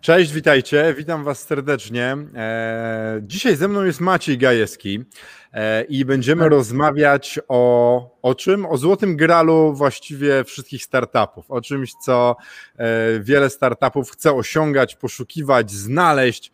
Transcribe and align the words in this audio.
Cześć, 0.00 0.32
witajcie, 0.32 0.94
witam 0.98 1.24
Was 1.24 1.46
serdecznie. 1.46 2.16
E, 2.34 3.20
dzisiaj 3.22 3.56
ze 3.56 3.68
mną 3.68 3.84
jest 3.84 4.00
Maciej 4.00 4.38
Gajewski 4.38 5.04
e, 5.52 5.84
i 5.84 6.04
będziemy 6.04 6.48
rozmawiać 6.48 7.40
o, 7.48 8.18
o 8.22 8.34
czym? 8.34 8.66
O 8.66 8.76
złotym 8.76 9.16
gralu 9.16 9.74
właściwie 9.74 10.44
wszystkich 10.44 10.84
startupów, 10.84 11.50
o 11.50 11.60
czymś, 11.60 11.92
co 12.04 12.36
e, 12.76 13.20
wiele 13.20 13.50
startupów 13.50 14.10
chce 14.10 14.32
osiągać, 14.32 14.96
poszukiwać, 14.96 15.70
znaleźć 15.70 16.52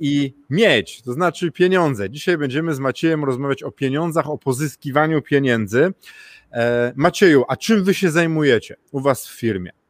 i 0.00 0.34
mieć, 0.50 1.02
to 1.02 1.12
znaczy 1.12 1.50
pieniądze. 1.52 2.10
Dzisiaj 2.10 2.38
będziemy 2.38 2.74
z 2.74 2.78
Maciejem 2.78 3.24
rozmawiać 3.24 3.62
o 3.62 3.70
pieniądzach, 3.70 4.30
o 4.30 4.38
pozyskiwaniu 4.38 5.22
pieniędzy. 5.22 5.92
Macieju, 6.94 7.44
a 7.48 7.56
czym 7.56 7.84
Wy 7.84 7.94
się 7.94 8.10
zajmujecie 8.10 8.76
u 8.92 9.00
Was 9.00 9.28
w 9.28 9.38
firmie? 9.38 9.83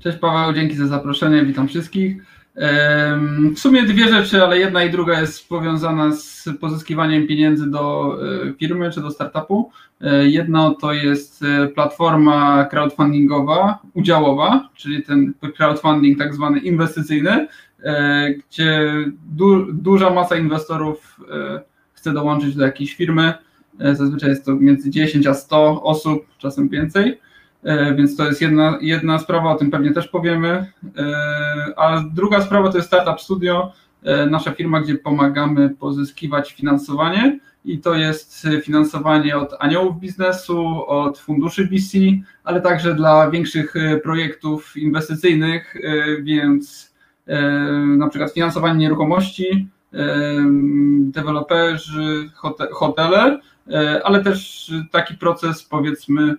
Cześć 0.00 0.18
Paweł, 0.18 0.54
dzięki 0.54 0.76
za 0.76 0.86
zaproszenie, 0.86 1.44
witam 1.44 1.68
wszystkich. 1.68 2.16
W 3.54 3.58
sumie 3.58 3.82
dwie 3.82 4.08
rzeczy, 4.08 4.44
ale 4.44 4.58
jedna 4.58 4.84
i 4.84 4.90
druga 4.90 5.20
jest 5.20 5.48
powiązana 5.48 6.12
z 6.12 6.48
pozyskiwaniem 6.60 7.26
pieniędzy 7.26 7.70
do 7.70 8.16
e, 8.48 8.52
firmy 8.52 8.90
czy 8.90 9.00
do 9.00 9.10
startupu. 9.10 9.70
E, 10.00 10.28
jedno 10.28 10.74
to 10.74 10.92
jest 10.92 11.42
e, 11.42 11.68
platforma 11.68 12.64
crowdfundingowa, 12.64 13.78
udziałowa, 13.94 14.68
czyli 14.74 15.02
ten 15.02 15.34
crowdfunding 15.56 16.18
tak 16.18 16.34
zwany 16.34 16.58
inwestycyjny, 16.58 17.48
gdzie 18.48 18.92
du 19.36 19.72
duża 19.72 20.10
masa 20.10 20.36
inwestorów 20.36 21.20
chce 21.92 22.12
dołączyć 22.12 22.54
do 22.54 22.64
jakiejś 22.64 22.94
firmy. 22.94 23.34
Zazwyczaj 23.92 24.30
jest 24.30 24.44
to 24.44 24.54
między 24.54 24.90
10 24.90 25.26
a 25.26 25.34
100 25.34 25.82
osób, 25.82 26.26
czasem 26.38 26.68
więcej. 26.68 27.18
E, 27.64 27.94
więc 27.94 28.16
to 28.16 28.26
jest 28.26 28.40
jedna, 28.40 28.78
jedna 28.80 29.18
sprawa, 29.18 29.50
o 29.50 29.54
tym 29.54 29.70
pewnie 29.70 29.92
też 29.92 30.08
powiemy. 30.08 30.48
E, 30.48 30.68
a 31.76 32.04
druga 32.14 32.40
sprawa 32.40 32.70
to 32.70 32.76
jest 32.76 32.88
Startup 32.88 33.20
Studio, 33.20 33.72
e, 34.02 34.26
nasza 34.26 34.52
firma, 34.52 34.80
gdzie 34.80 34.94
pomagamy 34.94 35.70
pozyskiwać 35.70 36.52
finansowanie 36.52 37.40
i 37.64 37.78
to 37.78 37.94
jest 37.94 38.46
finansowanie 38.62 39.36
od 39.36 39.54
aniołów 39.58 40.00
biznesu, 40.00 40.86
od 40.86 41.18
funduszy 41.18 41.66
VC, 41.66 41.98
ale 42.44 42.60
także 42.60 42.94
dla 42.94 43.30
większych 43.30 43.74
projektów 44.02 44.76
inwestycyjnych, 44.76 45.76
więc 46.22 46.94
na 47.96 48.08
przykład 48.08 48.32
finansowanie 48.32 48.78
nieruchomości, 48.78 49.68
deweloperzy, 51.00 52.30
hotele, 52.72 53.40
ale 54.04 54.24
też 54.24 54.72
taki 54.90 55.14
proces 55.14 55.62
powiedzmy 55.62 56.36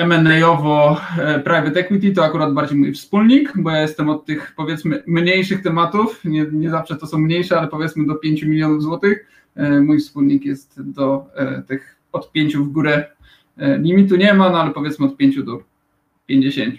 M&A-owo 0.00 1.00
e, 1.18 1.40
private 1.40 1.80
equity 1.80 2.12
to 2.12 2.24
akurat 2.24 2.54
bardziej 2.54 2.78
mój 2.78 2.92
wspólnik, 2.92 3.52
bo 3.56 3.70
ja 3.70 3.80
jestem 3.80 4.08
od 4.08 4.24
tych 4.24 4.52
powiedzmy 4.56 5.02
mniejszych 5.06 5.62
tematów, 5.62 6.24
nie, 6.24 6.46
nie 6.52 6.70
zawsze 6.70 6.96
to 6.96 7.06
są 7.06 7.18
mniejsze, 7.18 7.58
ale 7.58 7.68
powiedzmy 7.68 8.06
do 8.06 8.14
5 8.14 8.42
milionów 8.42 8.82
złotych. 8.82 9.26
E, 9.56 9.80
mój 9.80 9.98
wspólnik 9.98 10.44
jest 10.44 10.82
do 10.82 11.26
e, 11.36 11.62
tych 11.62 11.96
od 12.12 12.32
5 12.32 12.56
w 12.56 12.68
górę 12.68 13.10
limitu 13.58 14.16
nie 14.16 14.34
ma, 14.34 14.50
no 14.50 14.60
ale 14.60 14.70
powiedzmy 14.70 15.06
od 15.06 15.16
5 15.16 15.42
do 15.42 15.62
50. 16.26 16.74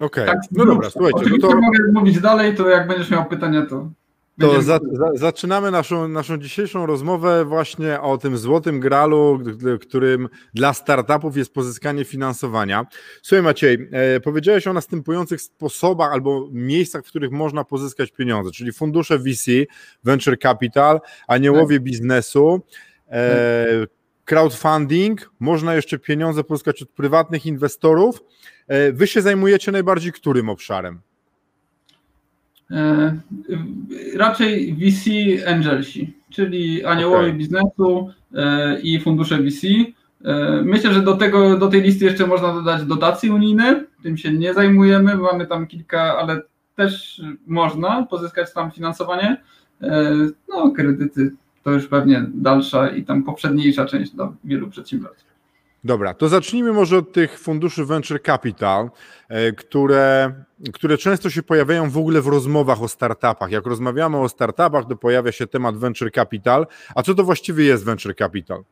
Okej, 0.00 0.24
okay. 0.24 0.26
tak, 0.26 0.38
no 0.52 0.66
dobra, 0.66 0.90
słuchajcie. 0.90 1.18
Oczywiście 1.18 1.46
no 1.46 1.54
to... 1.54 1.60
mogę 1.60 1.78
mówić 1.92 2.20
dalej, 2.20 2.54
to 2.54 2.68
jak 2.68 2.88
będziesz 2.88 3.10
miał 3.10 3.24
pytania, 3.24 3.66
to 3.66 3.90
to 4.40 4.62
za, 4.62 4.80
za, 4.92 5.10
zaczynamy 5.14 5.70
naszą, 5.70 6.08
naszą 6.08 6.38
dzisiejszą 6.38 6.86
rozmowę 6.86 7.44
właśnie 7.44 8.00
o 8.00 8.18
tym 8.18 8.38
złotym 8.38 8.80
gralu, 8.80 9.40
którym 9.80 10.28
dla 10.54 10.72
startupów 10.72 11.36
jest 11.36 11.54
pozyskanie 11.54 12.04
finansowania. 12.04 12.86
Słuchaj 13.22 13.42
Maciej, 13.42 13.88
e, 13.92 14.20
powiedziałeś 14.20 14.66
o 14.66 14.72
następujących 14.72 15.40
sposobach 15.40 16.12
albo 16.12 16.48
miejscach, 16.52 17.04
w 17.04 17.08
których 17.08 17.30
można 17.30 17.64
pozyskać 17.64 18.12
pieniądze, 18.12 18.50
czyli 18.50 18.72
fundusze 18.72 19.18
VC, 19.18 19.50
venture 20.04 20.38
capital, 20.38 21.00
aniołowie 21.28 21.76
tak. 21.76 21.84
biznesu, 21.84 22.60
e, 23.10 23.86
crowdfunding, 24.24 25.30
można 25.40 25.74
jeszcze 25.74 25.98
pieniądze 25.98 26.44
pozyskać 26.44 26.82
od 26.82 26.90
prywatnych 26.90 27.46
inwestorów. 27.46 28.20
E, 28.68 28.92
wy 28.92 29.06
się 29.06 29.22
zajmujecie 29.22 29.72
najbardziej 29.72 30.12
którym 30.12 30.48
obszarem? 30.48 31.00
E, 32.70 33.16
raczej 34.16 34.74
VC 34.74 35.10
Angelsi, 35.48 36.14
czyli 36.30 36.84
aniołowie 36.84 37.26
okay. 37.26 37.32
biznesu 37.32 38.10
e, 38.34 38.80
i 38.80 39.00
fundusze 39.00 39.38
VC. 39.38 39.66
E, 40.24 40.62
myślę, 40.64 40.94
że 40.94 41.02
do, 41.02 41.16
tego, 41.16 41.58
do 41.58 41.68
tej 41.68 41.82
listy 41.82 42.04
jeszcze 42.04 42.26
można 42.26 42.52
dodać 42.52 42.84
dotacje 42.84 43.32
unijne, 43.32 43.84
tym 44.02 44.16
się 44.16 44.32
nie 44.32 44.54
zajmujemy, 44.54 45.16
mamy 45.16 45.46
tam 45.46 45.66
kilka, 45.66 46.18
ale 46.18 46.42
też 46.76 47.22
można 47.46 48.06
pozyskać 48.06 48.52
tam 48.52 48.70
finansowanie. 48.70 49.36
No, 50.48 50.70
kredyty 50.70 51.30
to 51.62 51.70
już 51.70 51.86
pewnie 51.86 52.26
dalsza 52.34 52.88
i 52.88 53.04
tam 53.04 53.22
poprzedniejsza 53.22 53.86
część 53.86 54.10
dla 54.10 54.32
wielu 54.44 54.68
przedsiębiorców. 54.68 55.35
Dobra, 55.86 56.14
to 56.14 56.28
zacznijmy 56.28 56.72
może 56.72 56.98
od 56.98 57.12
tych 57.12 57.38
funduszy 57.38 57.84
venture 57.84 58.22
capital, 58.22 58.90
e, 59.28 59.52
które, 59.52 60.32
które 60.72 60.98
często 60.98 61.30
się 61.30 61.42
pojawiają 61.42 61.90
w 61.90 61.98
ogóle 61.98 62.20
w 62.20 62.26
rozmowach 62.26 62.82
o 62.82 62.88
startupach. 62.88 63.50
Jak 63.50 63.66
rozmawiamy 63.66 64.16
o 64.16 64.28
startupach, 64.28 64.84
to 64.88 64.96
pojawia 64.96 65.32
się 65.32 65.46
temat 65.46 65.76
venture 65.76 66.12
capital. 66.12 66.66
A 66.94 67.02
co 67.02 67.14
to 67.14 67.24
właściwie 67.24 67.64
jest 67.64 67.84
venture 67.84 68.14
capital? 68.14 68.64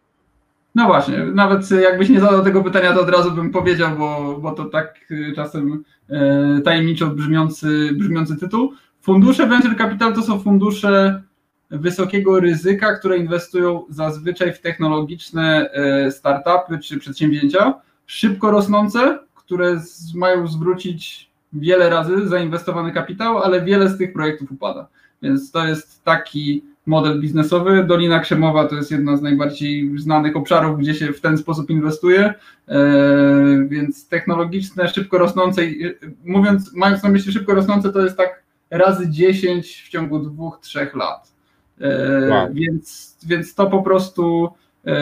No 0.74 0.86
właśnie, 0.86 1.24
nawet 1.24 1.70
jakbyś 1.70 2.08
nie 2.08 2.20
zadał 2.20 2.44
tego 2.44 2.62
pytania, 2.62 2.92
to 2.92 3.00
od 3.00 3.10
razu 3.10 3.32
bym 3.32 3.50
powiedział, 3.50 3.96
bo, 3.98 4.38
bo 4.40 4.52
to 4.52 4.64
tak 4.64 4.94
e, 5.10 5.32
czasem 5.32 5.84
e, 6.10 6.60
tajemniczo 6.64 7.06
brzmiący, 7.06 7.90
brzmiący 7.92 8.36
tytuł. 8.36 8.72
Fundusze 9.00 9.46
venture 9.46 9.76
capital 9.76 10.14
to 10.14 10.22
są 10.22 10.40
fundusze 10.40 11.22
wysokiego 11.70 12.40
ryzyka, 12.40 12.96
które 12.96 13.18
inwestują 13.18 13.84
zazwyczaj 13.88 14.52
w 14.52 14.60
technologiczne 14.60 15.70
e, 15.70 16.10
startupy 16.10 16.78
czy 16.78 16.98
przedsięwzięcia 16.98 17.74
szybko 18.06 18.50
rosnące, 18.50 19.18
które 19.34 19.80
mają 20.14 20.46
zwrócić 20.46 21.30
wiele 21.52 21.90
razy 21.90 22.28
zainwestowany 22.28 22.92
kapitał, 22.92 23.38
ale 23.38 23.62
wiele 23.62 23.88
z 23.88 23.98
tych 23.98 24.12
projektów 24.12 24.52
upada. 24.52 24.88
Więc 25.22 25.50
to 25.50 25.66
jest 25.66 26.04
taki 26.04 26.64
model 26.86 27.20
biznesowy. 27.20 27.84
Dolina 27.84 28.20
Krzemowa 28.20 28.68
to 28.68 28.76
jest 28.76 28.90
jedna 28.90 29.16
z 29.16 29.22
najbardziej 29.22 29.98
znanych 29.98 30.36
obszarów, 30.36 30.78
gdzie 30.78 30.94
się 30.94 31.12
w 31.12 31.20
ten 31.20 31.38
sposób 31.38 31.70
inwestuje. 31.70 32.34
E, 32.68 32.84
więc 33.68 34.08
technologiczne, 34.08 34.88
szybko 34.88 35.18
rosnące, 35.18 35.62
mówiąc, 36.24 36.74
mając 36.74 37.02
na 37.02 37.08
myśli 37.08 37.32
szybko 37.32 37.54
rosnące, 37.54 37.92
to 37.92 38.02
jest 38.02 38.16
tak 38.16 38.42
razy 38.70 39.10
10 39.10 39.82
w 39.86 39.88
ciągu 39.88 40.18
dwóch, 40.18 40.58
trzech 40.62 40.94
lat. 40.94 41.33
E, 41.80 42.28
wow. 42.28 42.48
Więc, 42.52 43.16
więc 43.26 43.54
to 43.54 43.66
po 43.66 43.82
prostu, 43.82 44.48
e, 44.86 44.94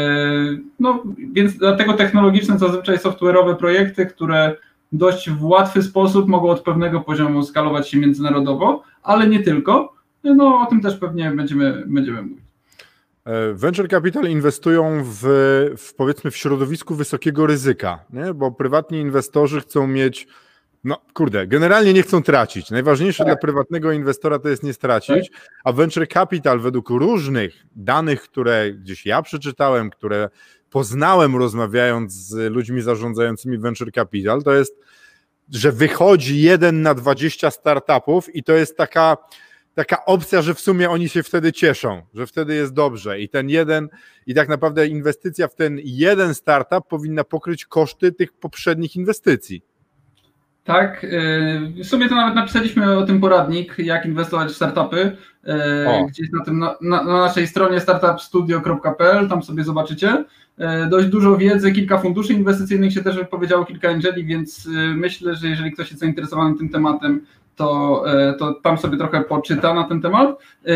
no 0.81 1.03
więc 1.33 1.57
dlatego 1.57 1.93
technologiczne 1.93 2.59
zazwyczaj 2.59 2.99
software'owe 2.99 3.57
projekty, 3.57 4.07
które 4.07 4.57
dość 4.93 5.31
w 5.31 5.45
łatwy 5.45 5.83
sposób 5.83 6.29
mogą 6.29 6.51
od 6.51 6.61
pewnego 6.61 7.01
poziomu 7.01 7.43
skalować 7.43 7.89
się 7.89 7.99
międzynarodowo, 7.99 8.83
ale 9.03 9.27
nie 9.27 9.41
tylko. 9.41 9.93
No 10.25 10.61
o 10.61 10.67
tym 10.67 10.81
też 10.81 10.97
pewnie 10.97 11.31
będziemy, 11.31 11.85
będziemy 11.87 12.23
mówić. 12.23 12.43
E, 13.25 13.53
venture 13.53 13.89
Capital 13.89 14.25
inwestują 14.25 15.03
w, 15.05 15.21
w 15.77 15.95
powiedzmy 15.95 16.31
w 16.31 16.37
środowisku 16.37 16.95
wysokiego 16.95 17.47
ryzyka, 17.47 17.99
nie? 18.13 18.35
bo 18.35 18.51
prywatni 18.51 18.99
inwestorzy 18.99 19.61
chcą 19.61 19.87
mieć 19.87 20.27
no 20.85 21.01
kurde, 21.15 21.47
generalnie 21.47 21.93
nie 21.93 22.03
chcą 22.03 22.23
tracić. 22.23 22.71
Najważniejsze 22.71 23.19
tak. 23.19 23.27
dla 23.27 23.37
prywatnego 23.37 23.93
inwestora 23.93 24.39
to 24.39 24.49
jest 24.49 24.63
nie 24.63 24.73
stracić, 24.73 25.31
tak. 25.31 25.41
a 25.65 25.73
venture 25.73 26.09
capital 26.09 26.61
według 26.61 26.91
różnych 26.91 27.67
danych, 27.77 28.23
które 28.23 28.73
gdzieś 28.73 29.07
ja 29.07 29.23
przeczytałem, 29.23 29.91
które 29.91 30.29
poznałem 30.71 31.37
rozmawiając 31.37 32.13
z 32.13 32.53
ludźmi 32.53 32.83
zarządzającymi 32.83 33.59
venture 33.59 33.93
capital, 33.93 34.43
to 34.43 34.53
jest, 34.53 34.77
że 35.51 35.73
wychodzi 35.73 36.43
jeden 36.43 36.83
na 36.83 36.95
20 36.95 37.51
startupów 37.51 38.35
i 38.35 38.43
to 38.43 38.53
jest 38.53 38.77
taka 38.77 39.17
taka 39.75 40.05
opcja, 40.05 40.43
że 40.43 40.55
w 40.55 40.61
sumie 40.61 40.91
oni 40.91 41.09
się 41.09 41.23
wtedy 41.23 41.53
cieszą, 41.53 42.03
że 42.15 42.27
wtedy 42.27 42.55
jest 42.55 42.73
dobrze 42.73 43.21
i 43.21 43.29
ten 43.29 43.49
jeden, 43.51 43.89
i 44.27 44.35
tak 44.35 44.49
naprawdę 44.49 44.87
inwestycja 44.87 45.49
w 45.49 45.55
ten 45.55 45.79
jeden 45.85 46.35
startup 46.35 46.89
powinna 46.89 47.25
pokryć 47.25 47.67
koszty 47.67 48.13
tych 48.13 48.33
poprzednich 48.33 48.97
inwestycji. 48.97 49.63
Tak, 50.65 51.07
w 51.83 51.87
sumie 51.87 52.09
to 52.09 52.15
nawet 52.15 52.35
napisaliśmy 52.35 52.99
o 52.99 53.07
tym 53.07 53.21
poradnik, 53.21 53.79
jak 53.79 54.07
inwestować 54.07 54.49
w 54.53 54.57
startupy, 54.57 55.17
o. 55.87 56.07
gdzieś 56.07 56.29
na, 56.39 56.45
tym, 56.45 56.59
na, 56.59 56.77
na 56.81 57.03
naszej 57.03 57.47
stronie 57.47 57.81
startupstudio.pl, 57.81 59.29
tam 59.29 59.43
sobie 59.43 59.65
zobaczycie. 59.65 60.25
Dość 60.91 61.09
dużo 61.09 61.37
wiedzy, 61.37 61.73
kilka 61.73 61.99
funduszy 61.99 62.33
inwestycyjnych 62.33 62.93
się 62.93 63.03
też 63.03 63.17
wypowiedziało, 63.17 63.65
kilka 63.65 63.89
angeli, 63.89 64.25
więc 64.25 64.69
myślę, 64.95 65.35
że 65.35 65.49
jeżeli 65.49 65.73
ktoś 65.73 65.91
jest 65.91 66.01
zainteresowany 66.01 66.59
tym 66.59 66.69
tematem, 66.69 67.21
to, 67.57 68.03
e, 68.07 68.35
to 68.35 68.55
tam 68.55 68.79
sobie 68.79 68.99
trochę 68.99 69.25
poczyta 69.25 69.75
na 69.75 69.85
ten 69.85 70.01
temat. 70.01 70.39
E, 70.67 70.73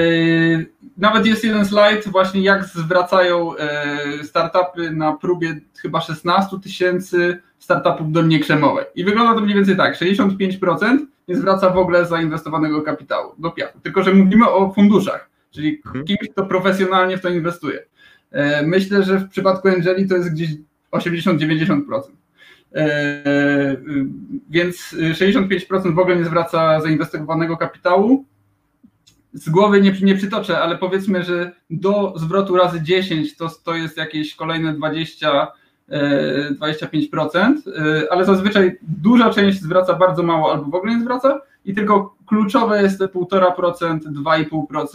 nawet 0.96 1.26
jest 1.26 1.44
jeden 1.44 1.64
slajd 1.64 2.08
właśnie 2.08 2.40
jak 2.40 2.64
zwracają 2.64 3.56
e, 3.56 4.24
startupy 4.24 4.90
na 4.90 5.12
próbie 5.12 5.60
chyba 5.82 6.00
16 6.00 6.60
tysięcy 6.60 7.40
startupów 7.58 8.12
do 8.12 8.22
mnie 8.22 8.40
krzemowej. 8.40 8.84
I 8.94 9.04
wygląda 9.04 9.34
to 9.34 9.40
mniej 9.40 9.54
więcej 9.54 9.76
tak, 9.76 9.96
65% 9.96 10.98
nie 11.28 11.36
zwraca 11.36 11.70
w 11.70 11.78
ogóle 11.78 12.06
zainwestowanego 12.06 12.82
kapitału 12.82 13.32
do 13.38 13.50
piachu. 13.50 13.80
Tylko, 13.80 14.02
że 14.02 14.14
mówimy 14.14 14.48
o 14.50 14.72
funduszach, 14.72 15.30
czyli 15.50 15.82
mhm. 15.86 16.04
kimś, 16.04 16.28
kto 16.32 16.46
profesjonalnie 16.46 17.18
w 17.18 17.20
to 17.20 17.28
inwestuje. 17.28 17.82
Myślę, 18.64 19.02
że 19.02 19.18
w 19.18 19.28
przypadku 19.28 19.68
Angeli 19.68 20.08
to 20.08 20.16
jest 20.16 20.32
gdzieś 20.32 20.50
80-90%. 20.92 21.82
E, 22.76 23.76
więc 24.50 24.76
65% 25.12 25.94
w 25.94 25.98
ogóle 25.98 26.16
nie 26.16 26.24
zwraca 26.24 26.80
zainwestowanego 26.80 27.56
kapitału. 27.56 28.24
Z 29.32 29.48
głowy 29.48 29.80
nie, 29.80 29.92
nie 30.02 30.14
przytoczę, 30.14 30.58
ale 30.58 30.78
powiedzmy, 30.78 31.24
że 31.24 31.52
do 31.70 32.14
zwrotu 32.16 32.56
razy 32.56 32.82
10 32.82 33.36
to, 33.36 33.48
to 33.64 33.74
jest 33.74 33.96
jakieś 33.96 34.34
kolejne 34.34 34.72
20, 34.72 35.46
25%, 35.90 37.36
e, 37.36 38.02
e, 38.02 38.12
ale 38.12 38.24
zazwyczaj 38.24 38.76
duża 38.82 39.30
część 39.30 39.60
zwraca 39.60 39.94
bardzo 39.94 40.22
mało 40.22 40.52
albo 40.52 40.70
w 40.70 40.74
ogóle 40.74 40.94
nie 40.94 41.00
zwraca 41.00 41.40
i 41.64 41.74
tylko 41.74 42.16
kluczowe 42.26 42.82
jest 42.82 42.98
te 42.98 43.04
1,5%, 43.04 43.98
2,5%, 43.98 44.86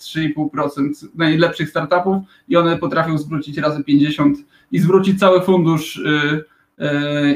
3,5% 0.00 1.08
najlepszych 1.14 1.70
startupów 1.70 2.16
i 2.48 2.56
one 2.56 2.76
potrafią 2.76 3.18
zwrócić 3.18 3.58
razy 3.58 3.84
50 3.84 4.38
i 4.72 4.78
zwrócić 4.78 5.20
cały 5.20 5.40
fundusz 5.40 6.02
E, 6.06 6.55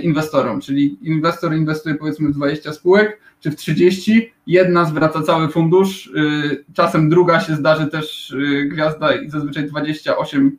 inwestorom, 0.02 0.60
czyli 0.60 0.98
inwestor 1.02 1.54
inwestuje 1.54 1.94
powiedzmy 1.94 2.28
w 2.28 2.32
20 2.32 2.72
spółek, 2.72 3.20
czy 3.40 3.50
w 3.50 3.56
30, 3.56 4.32
jedna 4.46 4.84
zwraca 4.84 5.22
cały 5.22 5.48
fundusz, 5.48 6.12
e, 6.16 6.72
czasem 6.74 7.08
druga 7.08 7.40
się 7.40 7.56
zdarzy 7.56 7.86
też 7.86 8.32
e, 8.32 8.64
gwiazda 8.64 9.14
i 9.14 9.30
zazwyczaj 9.30 9.64
28 9.64 10.58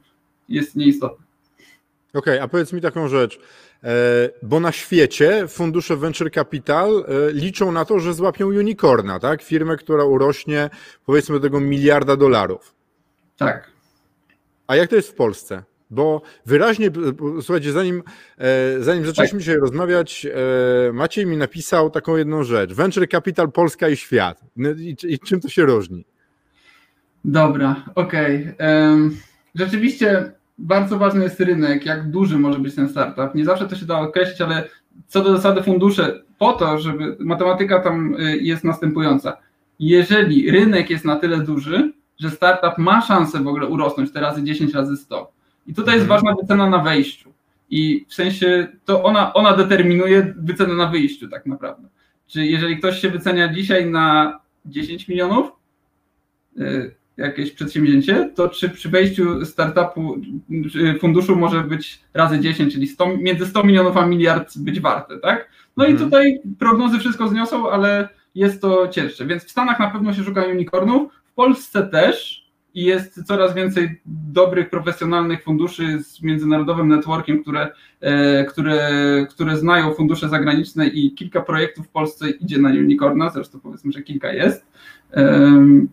jest 0.50 0.76
nieistotne. 0.76 1.26
Okej, 2.14 2.34
okay, 2.34 2.42
a 2.42 2.48
powiedz 2.48 2.74
mi 2.74 2.82
taką 2.82 3.08
rzecz, 3.08 3.40
bo 4.44 4.60
na 4.60 4.72
świecie 4.72 5.48
fundusze 5.48 5.98
venture 5.98 6.32
capital 6.32 7.06
liczą 7.34 7.72
na 7.72 7.86
to, 7.86 8.00
że 8.00 8.14
złapią 8.14 8.48
unicorna, 8.48 9.20
tak? 9.20 9.42
Firmę, 9.42 9.78
która 9.78 10.04
urośnie 10.04 10.70
powiedzmy 11.06 11.36
do 11.36 11.42
tego 11.42 11.60
miliarda 11.60 12.16
dolarów. 12.16 12.76
Tak. 13.38 13.72
A 14.68 14.76
jak 14.76 14.90
to 14.90 14.96
jest 14.96 15.10
w 15.10 15.14
Polsce? 15.14 15.64
Bo 15.92 16.22
wyraźnie, 16.46 16.92
słuchajcie, 17.42 17.72
zanim, 17.72 18.04
e, 18.38 18.84
zanim 18.84 19.06
zaczęliśmy 19.06 19.40
tak. 19.40 19.40
dzisiaj 19.40 19.58
rozmawiać, 19.58 20.28
e, 20.90 20.94
Maciej 20.94 21.26
mi 21.26 21.38
napisał 21.38 21.90
taką 21.90 22.16
jedną 22.18 22.44
rzecz. 22.44 22.74
Venture 22.74 23.10
Capital 23.10 23.52
Polska 23.52 23.90
i 23.90 23.98
świat. 23.98 24.42
No 24.56 24.70
I, 24.70 24.96
i 25.08 25.20
czym 25.20 25.40
to 25.40 25.50
się 25.50 25.66
różni? 25.66 26.06
Dobra, 27.26 27.86
okej. 27.96 28.54
Okay. 28.56 29.12
Rzeczywiście 29.56 30.32
bardzo 30.58 30.98
ważny 30.98 31.24
jest 31.24 31.40
rynek, 31.40 31.86
jak 31.86 32.12
duży 32.12 32.40
może 32.40 32.60
być 32.60 32.76
ten 32.76 32.90
startup. 32.90 33.36
Nie 33.36 33.46
zawsze 33.46 33.68
to 33.68 33.76
się 33.76 33.86
da 33.86 34.00
określić, 34.00 34.42
ale 34.42 34.70
co 35.08 35.24
do 35.24 35.36
zasady 35.36 35.64
fundusze, 35.64 36.22
po 36.38 36.54
to, 36.54 36.80
żeby 36.80 37.18
matematyka 37.20 37.80
tam 37.80 38.16
y, 38.16 38.38
jest 38.38 38.64
następująca. 38.64 39.38
Jeżeli 39.80 40.52
rynek 40.52 40.90
jest 40.90 41.06
na 41.06 41.16
tyle 41.16 41.40
duży, 41.40 41.94
że 42.20 42.30
startup 42.30 42.78
ma 42.78 43.02
szansę 43.02 43.40
w 43.44 43.48
ogóle 43.48 43.68
urosnąć 43.68 44.12
te 44.12 44.22
razy 44.22 44.44
10 44.44 44.74
razy 44.74 44.98
100, 44.98 45.32
i 45.68 45.74
tutaj 45.74 45.96
jest 45.96 46.08
ważna 46.08 46.36
wycena 46.42 46.70
na 46.70 46.78
wejściu. 46.78 47.34
I 47.70 48.06
w 48.10 48.14
sensie 48.14 48.68
to 48.86 49.04
ona, 49.04 49.34
ona 49.34 49.58
determinuje 49.58 50.34
wycenę 50.38 50.74
na 50.74 50.88
wyjściu 50.88 51.30
tak 51.30 51.46
naprawdę. 51.46 51.88
Czy 52.28 52.46
jeżeli 52.46 52.78
ktoś 52.78 53.00
się 53.00 53.10
wycenia 53.10 53.54
dzisiaj 53.54 53.86
na 53.86 54.40
10 54.66 55.08
milionów, 55.08 55.52
y, 56.58 56.96
jakieś 57.18 57.52
przedsięwzięcie, 57.52 58.32
to 58.36 58.50
czy 58.50 58.70
przy 58.70 58.90
wejściu 58.90 59.46
startupu 59.46 60.16
funduszu 61.00 61.36
może 61.36 61.62
być 61.64 62.00
razy 62.14 62.40
10, 62.40 62.74
czyli 62.74 62.88
100, 62.88 63.18
między 63.18 63.46
100 63.46 63.64
milionów 63.64 63.98
a 63.98 64.06
miliard 64.06 64.58
być 64.58 64.80
warte, 64.80 65.18
tak? 65.18 65.50
No 65.78 65.86
mhm. 65.86 65.96
i 65.96 66.04
tutaj 66.04 66.40
prognozy 66.60 67.00
wszystko 67.00 67.28
zniosą, 67.28 67.72
ale 67.72 68.10
jest 68.36 68.62
to 68.62 68.88
cięższe. 68.88 69.26
Więc 69.26 69.44
w 69.44 69.52
Stanach 69.52 69.80
na 69.80 69.90
pewno 69.90 70.14
się 70.14 70.24
szuka 70.24 70.44
unicornów, 70.44 71.14
w 71.26 71.34
Polsce 71.34 71.88
też, 71.88 72.41
i 72.74 72.84
jest 72.84 73.24
coraz 73.24 73.54
więcej 73.54 74.02
dobrych, 74.06 74.70
profesjonalnych 74.70 75.44
funduszy 75.44 76.04
z 76.04 76.22
międzynarodowym 76.22 76.88
networkiem, 76.88 77.42
które, 77.42 77.72
e, 78.02 78.46
które, 78.46 78.90
które 79.30 79.58
znają 79.58 79.94
fundusze 79.94 80.30
zagraniczne 80.30 80.88
i 80.88 81.16
kilka 81.16 81.42
projektów 81.42 81.88
w 81.88 81.90
Polsce 81.90 82.30
idzie 82.30 82.58
na 82.58 82.70
Unicorna, 82.70 83.30
zresztą 83.30 83.60
powiedzmy, 83.60 83.92
że 83.92 84.02
kilka 84.02 84.34
jest. 84.34 84.66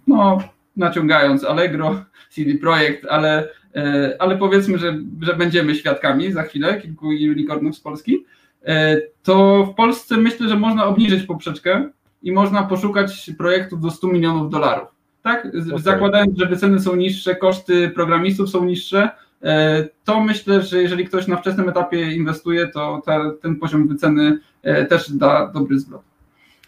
No, 0.07 0.39
naciągając 0.77 1.45
Allegro, 1.45 2.05
CD 2.35 2.59
Projekt, 2.59 3.07
ale, 3.11 3.49
e, 3.75 4.17
ale 4.19 4.39
powiedzmy, 4.39 4.79
że, 4.79 4.99
że 5.21 5.35
będziemy 5.37 5.75
świadkami 5.75 6.33
za 6.33 6.43
chwilę 6.43 6.81
kilku 6.81 7.07
unicornów 7.09 7.77
z 7.77 7.81
Polski. 7.81 8.25
E, 8.65 9.01
to 9.23 9.65
w 9.73 9.75
Polsce 9.75 10.17
myślę, 10.17 10.49
że 10.49 10.57
można 10.57 10.87
obniżyć 10.87 11.23
poprzeczkę 11.23 11.91
i 12.23 12.33
można 12.33 12.63
poszukać 12.63 13.31
projektów 13.39 13.81
do 13.81 13.91
100 13.91 14.09
milionów 14.09 14.51
dolarów 14.51 14.98
tak? 15.29 15.47
Okay. 15.47 15.79
Zakładając, 15.79 16.39
że 16.39 16.47
wyceny 16.47 16.81
są 16.81 16.97
niższe, 16.97 17.37
koszty 17.37 17.91
programistów 17.91 18.51
są 18.51 18.65
niższe, 18.65 19.11
e, 19.43 19.89
to 20.05 20.21
myślę, 20.21 20.63
że 20.63 20.83
jeżeli 20.83 21.05
ktoś 21.05 21.27
na 21.27 21.37
wczesnym 21.37 21.69
etapie 21.69 22.13
inwestuje, 22.13 22.69
to 22.69 23.03
ta, 23.07 23.31
ten 23.43 23.57
poziom 23.57 23.89
wyceny 23.89 24.39
e, 24.63 24.85
też 24.85 25.11
da 25.11 25.47
dobry 25.55 25.79
zwrot. 25.79 26.03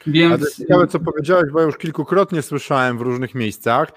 Więc... 0.06 0.56
Ciekawe, 0.56 0.86
co 0.86 1.00
powiedziałeś, 1.00 1.50
bo 1.52 1.60
ja 1.60 1.66
już 1.66 1.76
kilkukrotnie 1.76 2.42
słyszałem 2.42 2.98
w 2.98 3.00
różnych 3.00 3.34
miejscach, 3.34 3.92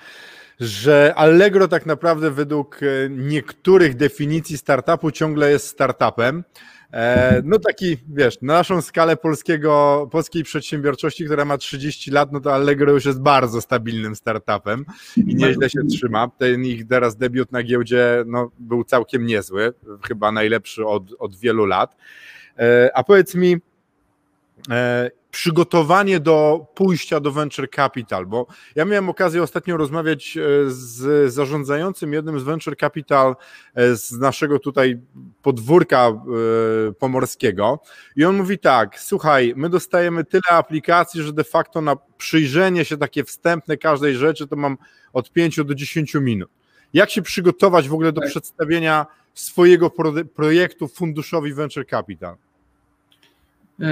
że 0.60 1.14
Allegro 1.16 1.68
tak 1.68 1.86
naprawdę 1.86 2.32
według 2.32 2.80
e, 2.84 3.10
niektórych 3.10 3.96
definicji 3.96 4.58
startupu 4.58 5.12
ciągle 5.12 5.52
jest 5.52 5.68
startupem. 5.68 6.44
E, 6.94 7.42
no 7.46 7.60
taki, 7.60 7.98
wiesz, 8.10 8.42
na 8.42 8.54
naszą 8.54 8.82
skalę 8.82 9.18
polskiego, 9.18 10.08
polskiej 10.12 10.44
przedsiębiorczości, 10.44 11.26
która 11.26 11.46
ma 11.46 11.58
30 11.58 12.12
lat, 12.12 12.32
no 12.32 12.40
to 12.40 12.54
Allegro 12.54 12.92
już 12.92 13.06
jest 13.06 13.22
bardzo 13.22 13.62
stabilnym 13.62 14.16
startupem 14.16 14.86
i 15.18 15.36
nieźle 15.36 15.70
się 15.70 15.80
trzyma. 15.92 16.32
Ten 16.38 16.66
ich 16.66 16.88
teraz 16.88 17.18
debiut 17.18 17.52
na 17.52 17.64
giełdzie 17.64 18.24
no, 18.26 18.52
był 18.60 18.84
całkiem 18.84 19.26
niezły, 19.26 19.74
chyba 20.08 20.32
najlepszy 20.32 20.86
od, 20.86 21.04
od 21.20 21.36
wielu 21.36 21.66
lat. 21.66 21.96
E, 22.60 22.92
a 22.94 23.04
powiedz 23.04 23.36
mi, 23.36 23.58
przygotowanie 25.34 26.20
do 26.20 26.68
pójścia 26.76 27.20
do 27.20 27.32
venture 27.32 27.70
capital, 27.70 28.26
bo 28.26 28.48
ja 28.76 28.86
miałem 28.86 29.10
okazję 29.10 29.44
ostatnio 29.44 29.78
rozmawiać 29.78 30.38
e, 30.38 30.42
z 30.68 31.34
zarządzającym 31.34 32.14
jednym 32.14 32.40
z 32.40 32.44
venture 32.44 32.78
capital 32.78 33.36
e, 33.76 33.96
z 33.96 34.12
naszego 34.12 34.60
tutaj 34.60 35.00
podwórka 35.42 36.08
e, 36.08 36.14
pomorskiego 36.94 37.80
i 38.16 38.26
on 38.26 38.38
mówi 38.38 38.60
tak, 38.60 39.00
słuchaj, 39.00 39.54
my 39.56 39.70
dostajemy 39.70 40.24
tyle 40.24 40.50
aplikacji, 40.50 41.22
że 41.22 41.34
de 41.34 41.44
facto 41.44 41.82
na 41.82 41.96
przyjrzenie 42.18 42.86
się 42.86 42.98
takie 42.98 43.24
wstępne 43.24 43.78
każdej 43.78 44.16
rzeczy 44.16 44.48
to 44.48 44.56
mam 44.56 44.78
od 45.14 45.32
5 45.32 45.56
do 45.66 45.76
10 45.76 46.14
minut. 46.14 46.50
Jak 46.94 47.10
się 47.10 47.22
przygotować 47.22 47.90
w 47.90 47.94
ogóle 47.94 48.12
do 48.12 48.22
tak. 48.22 48.30
przedstawienia 48.30 49.06
swojego 49.34 49.92
projektu 50.36 50.88
funduszowi 50.88 51.54
venture 51.54 51.88
capital? 51.88 52.36
E, 53.82 53.86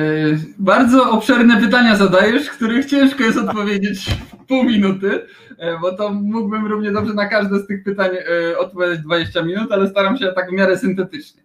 bardzo 0.60 1.12
obszerne 1.12 1.62
pytania 1.62 1.96
zadajesz, 1.96 2.50
których 2.50 2.86
ciężko 2.86 3.24
jest 3.24 3.38
odpowiedzieć 3.38 4.06
w 4.34 4.46
pół 4.46 4.64
minuty, 4.64 5.28
e, 5.58 5.80
bo 5.80 5.92
to 5.92 6.10
mógłbym 6.14 6.66
równie 6.66 6.92
dobrze 6.92 7.14
na 7.14 7.26
każde 7.26 7.60
z 7.60 7.68
tych 7.68 7.84
pytań 7.84 8.10
e, 8.52 8.58
odpowiedzieć 8.58 9.04
20 9.04 9.44
minut, 9.44 9.72
ale 9.72 9.90
staram 9.90 10.18
się 10.18 10.32
tak 10.36 10.50
w 10.50 10.54
miarę 10.54 10.78
syntetycznie. 10.78 11.42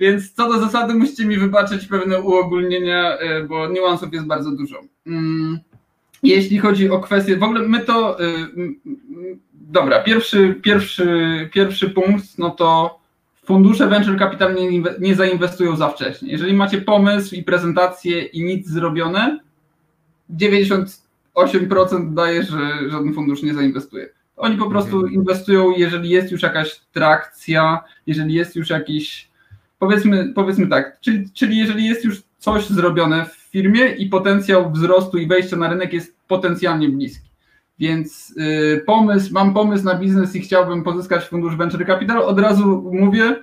Więc 0.00 0.32
co 0.32 0.52
do 0.52 0.60
zasady 0.60 0.94
musicie 0.94 1.26
mi 1.26 1.36
wybaczyć 1.36 1.86
pewne 1.86 2.20
uogólnienia, 2.20 3.18
bo 3.48 3.68
niuansów 3.68 4.12
jest 4.12 4.26
bardzo 4.26 4.50
dużo. 4.50 4.76
Mm, 5.06 5.58
jeśli 6.22 6.58
chodzi 6.58 6.90
o 6.90 7.00
kwestię, 7.00 7.36
w 7.36 7.42
ogóle 7.42 7.60
my 7.60 7.80
to, 7.80 8.16
dobra, 9.52 10.02
pierwszy, 10.02 10.54
pierwszy, 10.62 11.48
pierwszy 11.52 11.90
punkt, 11.90 12.38
no 12.38 12.50
to 12.50 12.98
fundusze 13.46 13.88
venture 13.88 14.18
capital 14.18 14.54
nie, 14.54 14.82
nie 15.00 15.14
zainwestują 15.14 15.76
za 15.76 15.88
wcześnie. 15.88 16.32
Jeżeli 16.32 16.54
macie 16.54 16.80
pomysł 16.80 17.34
i 17.34 17.42
prezentację 17.42 18.22
i 18.22 18.44
nic 18.44 18.68
zrobione, 18.68 19.40
98% 20.30 22.14
daje, 22.14 22.42
że 22.42 22.90
żaden 22.90 23.14
fundusz 23.14 23.42
nie 23.42 23.54
zainwestuje. 23.54 24.08
Oni 24.36 24.56
po 24.56 24.70
prostu 24.70 24.96
mhm. 24.96 25.14
inwestują, 25.14 25.70
jeżeli 25.70 26.10
jest 26.10 26.32
już 26.32 26.42
jakaś 26.42 26.80
trakcja, 26.92 27.84
jeżeli 28.06 28.34
jest 28.34 28.56
już 28.56 28.70
jakiś, 28.70 29.30
powiedzmy, 29.78 30.32
powiedzmy 30.34 30.66
tak, 30.66 31.00
czyli, 31.00 31.30
czyli 31.32 31.58
jeżeli 31.58 31.86
jest 31.86 32.04
już 32.04 32.22
coś 32.38 32.66
zrobione 32.66 33.26
w 33.26 33.34
firmie 33.34 33.86
i 33.86 34.06
potencjał 34.06 34.72
wzrostu 34.72 35.18
i 35.18 35.26
wejścia 35.26 35.56
na 35.56 35.68
rynek 35.68 35.92
jest 35.92 36.16
potencjalnie 36.28 36.88
bliski. 36.88 37.28
Więc 37.78 38.34
y, 38.38 38.84
pomysł, 38.86 39.34
mam 39.34 39.54
pomysł 39.54 39.84
na 39.84 39.94
biznes 39.94 40.36
i 40.36 40.40
chciałbym 40.40 40.82
pozyskać 40.82 41.28
fundusz 41.28 41.56
Venture 41.56 41.86
Capital. 41.86 42.18
Od 42.18 42.40
razu 42.40 42.90
mówię, 42.92 43.42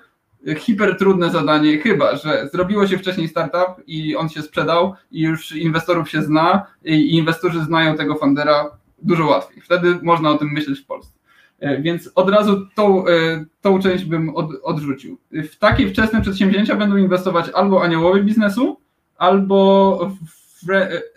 hiper 0.57 0.97
trudne 0.97 1.29
zadanie, 1.29 1.77
chyba 1.77 2.15
że 2.15 2.49
zrobiło 2.51 2.87
się 2.87 2.97
wcześniej 2.97 3.27
startup 3.27 3.83
i 3.87 4.15
on 4.15 4.29
się 4.29 4.41
sprzedał 4.41 4.93
i 5.11 5.21
już 5.21 5.55
inwestorów 5.55 6.09
się 6.09 6.21
zna 6.21 6.65
i 6.83 7.15
inwestorzy 7.15 7.63
znają 7.63 7.97
tego 7.97 8.15
fundera 8.15 8.69
dużo 9.01 9.25
łatwiej. 9.25 9.61
Wtedy 9.61 9.99
można 10.01 10.31
o 10.31 10.37
tym 10.37 10.51
myśleć 10.51 10.79
w 10.79 10.85
Polsce. 10.85 11.13
E, 11.59 11.81
więc 11.81 12.09
od 12.15 12.29
razu 12.29 12.67
tą, 12.75 13.07
e, 13.07 13.45
tą 13.61 13.79
część 13.79 14.05
bym 14.05 14.35
od, 14.35 14.49
odrzucił. 14.63 15.17
W 15.31 15.57
takie 15.57 15.87
wczesne 15.87 16.21
przedsięwzięcia 16.21 16.75
będą 16.75 16.97
inwestować 16.97 17.49
albo 17.53 17.83
aniołowie 17.83 18.23
biznesu, 18.23 18.77
albo 19.17 20.11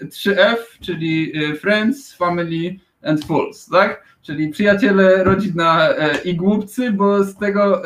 3F, 0.02 0.56
czyli 0.80 1.32
e, 1.36 1.54
Friends, 1.54 2.14
Family 2.14 2.76
and 3.06 3.24
Fools, 3.24 3.68
tak? 3.68 4.04
Czyli 4.22 4.48
przyjaciele, 4.48 5.24
rodzina 5.24 5.88
i 6.24 6.36
głupcy, 6.36 6.92
bo 6.92 7.24
z 7.24 7.36
tego 7.36 7.82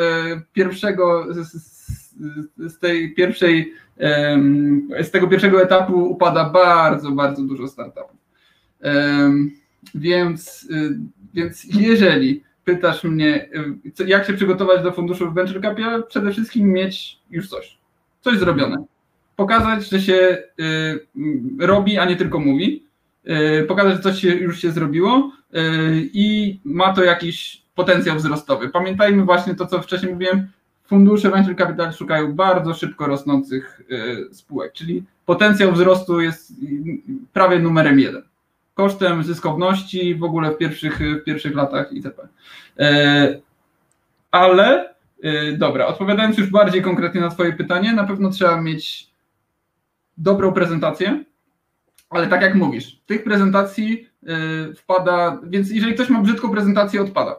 pierwszego, 0.53 1.27
z 2.59 2.79
tej 2.79 3.15
pierwszej, 3.15 3.73
z 5.03 5.11
tego 5.11 5.29
pierwszego 5.29 5.63
etapu 5.63 6.11
upada 6.11 6.51
bardzo, 6.51 7.11
bardzo 7.11 7.43
dużo 7.43 7.69
startupów. 7.69 8.17
Więc, 9.95 10.69
więc 11.35 11.65
jeżeli 11.75 12.43
pytasz 12.65 13.05
mnie, 13.05 13.49
jak 14.07 14.27
się 14.27 14.33
przygotować 14.33 14.83
do 14.83 14.93
funduszu 14.93 15.33
Venture 15.33 15.63
Capital, 15.63 16.07
przede 16.07 16.33
wszystkim 16.33 16.73
mieć 16.73 17.19
już 17.31 17.49
coś, 17.49 17.79
coś 18.21 18.39
zrobione. 18.39 18.85
Pokazać, 19.37 19.89
że 19.89 20.01
się 20.01 20.43
robi, 21.59 21.99
a 21.99 22.05
nie 22.05 22.17
tylko 22.17 22.39
mówi. 22.39 22.90
Y, 23.29 23.65
pokazać, 23.69 23.97
że 23.97 24.03
coś 24.03 24.21
się, 24.21 24.29
już 24.29 24.59
się 24.59 24.71
zrobiło 24.71 25.33
i 26.13 26.61
ma 26.65 26.93
to 26.93 27.05
jakiś 27.05 27.63
potencjał 27.75 28.17
wzrostowy. 28.17 28.69
Pamiętajmy 28.69 29.25
właśnie 29.25 29.55
to, 29.55 29.67
co 29.67 29.83
wcześniej 29.83 30.13
mówiłem, 30.13 30.49
fundusze 30.85 31.31
Venture 31.31 31.57
Capital 31.57 31.93
szukają 31.93 32.33
bardzo 32.33 32.75
szybko 32.75 33.07
rosnących 33.07 33.83
spółek, 34.33 34.73
czyli 34.73 35.05
potencjał 35.27 35.73
wzrostu 35.73 36.21
jest 36.21 36.53
prawie 37.33 37.59
numerem 37.59 38.01
jeden 38.01 38.23
kosztem 38.81 39.25
zyskowności 39.25 40.15
w 40.15 40.25
ogóle 40.25 40.51
w 40.51 40.59
pierwszych, 40.59 40.99
w 41.21 41.25
pierwszych 41.25 41.55
latach 41.55 41.93
itp. 41.93 42.29
E, 42.79 43.41
ale 44.31 44.95
e, 45.23 45.53
dobra, 45.53 45.87
odpowiadając 45.87 46.39
już 46.39 46.51
bardziej 46.51 46.83
konkretnie 46.83 47.21
na 47.21 47.31
Twoje 47.31 47.53
pytanie, 47.53 47.93
na 47.93 48.05
pewno 48.05 48.31
trzeba 48.31 48.61
mieć 48.61 49.11
dobrą 50.19 50.53
prezentację, 50.53 51.25
ale 52.11 52.27
tak 52.27 52.43
jak 52.43 52.55
mówisz, 52.55 53.01
tych 53.07 53.25
prezentacji 53.25 54.07
e, 54.27 54.75
wpada, 54.75 55.41
więc 55.43 55.71
jeżeli 55.71 55.95
ktoś 55.95 56.09
ma 56.09 56.23
brzydką 56.23 56.51
prezentację, 56.51 57.03
odpada 57.03 57.37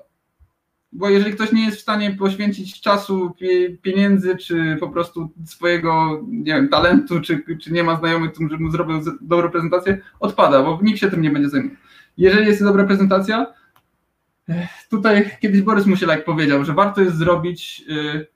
bo 0.93 1.09
jeżeli 1.09 1.33
ktoś 1.33 1.51
nie 1.51 1.65
jest 1.65 1.77
w 1.77 1.81
stanie 1.81 2.11
poświęcić 2.11 2.81
czasu, 2.81 3.35
pieniędzy, 3.81 4.35
czy 4.35 4.77
po 4.79 4.89
prostu 4.89 5.29
swojego, 5.45 6.21
nie 6.27 6.53
wiem, 6.53 6.69
talentu, 6.69 7.21
czy, 7.21 7.43
czy 7.61 7.73
nie 7.73 7.83
ma 7.83 7.99
znajomych, 7.99 8.31
którzy 8.33 8.57
mu 8.57 8.71
zrobią 8.71 9.01
dobrą 9.21 9.49
prezentację, 9.49 10.01
odpada, 10.19 10.63
bo 10.63 10.79
nikt 10.81 10.99
się 10.99 11.11
tym 11.11 11.21
nie 11.21 11.29
będzie 11.29 11.49
zajmował. 11.49 11.77
Jeżeli 12.17 12.47
jest 12.47 12.63
dobra 12.63 12.83
prezentacja, 12.83 13.53
tutaj 14.89 15.29
kiedyś 15.41 15.61
Borys 15.61 15.85
Musielak 15.85 16.25
powiedział, 16.25 16.65
że 16.65 16.73
warto 16.73 17.01
jest 17.01 17.15
zrobić 17.15 17.83
y, 17.89 18.27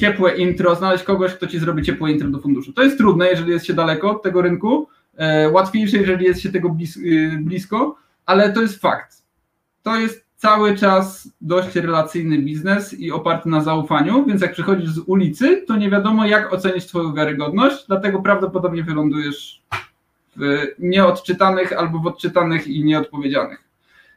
ciepłe 0.00 0.36
intro, 0.36 0.74
znaleźć 0.74 1.04
kogoś, 1.04 1.34
kto 1.34 1.46
ci 1.46 1.58
zrobi 1.58 1.82
ciepłe 1.82 2.12
intro 2.12 2.28
do 2.28 2.38
funduszu. 2.38 2.72
To 2.72 2.82
jest 2.82 2.98
trudne, 2.98 3.28
jeżeli 3.28 3.50
jest 3.50 3.66
się 3.66 3.74
daleko 3.74 4.10
od 4.10 4.22
tego 4.22 4.42
rynku, 4.42 4.88
łatwiejsze, 5.52 5.96
jeżeli 5.96 6.24
jest 6.24 6.40
się 6.40 6.52
tego 6.52 6.76
y, 6.96 7.38
blisko, 7.40 7.96
ale 8.26 8.52
to 8.52 8.62
jest 8.62 8.80
fakt. 8.80 9.22
To 9.82 9.96
jest 9.96 10.24
cały 10.36 10.76
czas 10.76 11.28
dość 11.40 11.76
relacyjny 11.76 12.38
biznes 12.38 12.94
i 12.94 13.12
oparty 13.12 13.48
na 13.48 13.60
zaufaniu, 13.60 14.24
więc 14.26 14.42
jak 14.42 14.52
przychodzisz 14.52 14.90
z 14.90 14.98
ulicy, 14.98 15.64
to 15.66 15.76
nie 15.76 15.90
wiadomo 15.90 16.26
jak 16.26 16.52
ocenić 16.52 16.86
Twoją 16.86 17.14
wiarygodność, 17.14 17.86
dlatego 17.86 18.22
prawdopodobnie 18.22 18.82
wylądujesz 18.82 19.62
w 20.36 20.66
nieodczytanych 20.78 21.72
albo 21.72 21.98
w 21.98 22.06
odczytanych 22.06 22.66
i 22.66 22.84
nieodpowiedzianych. 22.84 23.64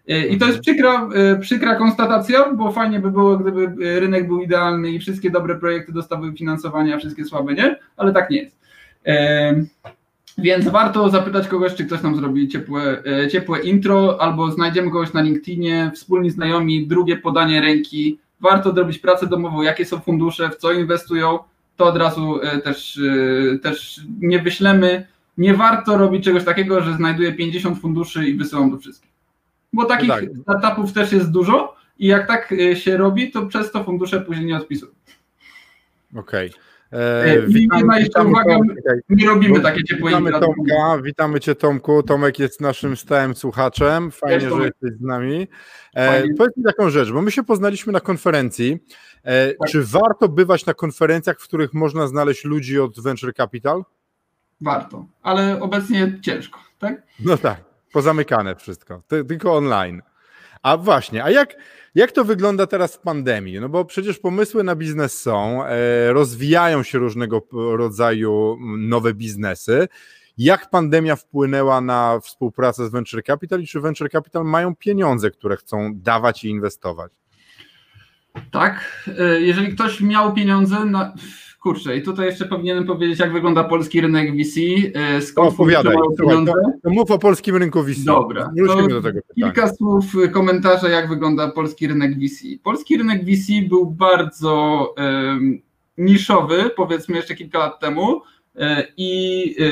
E, 0.07 0.27
I 0.27 0.37
to 0.37 0.45
jest 0.45 0.59
przykra, 0.59 1.09
e, 1.15 1.39
przykra 1.39 1.75
konstatacja, 1.75 2.53
bo 2.53 2.71
fajnie 2.71 2.99
by 2.99 3.11
było, 3.11 3.37
gdyby 3.37 3.99
rynek 3.99 4.27
był 4.27 4.41
idealny 4.41 4.91
i 4.91 4.99
wszystkie 4.99 5.29
dobre 5.31 5.55
projekty 5.55 5.91
dostały 5.91 6.33
finansowanie, 6.33 6.95
a 6.95 6.97
wszystkie 6.97 7.25
słabe 7.25 7.53
nie, 7.53 7.79
ale 7.97 8.13
tak 8.13 8.29
nie 8.29 8.37
jest. 8.37 8.59
Więc 10.37 10.67
warto 10.67 11.09
zapytać 11.09 11.47
kogoś, 11.47 11.75
czy 11.75 11.85
ktoś 11.85 12.01
nam 12.01 12.15
zrobi 12.15 12.47
ciepłe, 12.47 13.03
e, 13.05 13.27
ciepłe 13.27 13.59
intro, 13.59 14.21
albo 14.21 14.51
znajdziemy 14.51 14.91
kogoś 14.91 15.13
na 15.13 15.21
LinkedInie, 15.21 15.91
wspólni 15.95 16.29
znajomi, 16.29 16.87
drugie 16.87 17.17
podanie 17.17 17.61
ręki. 17.61 18.19
Warto 18.39 18.73
zrobić 18.73 18.99
pracę 18.99 19.27
domową, 19.27 19.61
jakie 19.61 19.85
są 19.85 19.99
fundusze, 19.99 20.49
w 20.49 20.55
co 20.55 20.71
inwestują, 20.71 21.39
to 21.77 21.85
od 21.85 21.97
razu 21.97 22.39
e, 22.41 22.57
też, 22.57 22.99
e, 23.53 23.59
też 23.59 24.01
nie 24.21 24.39
wyślemy. 24.39 25.07
Nie 25.37 25.53
warto 25.53 25.97
robić 25.97 26.23
czegoś 26.23 26.43
takiego, 26.43 26.81
że 26.81 26.93
znajduję 26.93 27.33
50 27.33 27.79
funduszy 27.79 28.27
i 28.27 28.35
wysyłam 28.35 28.71
do 28.71 28.77
wszystkich. 28.77 29.11
Bo 29.73 29.85
takich 29.85 30.09
tak. 30.09 30.23
startupów 30.41 30.93
też 30.93 31.11
jest 31.11 31.31
dużo 31.31 31.75
i 31.99 32.07
jak 32.07 32.27
tak 32.27 32.53
się 32.73 32.97
robi, 32.97 33.31
to 33.31 33.45
przez 33.45 33.71
to 33.71 33.83
fundusze 33.83 34.21
później 34.21 34.45
nie 34.45 34.57
odpisują. 34.57 34.91
Okej. 36.15 36.49
Okay. 36.49 36.72
E, 36.93 37.41
witamy, 37.47 37.99
jeszcze 37.99 38.23
uwagę, 38.23 38.59
nie 39.09 39.27
robimy 39.27 39.59
takie 39.59 39.83
ciepłe 39.83 40.09
Witamy 40.09 40.31
Tomka, 40.31 41.01
witamy 41.03 41.39
Cię 41.39 41.55
Tomku. 41.55 42.03
Tomek 42.03 42.39
jest 42.39 42.61
naszym 42.61 42.97
stałym 42.97 43.35
słuchaczem. 43.35 44.11
Fajnie, 44.11 44.49
że 44.49 44.63
jesteś 44.63 44.91
z 44.99 45.01
nami. 45.01 45.47
E, 45.95 46.23
powiedz 46.37 46.57
mi 46.57 46.63
taką 46.63 46.89
rzecz, 46.89 47.11
bo 47.11 47.21
my 47.21 47.31
się 47.31 47.43
poznaliśmy 47.43 47.93
na 47.93 47.99
konferencji. 47.99 48.79
E, 49.23 49.53
tak. 49.53 49.69
Czy 49.69 49.83
warto 49.83 50.29
bywać 50.29 50.65
na 50.65 50.73
konferencjach, 50.73 51.39
w 51.39 51.43
których 51.43 51.73
można 51.73 52.07
znaleźć 52.07 52.45
ludzi 52.45 52.79
od 52.79 52.99
Venture 52.99 53.33
Capital? 53.33 53.83
Warto, 54.61 55.05
ale 55.23 55.61
obecnie 55.61 56.19
ciężko, 56.21 56.59
tak? 56.79 57.01
No 57.19 57.37
tak, 57.37 57.63
pozamykane 57.93 58.55
wszystko, 58.55 59.01
tylko 59.27 59.57
online. 59.57 60.01
A 60.63 60.77
właśnie, 60.77 61.23
a 61.23 61.29
jak, 61.29 61.55
jak 61.95 62.11
to 62.11 62.25
wygląda 62.25 62.67
teraz 62.67 62.95
w 62.95 62.99
pandemii? 62.99 63.59
No 63.59 63.69
bo 63.69 63.85
przecież 63.85 64.19
pomysły 64.19 64.63
na 64.63 64.75
biznes 64.75 65.21
są, 65.21 65.65
e, 65.65 66.13
rozwijają 66.13 66.83
się 66.83 66.97
różnego 66.97 67.47
rodzaju 67.51 68.57
nowe 68.77 69.13
biznesy. 69.13 69.87
Jak 70.37 70.69
pandemia 70.69 71.15
wpłynęła 71.15 71.81
na 71.81 72.19
współpracę 72.19 72.87
z 72.87 72.91
Venture 72.91 73.23
Capital 73.23 73.61
i 73.61 73.67
czy 73.67 73.79
Venture 73.79 74.11
Capital 74.11 74.45
mają 74.45 74.75
pieniądze, 74.75 75.31
które 75.31 75.57
chcą 75.57 75.91
dawać 75.95 76.43
i 76.43 76.49
inwestować? 76.49 77.11
Tak, 78.51 79.03
e, 79.19 79.41
jeżeli 79.41 79.75
ktoś 79.75 80.01
miał 80.01 80.33
pieniądze, 80.33 80.85
Kurczę, 81.63 81.97
i 81.97 82.01
tutaj 82.01 82.25
jeszcze 82.25 82.45
powinienem 82.45 82.85
powiedzieć, 82.85 83.19
jak 83.19 83.33
wygląda 83.33 83.63
polski 83.63 84.01
rynek 84.01 84.35
VC. 84.35 84.59
E, 84.93 85.21
skąd 85.21 85.53
Opowiadaj, 85.53 85.95
słuchaj, 86.17 86.45
to, 86.45 86.53
to 86.83 86.89
mów 86.89 87.11
o 87.11 87.19
polskim 87.19 87.55
rynku 87.55 87.83
VC. 87.83 88.05
Dobra, 88.05 88.51
do 88.89 89.01
tego 89.01 89.19
kilka 89.35 89.73
słów 89.73 90.05
komentarza, 90.31 90.89
jak 90.89 91.09
wygląda 91.09 91.51
polski 91.51 91.87
rynek 91.87 92.19
VC. 92.19 92.47
Polski 92.63 92.97
rynek 92.97 93.25
VC 93.25 93.67
był 93.69 93.91
bardzo 93.91 94.93
um, 94.97 95.61
niszowy, 95.97 96.69
powiedzmy 96.75 97.15
jeszcze 97.15 97.35
kilka 97.35 97.59
lat 97.59 97.79
temu 97.79 98.21
e, 98.55 98.87
i 98.97 99.55
e, 99.59 99.65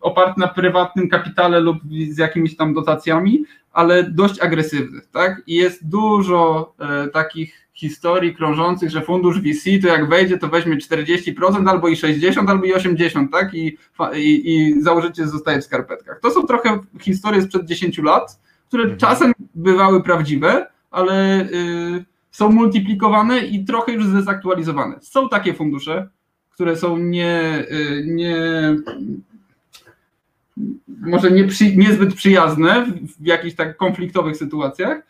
oparty 0.00 0.40
na 0.40 0.48
prywatnym 0.48 1.08
kapitale 1.08 1.60
lub 1.60 1.78
z 2.10 2.18
jakimiś 2.18 2.56
tam 2.56 2.74
dotacjami, 2.74 3.44
ale 3.72 4.10
dość 4.10 4.40
agresywny, 4.40 5.00
tak? 5.12 5.42
I 5.46 5.54
jest 5.54 5.88
dużo 5.88 6.74
takich 7.12 7.67
historii 7.78 8.34
krążących, 8.34 8.90
że 8.90 9.02
fundusz 9.02 9.40
VC 9.40 9.64
to 9.82 9.88
jak 9.88 10.08
wejdzie, 10.08 10.38
to 10.38 10.48
weźmie 10.48 10.76
40% 10.76 11.68
albo 11.68 11.88
i 11.88 11.96
60, 11.96 12.50
albo 12.50 12.64
i 12.64 12.72
80, 12.72 13.32
tak? 13.32 13.54
I, 13.54 13.78
i, 14.14 14.54
i 14.54 14.82
założyciel 14.82 15.28
zostaje 15.28 15.60
w 15.60 15.64
skarpetkach. 15.64 16.20
To 16.20 16.30
są 16.30 16.42
trochę 16.42 16.78
historie 17.00 17.42
sprzed 17.42 17.64
10 17.64 17.98
lat, 17.98 18.40
które 18.68 18.82
mhm. 18.82 19.00
czasem 19.00 19.32
bywały 19.54 20.02
prawdziwe, 20.02 20.66
ale 20.90 21.42
y, 21.42 22.04
są 22.30 22.50
multiplikowane 22.50 23.38
i 23.38 23.64
trochę 23.64 23.92
już 23.92 24.06
zdezaktualizowane. 24.06 24.94
Są 25.00 25.28
takie 25.28 25.54
fundusze, 25.54 26.08
które 26.50 26.76
są 26.76 26.96
nie, 26.96 27.64
y, 27.70 28.04
nie 28.06 28.36
może 30.86 31.30
nie 31.30 31.44
przy, 31.44 31.76
niezbyt 31.76 32.14
przyjazne 32.14 32.86
w, 32.86 33.22
w 33.22 33.26
jakichś 33.26 33.56
tak 33.56 33.76
konfliktowych 33.76 34.36
sytuacjach, 34.36 35.02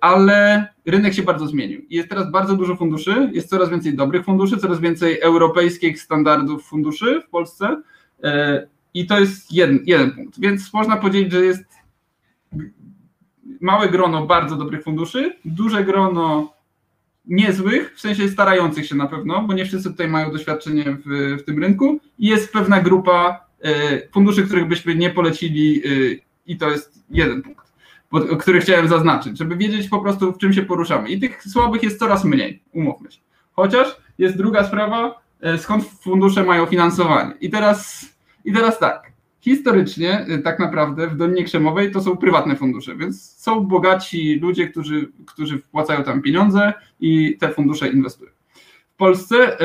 ale 0.00 0.68
rynek 0.86 1.14
się 1.14 1.22
bardzo 1.22 1.46
zmienił. 1.46 1.82
Jest 1.90 2.08
teraz 2.08 2.30
bardzo 2.30 2.56
dużo 2.56 2.76
funduszy, 2.76 3.30
jest 3.32 3.48
coraz 3.48 3.70
więcej 3.70 3.94
dobrych 3.94 4.24
funduszy, 4.24 4.56
coraz 4.56 4.80
więcej 4.80 5.20
europejskich 5.20 6.02
standardów 6.02 6.64
funduszy 6.64 7.22
w 7.26 7.30
Polsce 7.30 7.82
e, 8.22 8.66
i 8.94 9.06
to 9.06 9.20
jest 9.20 9.52
jeden, 9.52 9.80
jeden 9.86 10.10
punkt. 10.10 10.40
Więc 10.40 10.72
można 10.72 10.96
powiedzieć, 10.96 11.32
że 11.32 11.44
jest 11.44 11.64
małe 13.60 13.88
grono 13.88 14.26
bardzo 14.26 14.56
dobrych 14.56 14.84
funduszy, 14.84 15.36
duże 15.44 15.84
grono 15.84 16.54
niezłych, 17.26 17.94
w 17.96 18.00
sensie 18.00 18.28
starających 18.28 18.86
się 18.86 18.94
na 18.94 19.06
pewno, 19.06 19.42
bo 19.42 19.54
nie 19.54 19.64
wszyscy 19.64 19.90
tutaj 19.90 20.08
mają 20.08 20.32
doświadczenie 20.32 20.84
w, 21.06 21.36
w 21.40 21.44
tym 21.44 21.58
rynku 21.58 22.00
i 22.18 22.26
jest 22.26 22.52
pewna 22.52 22.80
grupa 22.80 23.48
funduszy, 24.12 24.42
których 24.42 24.68
byśmy 24.68 24.94
nie 24.94 25.10
polecili 25.10 25.82
i 26.46 26.56
to 26.56 26.70
jest 26.70 27.04
jeden 27.10 27.42
punkt, 27.42 27.67
który 28.38 28.60
chciałem 28.60 28.88
zaznaczyć, 28.88 29.38
żeby 29.38 29.56
wiedzieć 29.56 29.88
po 29.88 30.00
prostu 30.00 30.32
w 30.32 30.38
czym 30.38 30.52
się 30.52 30.62
poruszamy. 30.62 31.08
I 31.10 31.20
tych 31.20 31.42
słabych 31.42 31.82
jest 31.82 31.98
coraz 31.98 32.24
mniej, 32.24 32.62
umówmy 32.72 33.12
się. 33.12 33.18
Chociaż 33.52 33.96
jest 34.18 34.36
druga 34.36 34.64
sprawa, 34.64 35.20
skąd 35.58 35.84
fundusze 35.84 36.44
mają 36.44 36.66
finansowanie. 36.66 37.34
I 37.40 37.50
teraz, 37.50 38.06
i 38.44 38.52
teraz 38.52 38.78
tak, 38.78 39.12
historycznie 39.40 40.26
tak 40.44 40.58
naprawdę 40.58 41.08
w 41.08 41.16
Dolinie 41.16 41.44
Krzemowej 41.44 41.92
to 41.92 42.00
są 42.00 42.16
prywatne 42.16 42.56
fundusze, 42.56 42.96
więc 42.96 43.36
są 43.36 43.60
bogaci 43.60 44.38
ludzie, 44.42 44.68
którzy, 44.68 45.12
którzy 45.26 45.58
wpłacają 45.58 46.04
tam 46.04 46.22
pieniądze 46.22 46.72
i 47.00 47.36
te 47.40 47.48
fundusze 47.48 47.88
inwestują. 47.88 48.30
W 48.94 48.96
Polsce 48.96 49.56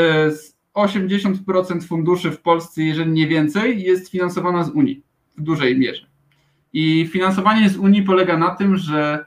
80% 0.76 1.88
funduszy 1.88 2.32
w 2.32 2.42
Polsce, 2.42 2.84
jeżeli 2.84 3.12
nie 3.12 3.28
więcej, 3.28 3.84
jest 3.84 4.10
finansowana 4.10 4.64
z 4.64 4.70
Unii 4.70 5.04
w 5.38 5.42
dużej 5.42 5.80
mierze. 5.80 6.13
I 6.74 7.08
finansowanie 7.08 7.70
z 7.70 7.78
Unii 7.78 8.04
polega 8.04 8.38
na 8.38 8.56
tym, 8.56 8.78
że 8.78 9.26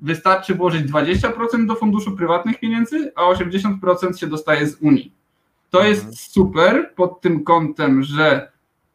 wystarczy 0.00 0.54
włożyć 0.54 0.86
20% 0.86 1.66
do 1.66 1.74
funduszu 1.74 2.16
prywatnych 2.16 2.60
pieniędzy, 2.60 3.12
a 3.16 3.22
80% 3.22 4.16
się 4.16 4.26
dostaje 4.26 4.66
z 4.66 4.76
Unii. 4.80 5.12
To 5.70 5.78
mhm. 5.78 5.94
jest 5.94 6.32
super 6.32 6.92
pod 6.96 7.20
tym 7.20 7.44
kątem, 7.44 8.02
że 8.02 8.52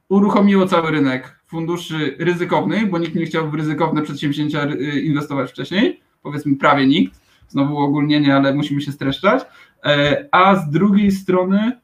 uruchomiło 0.09 0.67
cały 0.67 0.91
rynek 0.91 1.39
funduszy 1.47 2.15
ryzykownych, 2.19 2.89
bo 2.89 2.97
nikt 2.97 3.15
nie 3.15 3.25
chciał 3.25 3.51
w 3.51 3.53
ryzykowne 3.53 4.01
przedsięwzięcia 4.01 4.67
inwestować 5.03 5.51
wcześniej, 5.51 6.01
powiedzmy 6.23 6.55
prawie 6.55 6.87
nikt, 6.87 7.21
znowu 7.47 7.75
uogólnienie, 7.75 8.35
ale 8.35 8.53
musimy 8.53 8.81
się 8.81 8.91
streszczać, 8.91 9.45
e, 9.85 10.25
a 10.31 10.55
z 10.55 10.69
drugiej 10.69 11.11
strony 11.11 11.79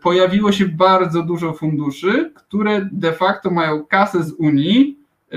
pojawiło 0.00 0.52
się 0.52 0.66
bardzo 0.66 1.22
dużo 1.22 1.52
funduszy, 1.52 2.32
które 2.34 2.88
de 2.92 3.12
facto 3.12 3.50
mają 3.50 3.86
kasę 3.86 4.22
z 4.22 4.32
Unii, 4.32 4.98
e, 5.32 5.36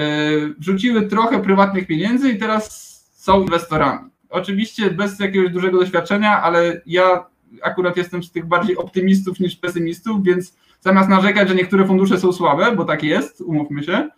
wrzuciły 0.60 1.08
trochę 1.08 1.42
prywatnych 1.42 1.88
pieniędzy 1.88 2.30
i 2.30 2.38
teraz 2.38 2.94
są 3.14 3.42
inwestorami. 3.42 4.10
Oczywiście 4.30 4.92
bez 4.92 5.20
jakiegoś 5.20 5.52
dużego 5.52 5.80
doświadczenia, 5.80 6.42
ale 6.42 6.82
ja 6.86 7.26
akurat 7.62 7.98
jestem 7.98 8.24
z 8.24 8.32
tych 8.32 8.46
bardziej 8.46 8.78
optymistów 8.78 9.40
niż 9.40 9.56
pesymistów, 9.56 10.24
więc 10.24 10.56
zamiast 10.80 11.10
narzekać, 11.10 11.50
że 11.50 11.56
niektóre 11.56 11.88
fundusze 11.88 12.20
są 12.20 12.34
słabe, 12.34 12.76
bo 12.76 12.86
tak 12.86 13.04
jest, 13.04 13.42
umówmy 13.42 13.84
się, 13.84 13.94
e, 13.94 14.10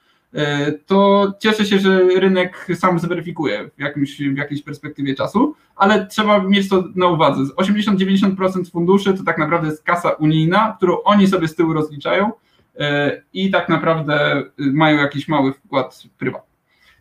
to 0.85 1.31
cieszę 1.39 1.65
się, 1.65 1.79
że 1.79 1.99
rynek 1.99 2.67
sam 2.75 2.99
zweryfikuje 2.99 3.69
w, 3.77 3.81
jakimś, 3.81 4.17
w 4.17 4.37
jakiejś 4.37 4.61
perspektywie 4.61 5.15
czasu, 5.15 5.55
ale 5.75 6.07
trzeba 6.07 6.43
mieć 6.43 6.69
to 6.69 6.83
na 6.95 7.07
uwadze. 7.07 7.41
80-90% 7.43 8.71
funduszy 8.71 9.13
to 9.13 9.23
tak 9.23 9.37
naprawdę 9.37 9.67
jest 9.67 9.83
kasa 9.83 10.09
unijna, 10.09 10.73
którą 10.77 11.01
oni 11.03 11.27
sobie 11.27 11.47
z 11.47 11.55
tyłu 11.55 11.73
rozliczają 11.73 12.31
e, 12.79 13.21
i 13.33 13.51
tak 13.51 13.69
naprawdę 13.69 14.43
mają 14.57 14.97
jakiś 14.97 15.27
mały 15.27 15.53
wkład 15.53 16.03
prywatny. 16.17 16.55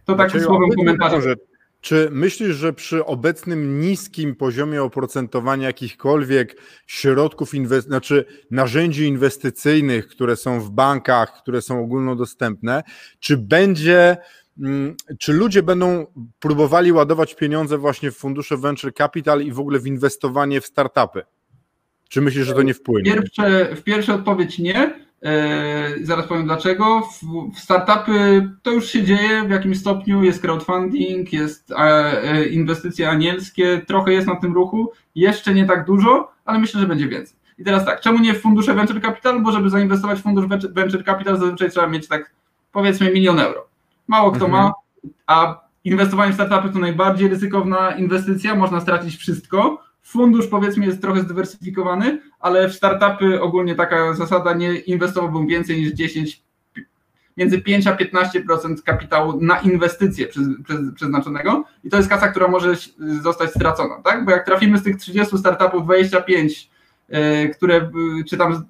To 0.04 0.14
tak 0.14 0.30
słowem 0.30 0.70
komentarza. 0.76 1.16
Czy 1.84 2.08
myślisz, 2.12 2.56
że 2.56 2.72
przy 2.72 3.04
obecnym 3.04 3.80
niskim 3.80 4.34
poziomie 4.36 4.82
oprocentowania 4.82 5.66
jakichkolwiek 5.66 6.56
środków, 6.86 7.54
inwest- 7.54 7.86
znaczy 7.86 8.24
narzędzi 8.50 9.04
inwestycyjnych, 9.04 10.08
które 10.08 10.36
są 10.36 10.60
w 10.60 10.70
bankach, 10.70 11.42
które 11.42 11.62
są 11.62 11.80
ogólnodostępne, 11.80 12.82
czy 13.20 13.36
będzie, 13.36 14.16
mm, 14.58 14.96
czy 15.18 15.32
ludzie 15.32 15.62
będą 15.62 16.06
próbowali 16.40 16.92
ładować 16.92 17.34
pieniądze 17.34 17.78
właśnie 17.78 18.10
w 18.10 18.16
fundusze 18.16 18.56
venture 18.56 18.94
capital 18.94 19.42
i 19.42 19.52
w 19.52 19.60
ogóle 19.60 19.78
w 19.78 19.86
inwestowanie 19.86 20.60
w 20.60 20.66
startupy? 20.66 21.22
Czy 22.08 22.20
myślisz, 22.20 22.46
że 22.46 22.54
to 22.54 22.62
nie 22.62 22.74
wpłynie? 22.74 23.12
Pierwsze, 23.12 23.76
w 23.76 23.82
pierwszej 23.82 24.14
odpowiedź 24.14 24.58
nie. 24.58 25.03
E, 25.24 25.94
zaraz 26.02 26.26
powiem 26.26 26.44
dlaczego. 26.44 27.00
W, 27.00 27.58
startupy 27.58 28.50
to 28.62 28.70
już 28.70 28.86
się 28.86 29.02
dzieje 29.02 29.44
w 29.44 29.50
jakimś 29.50 29.78
stopniu. 29.78 30.22
Jest 30.22 30.42
crowdfunding, 30.42 31.32
jest 31.32 31.72
e, 31.72 31.76
e, 32.22 32.46
inwestycje 32.46 33.10
anielskie, 33.10 33.82
trochę 33.86 34.12
jest 34.12 34.26
na 34.26 34.36
tym 34.36 34.54
ruchu. 34.54 34.92
Jeszcze 35.14 35.54
nie 35.54 35.64
tak 35.64 35.86
dużo, 35.86 36.32
ale 36.44 36.58
myślę, 36.58 36.80
że 36.80 36.86
będzie 36.86 37.08
więcej. 37.08 37.36
I 37.58 37.64
teraz 37.64 37.84
tak, 37.84 38.00
czemu 38.00 38.18
nie 38.18 38.34
w 38.34 38.40
fundusze 38.40 38.74
venture 38.74 39.02
capital? 39.02 39.42
Bo 39.42 39.52
żeby 39.52 39.70
zainwestować 39.70 40.18
w 40.18 40.22
fundusz 40.22 40.46
venture 40.70 41.04
capital, 41.04 41.36
zazwyczaj 41.36 41.70
trzeba 41.70 41.86
mieć 41.86 42.08
tak 42.08 42.34
powiedzmy 42.72 43.12
milion 43.12 43.40
euro. 43.40 43.66
Mało 44.08 44.32
kto 44.32 44.44
mhm. 44.44 44.62
ma, 44.62 44.72
a 45.26 45.60
inwestowanie 45.84 46.32
w 46.32 46.34
startupy 46.34 46.72
to 46.72 46.78
najbardziej 46.78 47.28
ryzykowna 47.28 47.90
inwestycja, 47.90 48.54
można 48.54 48.80
stracić 48.80 49.16
wszystko 49.16 49.83
Fundusz 50.04 50.46
powiedzmy 50.46 50.86
jest 50.86 51.00
trochę 51.00 51.20
zdywersyfikowany, 51.20 52.20
ale 52.40 52.68
w 52.68 52.74
startupy 52.74 53.40
ogólnie 53.40 53.74
taka 53.74 54.14
zasada 54.14 54.52
nie 54.52 54.74
inwestowałbym 54.74 55.46
więcej 55.46 55.80
niż 55.80 55.92
10, 55.92 56.42
między 57.36 57.60
5 57.60 57.86
a 57.86 57.96
15% 57.96 58.82
kapitału 58.84 59.40
na 59.40 59.60
inwestycje 59.60 60.26
przeznaczonego 60.94 61.64
i 61.84 61.90
to 61.90 61.96
jest 61.96 62.08
kasa, 62.08 62.28
która 62.28 62.48
może 62.48 62.74
zostać 63.22 63.50
stracona, 63.50 63.94
tak? 64.04 64.24
Bo 64.24 64.30
jak 64.30 64.46
trafimy 64.46 64.78
z 64.78 64.82
tych 64.82 64.96
30 64.96 65.38
startupów 65.38 65.84
25, 65.84 66.70
e, 67.08 67.48
które 67.48 67.90
czy 68.28 68.36
tam 68.36 68.64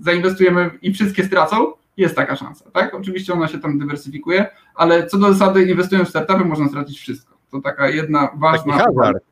zainwestujemy 0.00 0.70
i 0.82 0.94
wszystkie 0.94 1.24
stracą, 1.24 1.72
jest 1.96 2.16
taka 2.16 2.36
szansa, 2.36 2.64
tak? 2.72 2.94
Oczywiście 2.94 3.32
ona 3.32 3.48
się 3.48 3.58
tam 3.58 3.78
dywersyfikuje, 3.78 4.46
ale 4.74 5.06
co 5.06 5.18
do 5.18 5.32
zasady 5.32 5.64
inwestując 5.64 6.08
w 6.08 6.10
startupy 6.10 6.44
można 6.44 6.68
stracić 6.68 6.98
wszystko. 6.98 7.36
To 7.50 7.60
taka 7.60 7.88
jedna 7.88 8.28
ważna... 8.36 8.78
Taki. 8.78 9.31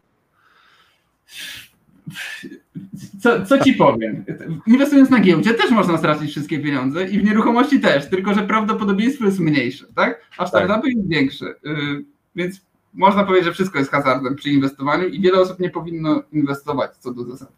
Co, 3.21 3.47
co 3.47 3.65
ci 3.65 3.75
powiem? 3.75 4.25
Inwestując 4.67 5.11
na 5.11 5.21
giełdzie 5.21 5.55
też 5.55 5.71
można 5.71 5.99
stracić 5.99 6.31
wszystkie 6.31 6.59
pieniądze 6.59 7.09
i 7.09 7.19
w 7.19 7.25
nieruchomości 7.25 7.81
też, 7.81 8.07
tylko 8.07 8.35
że 8.35 8.43
prawdopodobieństwo 8.43 9.25
jest 9.25 9.41
mniejsze, 9.41 9.87
tak? 9.95 10.21
A 10.39 10.45
w 10.45 10.49
startupy 10.49 10.81
tak. 10.81 10.97
jest 10.97 11.09
większe. 11.09 11.47
Y, 11.47 12.05
więc 12.37 12.61
można 12.95 13.25
powiedzieć, 13.25 13.45
że 13.45 13.53
wszystko 13.53 13.79
jest 13.79 13.91
hazardem 13.91 14.37
przy 14.37 14.51
inwestowaniu 14.51 15.09
i 15.09 15.21
wiele 15.21 15.41
osób 15.41 15.61
nie 15.61 15.71
powinno 15.71 16.23
inwestować 16.33 16.97
co 16.97 17.15
do 17.15 17.25
zasady. 17.25 17.53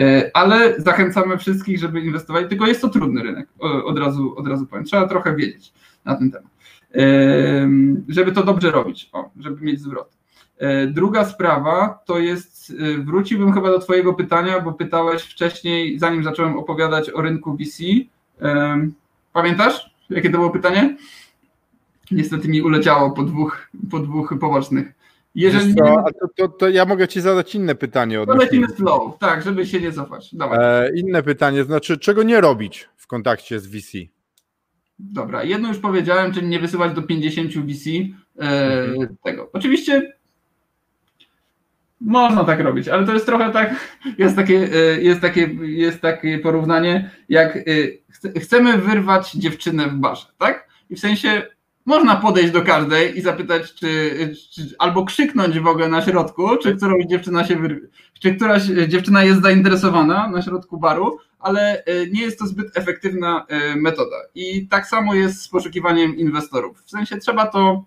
Y, 0.00 0.30
ale 0.34 0.80
zachęcamy 0.80 1.38
wszystkich, 1.38 1.78
żeby 1.78 2.00
inwestowali, 2.00 2.48
tylko 2.48 2.66
jest 2.66 2.80
to 2.80 2.88
trudny 2.88 3.22
rynek, 3.22 3.48
od 3.84 3.98
razu, 3.98 4.34
od 4.36 4.48
razu 4.48 4.66
powiem. 4.66 4.84
Trzeba 4.84 5.08
trochę 5.08 5.36
wiedzieć 5.36 5.72
na 6.04 6.16
ten 6.16 6.30
temat, 6.30 6.50
y, 6.94 7.02
żeby 8.08 8.32
to 8.32 8.44
dobrze 8.44 8.70
robić, 8.70 9.10
o, 9.12 9.30
żeby 9.40 9.64
mieć 9.64 9.80
zwrot. 9.80 10.21
E, 10.62 10.86
druga 10.86 11.24
sprawa 11.24 12.02
to 12.06 12.18
jest, 12.18 12.72
e, 12.80 12.98
wróciłbym 12.98 13.52
chyba 13.52 13.68
do 13.70 13.78
Twojego 13.78 14.14
pytania, 14.14 14.60
bo 14.60 14.72
pytałeś 14.72 15.22
wcześniej, 15.22 15.98
zanim 15.98 16.24
zacząłem 16.24 16.58
opowiadać 16.58 17.10
o 17.10 17.22
rynku 17.22 17.56
VC. 17.56 17.82
Pamiętasz, 19.32 19.90
jakie 20.10 20.30
to 20.30 20.38
było 20.38 20.50
pytanie? 20.50 20.96
Niestety 22.10 22.48
mi 22.48 22.62
uleciało 22.62 23.10
po 23.10 23.22
dwóch, 23.22 23.68
po 23.90 23.98
dwóch 23.98 24.34
pobocznych. 24.40 24.92
Jeżeli 25.34 25.68
nie... 25.68 25.96
to, 26.20 26.28
to, 26.36 26.48
to, 26.48 26.68
ja 26.68 26.84
mogę 26.84 27.08
Ci 27.08 27.20
zadać 27.20 27.54
inne 27.54 27.74
pytanie. 27.74 28.26
To 28.26 28.34
lecimy 28.34 28.68
flow, 28.68 29.18
tak, 29.18 29.42
żeby 29.42 29.66
się 29.66 29.80
nie 29.80 29.92
cofać. 29.92 30.34
E, 30.52 30.90
inne 30.96 31.22
pytanie, 31.22 31.64
znaczy 31.64 31.98
czego 31.98 32.22
nie 32.22 32.40
robić 32.40 32.88
w 32.96 33.06
kontakcie 33.06 33.60
z 33.60 33.66
VC? 33.66 33.98
Dobra, 34.98 35.44
jedno 35.44 35.68
już 35.68 35.78
powiedziałem, 35.78 36.32
czyli 36.32 36.46
nie 36.46 36.60
wysyłać 36.60 36.94
do 36.94 37.02
50 37.02 37.52
VC 37.52 37.90
e, 38.38 38.84
mhm. 38.84 39.16
tego. 39.24 39.50
Oczywiście 39.52 40.12
można 42.04 42.44
tak 42.44 42.60
robić, 42.60 42.88
ale 42.88 43.06
to 43.06 43.12
jest 43.12 43.26
trochę 43.26 43.52
tak, 43.52 43.74
jest 44.18 44.36
takie, 44.36 44.68
e, 44.72 45.02
jest 45.02 45.20
takie, 45.20 45.50
jest 45.62 46.00
takie 46.00 46.38
porównanie, 46.38 47.10
jak 47.28 47.56
e, 47.56 48.40
chcemy 48.40 48.78
wyrwać 48.78 49.32
dziewczynę 49.32 49.88
w 49.88 49.94
barze, 49.94 50.26
tak? 50.38 50.68
I 50.90 50.96
w 50.96 51.00
sensie 51.00 51.42
można 51.86 52.16
podejść 52.16 52.52
do 52.52 52.62
każdej 52.62 53.18
i 53.18 53.20
zapytać, 53.20 53.74
czy, 53.74 53.88
czy 54.54 54.62
albo 54.78 55.04
krzyknąć 55.04 55.58
w 55.58 55.66
ogóle 55.66 55.88
na 55.88 56.02
środku, 56.02 56.56
czy 56.56 56.76
któraś 56.76 57.06
dziewczyna 57.06 57.44
się 57.44 57.56
wyrwie, 57.56 57.88
czy 58.20 58.34
któraś 58.34 58.62
dziewczyna 58.62 59.24
jest 59.24 59.42
zainteresowana 59.42 60.28
na 60.28 60.42
środku 60.42 60.78
baru, 60.78 61.18
ale 61.38 61.84
e, 61.84 62.06
nie 62.06 62.22
jest 62.22 62.38
to 62.38 62.46
zbyt 62.46 62.76
efektywna 62.76 63.46
metoda. 63.76 64.16
I 64.34 64.68
tak 64.68 64.86
samo 64.86 65.14
jest 65.14 65.42
z 65.42 65.48
poszukiwaniem 65.48 66.16
inwestorów. 66.16 66.82
W 66.82 66.90
sensie 66.90 67.16
trzeba 67.16 67.46
to 67.46 67.84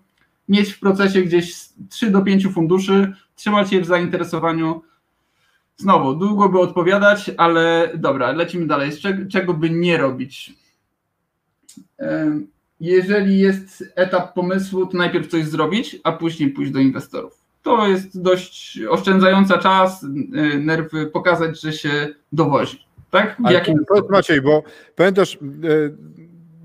mieć 0.48 0.72
w 0.72 0.80
procesie 0.80 1.22
gdzieś 1.22 1.54
3 1.90 2.10
do 2.10 2.22
5 2.22 2.48
funduszy, 2.48 3.12
trzymać 3.36 3.72
je 3.72 3.80
w 3.80 3.86
zainteresowaniu. 3.86 4.82
Znowu, 5.76 6.14
długo 6.14 6.48
by 6.48 6.60
odpowiadać, 6.60 7.30
ale 7.36 7.90
dobra, 7.94 8.32
lecimy 8.32 8.66
dalej. 8.66 8.90
Czego 9.30 9.54
by 9.54 9.70
nie 9.70 9.96
robić? 9.96 10.54
Jeżeli 12.80 13.38
jest 13.38 13.92
etap 13.96 14.34
pomysłu, 14.34 14.86
to 14.86 14.98
najpierw 14.98 15.26
coś 15.26 15.44
zrobić, 15.44 15.96
a 16.04 16.12
później 16.12 16.50
pójść 16.50 16.72
do 16.72 16.78
inwestorów. 16.78 17.46
To 17.62 17.86
jest 17.86 18.22
dość 18.22 18.80
oszczędzająca 18.90 19.58
czas, 19.58 20.02
y, 20.02 20.08
nerwy, 20.58 21.06
pokazać, 21.06 21.60
że 21.60 21.72
się 21.72 22.08
dowozi. 22.32 22.86
Tak? 23.10 23.36
W 23.46 23.50
jakim... 23.50 23.84
Maciej, 24.10 24.40
bo 24.40 24.62
pamiętasz, 24.96 25.34
y, 25.34 25.96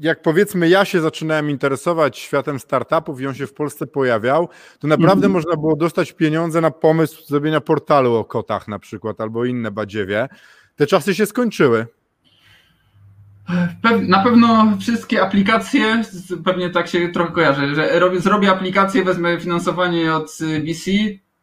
jak 0.02 0.22
powiedzmy 0.22 0.70
ja 0.70 0.86
się 0.86 1.02
zaczynałem 1.02 1.50
interesować 1.50 2.18
światem 2.20 2.60
startupów 2.60 3.22
i 3.22 3.28
on 3.28 3.34
się 3.34 3.48
w 3.48 3.54
Polsce 3.54 3.88
pojawiał, 3.88 4.50
to 4.80 4.88
naprawdę 4.88 5.26
mm. 5.26 5.32
można 5.32 5.56
było 5.56 5.76
dostać 5.76 6.12
pieniądze 6.12 6.62
na 6.62 6.72
pomysł 6.72 7.26
zrobienia 7.26 7.62
portalu 7.62 8.16
o 8.16 8.26
kotach 8.26 8.68
na 8.68 8.80
przykład 8.80 9.22
albo 9.22 9.46
inne 9.46 9.72
badziewie. 9.72 10.30
Te 10.76 10.88
czasy 10.88 11.16
się 11.16 11.26
skończyły. 11.26 11.88
Na 14.08 14.24
pewno 14.24 14.78
wszystkie 14.80 15.22
aplikacje, 15.22 16.02
pewnie 16.46 16.70
tak 16.70 16.88
się 16.88 17.10
trochę 17.10 17.32
kojarzy, 17.32 17.76
że 17.76 18.00
robię, 18.00 18.20
zrobię 18.20 18.52
aplikację, 18.52 19.04
wezmę 19.04 19.40
finansowanie 19.40 20.16
od 20.16 20.32
VC, 20.66 20.92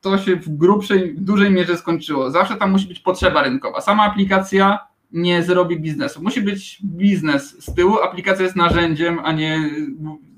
to 0.01 0.18
się 0.18 0.37
w 0.37 0.49
grubszej, 0.49 1.14
w 1.14 1.21
dużej 1.21 1.51
mierze 1.51 1.77
skończyło. 1.77 2.31
Zawsze 2.31 2.57
tam 2.57 2.71
musi 2.71 2.87
być 2.87 3.01
potrzeba 3.01 3.42
rynkowa. 3.42 3.81
Sama 3.81 4.03
aplikacja 4.03 4.79
nie 5.12 5.42
zrobi 5.42 5.81
biznesu. 5.81 6.23
Musi 6.23 6.42
być 6.42 6.79
biznes 6.85 7.64
z 7.64 7.75
tyłu, 7.75 7.99
aplikacja 7.99 8.44
jest 8.44 8.57
narzędziem, 8.57 9.18
a 9.25 9.33
nie 9.33 9.71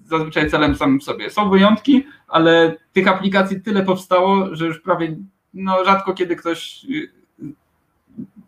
zazwyczaj 0.04 0.50
celem 0.50 0.76
samym 0.76 1.00
w 1.00 1.04
sobie. 1.04 1.30
Są 1.30 1.50
wyjątki, 1.50 2.06
ale 2.28 2.76
tych 2.92 3.08
aplikacji 3.08 3.60
tyle 3.60 3.82
powstało, 3.82 4.54
że 4.54 4.66
już 4.66 4.80
prawie 4.80 5.16
no, 5.54 5.84
rzadko 5.84 6.14
kiedy 6.14 6.36
ktoś 6.36 6.84
y, 6.84 7.10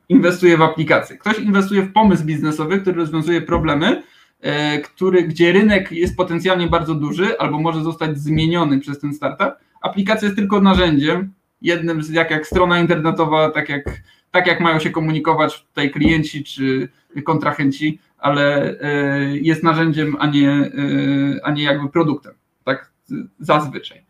inwestuje 0.09 0.57
w 0.57 0.63
aplikację. 0.63 1.17
Ktoś 1.17 1.39
inwestuje 1.39 1.83
w 1.83 1.93
pomysł 1.93 2.25
biznesowy, 2.25 2.81
który 2.81 2.97
rozwiązuje 2.97 3.43
problemy, 3.43 4.03
e, 4.41 4.79
który, 4.79 5.23
gdzie 5.23 5.53
rynek 5.53 5.93
jest 5.93 6.17
potencjalnie 6.17 6.67
bardzo 6.67 6.95
duży 6.95 7.39
albo 7.39 7.59
może 7.59 7.83
zostać 7.83 8.19
zmieniony 8.19 8.81
przez 8.81 8.99
ten 8.99 9.15
startup. 9.15 9.51
Aplikacja 9.83 10.27
jest 10.27 10.37
tylko 10.37 10.61
narzędziem, 10.61 11.33
jednym 11.63 12.03
z, 12.03 12.11
jak, 12.11 12.31
jak 12.31 12.47
strona 12.47 12.81
internetowa, 12.81 13.51
tak 13.51 13.69
jak, 13.69 13.85
tak 14.33 14.47
jak 14.47 14.61
mają 14.61 14.79
się 14.79 14.91
komunikować 14.91 15.63
tutaj 15.63 15.91
klienci 15.91 16.45
czy 16.45 16.89
kontrahenci, 17.25 17.99
ale 18.19 18.77
e, 18.81 19.37
jest 19.37 19.63
narzędziem, 19.63 20.17
a 20.19 20.27
nie, 20.27 20.51
e, 20.51 20.71
a 21.45 21.51
nie 21.51 21.63
jakby 21.63 21.89
produktem, 21.89 22.35
tak 22.65 22.93
zazwyczaj. 23.41 24.05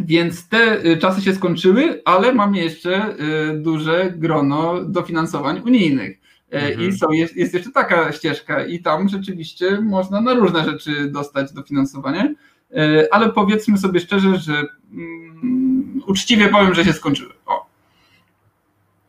Więc 0.00 0.48
te 0.48 0.84
y, 0.84 0.98
czasy 0.98 1.22
się 1.22 1.34
skończyły, 1.34 2.02
ale 2.04 2.34
mam 2.34 2.54
jeszcze 2.54 3.16
duże 3.54 4.12
grono 4.16 4.84
dofinansowań 4.84 5.62
unijnych. 5.66 6.20
E, 6.52 6.68
mhm. 6.68 6.88
I 6.88 6.92
są, 6.92 7.10
jest, 7.10 7.36
jest 7.36 7.54
jeszcze 7.54 7.70
taka 7.70 8.12
ścieżka, 8.12 8.64
i 8.64 8.78
tam 8.80 9.08
rzeczywiście 9.08 9.80
można 9.80 10.20
na 10.20 10.34
różne 10.34 10.64
rzeczy 10.64 11.10
dostać 11.10 11.52
dofinansowanie, 11.52 12.34
e, 12.76 13.06
ale 13.10 13.32
powiedzmy 13.32 13.78
sobie 13.78 14.00
szczerze, 14.00 14.36
że 14.36 14.66
um, 14.92 16.02
uczciwie 16.06 16.48
powiem, 16.48 16.74
że 16.74 16.84
się 16.84 16.92
skończyły. 16.92 17.32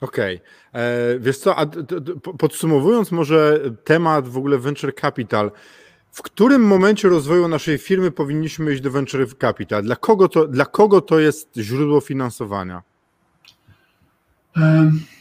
Okej. 0.01 0.35
Okay. 0.35 0.81
E, 0.81 1.19
wiesz 1.19 1.37
co, 1.37 1.55
a 1.55 1.65
podsumowując 2.39 3.11
może 3.11 3.59
temat 3.83 4.27
w 4.27 4.37
ogóle 4.37 4.57
venture 4.57 4.95
capital, 4.95 5.51
w 6.11 6.21
którym 6.21 6.61
momencie 6.61 7.09
rozwoju 7.09 7.47
naszej 7.47 7.77
firmy 7.77 8.11
powinniśmy 8.11 8.73
iść 8.73 8.81
do 8.81 8.91
venture 8.91 9.37
capital? 9.37 9.83
Dla 9.83 9.95
kogo 9.95 10.27
to, 10.27 10.47
dla 10.47 10.65
kogo 10.65 11.01
to 11.01 11.19
jest 11.19 11.55
źródło 11.57 12.01
finansowania? 12.01 12.83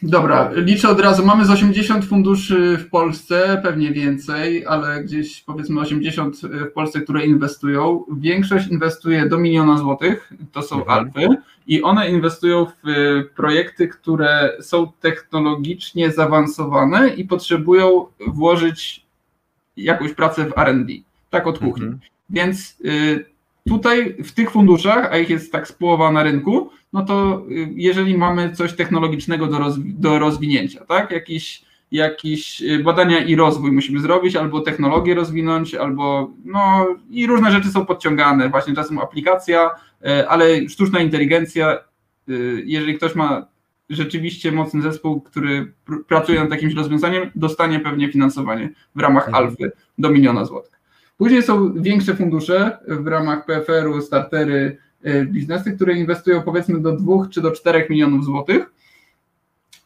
Dobra, 0.02 0.50
liczę 0.54 0.88
od 0.88 1.00
razu. 1.00 1.26
Mamy 1.26 1.44
z 1.44 1.50
80 1.50 2.04
funduszy 2.04 2.76
w 2.76 2.90
Polsce, 2.90 3.60
pewnie 3.62 3.92
więcej, 3.92 4.66
ale 4.66 5.04
gdzieś 5.04 5.42
powiedzmy 5.42 5.80
80 5.80 6.36
w 6.42 6.72
Polsce, 6.72 7.00
które 7.00 7.26
inwestują. 7.26 8.04
Większość 8.18 8.68
inwestuje 8.68 9.28
do 9.28 9.38
miliona 9.38 9.78
złotych, 9.78 10.32
to 10.52 10.62
są 10.62 10.78
mhm. 10.78 10.98
alfy, 10.98 11.36
i 11.66 11.82
one 11.82 12.10
inwestują 12.10 12.66
w 12.66 12.84
projekty, 13.36 13.88
które 13.88 14.52
są 14.60 14.92
technologicznie 15.00 16.10
zaawansowane 16.10 17.08
i 17.08 17.24
potrzebują 17.24 18.06
włożyć 18.26 19.06
jakąś 19.76 20.12
pracę 20.12 20.44
w 20.44 20.58
RD, 20.58 20.92
tak 21.30 21.46
od 21.46 21.58
kuchni. 21.58 21.84
Mhm. 21.84 22.00
Więc 22.30 22.76
y, 22.84 23.24
tutaj 23.68 24.16
w 24.24 24.32
tych 24.32 24.50
funduszach, 24.50 25.12
a 25.12 25.18
ich 25.18 25.30
jest 25.30 25.52
tak 25.52 25.68
z 25.68 25.72
połowa 25.72 26.12
na 26.12 26.22
rynku, 26.22 26.70
no 26.92 27.04
to 27.04 27.42
y, 27.50 27.68
jeżeli 27.74 28.18
mamy 28.18 28.52
coś 28.52 28.72
technologicznego 28.72 29.46
do, 29.46 29.58
rozwi 29.58 29.94
do 29.94 30.18
rozwinięcia, 30.18 30.84
tak, 30.84 31.10
jakiś, 31.10 31.64
jakiś 31.92 32.62
y, 32.62 32.78
badania 32.78 33.24
i 33.24 33.36
rozwój 33.36 33.72
musimy 33.72 34.00
zrobić, 34.00 34.36
albo 34.36 34.60
technologię 34.60 35.14
rozwinąć, 35.14 35.74
albo 35.74 36.30
no 36.44 36.86
i 37.10 37.26
różne 37.26 37.52
rzeczy 37.52 37.68
są 37.68 37.86
podciągane, 37.86 38.48
właśnie 38.48 38.74
czasem 38.74 38.98
aplikacja, 38.98 39.70
ale 40.28 40.68
sztuczna 40.68 41.00
inteligencja, 41.00 41.78
jeżeli 42.64 42.94
ktoś 42.94 43.14
ma 43.14 43.46
rzeczywiście 43.90 44.52
mocny 44.52 44.82
zespół, 44.82 45.20
który 45.20 45.72
pr 45.84 46.04
pracuje 46.06 46.40
nad 46.40 46.50
jakimś 46.50 46.74
rozwiązaniem, 46.74 47.30
dostanie 47.34 47.80
pewnie 47.80 48.12
finansowanie 48.12 48.70
w 48.94 49.00
ramach 49.00 49.28
mhm. 49.28 49.44
Alfy 49.44 49.72
do 49.98 50.10
miliona 50.10 50.44
złotych. 50.44 50.79
Później 51.20 51.42
są 51.42 51.72
większe 51.82 52.14
fundusze 52.14 52.78
w 52.88 53.06
ramach 53.06 53.44
PFR-u, 53.44 54.00
startery, 54.00 54.78
y, 55.06 55.26
biznesy, 55.26 55.72
które 55.72 55.94
inwestują 55.94 56.42
powiedzmy 56.42 56.80
do 56.80 56.92
2 56.92 57.26
czy 57.30 57.40
do 57.40 57.50
4 57.50 57.86
milionów 57.90 58.24
złotych. 58.24 58.72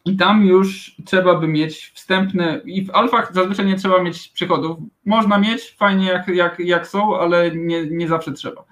I 0.05 0.17
tam 0.17 0.45
już 0.45 0.95
trzeba 1.05 1.39
by 1.39 1.47
mieć 1.47 1.91
wstępne, 1.95 2.61
i 2.65 2.85
w 2.85 2.89
alfach 2.89 3.33
zazwyczaj 3.33 3.65
nie 3.65 3.75
trzeba 3.75 4.03
mieć 4.03 4.27
przychodów. 4.27 4.77
Można 5.05 5.37
mieć, 5.39 5.75
fajnie 5.79 6.05
jak, 6.05 6.27
jak, 6.27 6.59
jak 6.59 6.87
są, 6.87 7.19
ale 7.19 7.55
nie, 7.55 7.85
nie 7.85 8.07
zawsze 8.07 8.31
trzeba. 8.31 8.63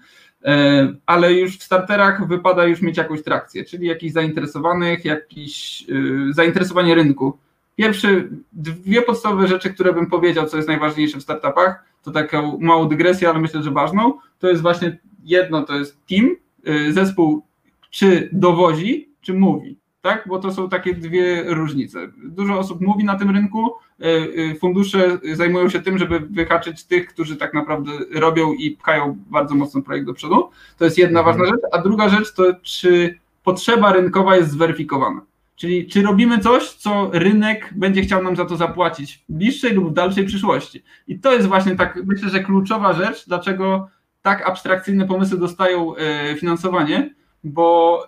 E, 0.45 0.93
ale 1.05 1.33
już 1.33 1.57
w 1.57 1.63
starterach 1.63 2.27
wypada 2.27 2.65
już 2.65 2.81
mieć 2.81 2.97
jakąś 2.97 3.23
trakcję, 3.23 3.65
czyli 3.65 3.87
jakichś 3.87 4.13
zainteresowanych, 4.13 5.05
jakieś 5.05 5.85
e, 5.89 6.33
zainteresowanie 6.33 6.95
rynku. 6.95 7.37
Pierwsze, 7.75 8.23
dwie 8.53 9.01
podstawowe 9.01 9.47
rzeczy, 9.47 9.73
które 9.73 9.93
bym 9.93 10.09
powiedział, 10.09 10.45
co 10.45 10.57
jest 10.57 10.69
najważniejsze 10.69 11.17
w 11.17 11.23
startupach, 11.23 11.83
to 12.03 12.11
taka 12.11 12.43
małą 12.59 12.87
dygresję, 12.87 13.29
ale 13.29 13.39
myślę, 13.39 13.63
że 13.63 13.71
ważną, 13.71 14.13
to 14.39 14.49
jest 14.49 14.61
właśnie 14.61 14.99
jedno, 15.23 15.63
to 15.63 15.75
jest 15.75 16.05
team, 16.07 16.35
e, 16.65 16.91
zespół 16.91 17.45
czy 17.89 18.29
dowozi, 18.31 19.09
czy 19.21 19.33
mówi 19.33 19.77
tak? 20.03 20.23
Bo 20.27 20.39
to 20.39 20.51
są 20.51 20.69
takie 20.69 20.93
dwie 20.93 21.43
różnice. 21.53 21.99
Dużo 22.23 22.59
osób 22.59 22.81
mówi 22.81 23.03
na 23.03 23.15
tym 23.15 23.29
rynku, 23.29 23.71
e, 23.99 24.05
e, 24.05 24.55
fundusze 24.55 25.17
zajmują 25.33 25.69
się 25.69 25.81
tym, 25.81 25.97
żeby 25.97 26.19
wyhaczyć 26.19 26.83
tych, 26.83 27.07
którzy 27.07 27.37
tak 27.37 27.53
naprawdę 27.53 27.91
robią 28.11 28.53
i 28.53 28.71
pchają 28.71 29.17
bardzo 29.29 29.55
mocno 29.55 29.81
projekt 29.81 30.05
do 30.05 30.13
przodu. 30.13 30.49
To 30.77 30.85
jest 30.85 30.97
jedna 30.97 31.19
mhm. 31.19 31.37
ważna 31.37 31.55
rzecz. 31.55 31.65
A 31.71 31.77
druga 31.81 32.09
rzecz 32.09 32.33
to, 32.33 32.43
czy 32.61 33.19
potrzeba 33.43 33.93
rynkowa 33.93 34.35
jest 34.35 34.51
zweryfikowana. 34.51 35.21
Czyli 35.55 35.87
czy 35.87 36.01
robimy 36.01 36.39
coś, 36.39 36.69
co 36.69 37.09
rynek 37.13 37.73
będzie 37.75 38.01
chciał 38.01 38.23
nam 38.23 38.35
za 38.35 38.45
to 38.45 38.57
zapłacić 38.57 39.23
w 39.29 39.33
bliższej 39.33 39.73
lub 39.73 39.89
w 39.89 39.93
dalszej 39.93 40.25
przyszłości. 40.25 40.83
I 41.07 41.19
to 41.19 41.33
jest 41.33 41.47
właśnie 41.47 41.75
tak, 41.75 41.99
myślę, 42.05 42.29
że 42.29 42.39
kluczowa 42.39 42.93
rzecz, 42.93 43.27
dlaczego 43.27 43.87
tak 44.21 44.47
abstrakcyjne 44.49 45.07
pomysły 45.07 45.37
dostają 45.37 45.95
e, 45.95 46.35
finansowanie, 46.35 47.13
bo 47.43 48.07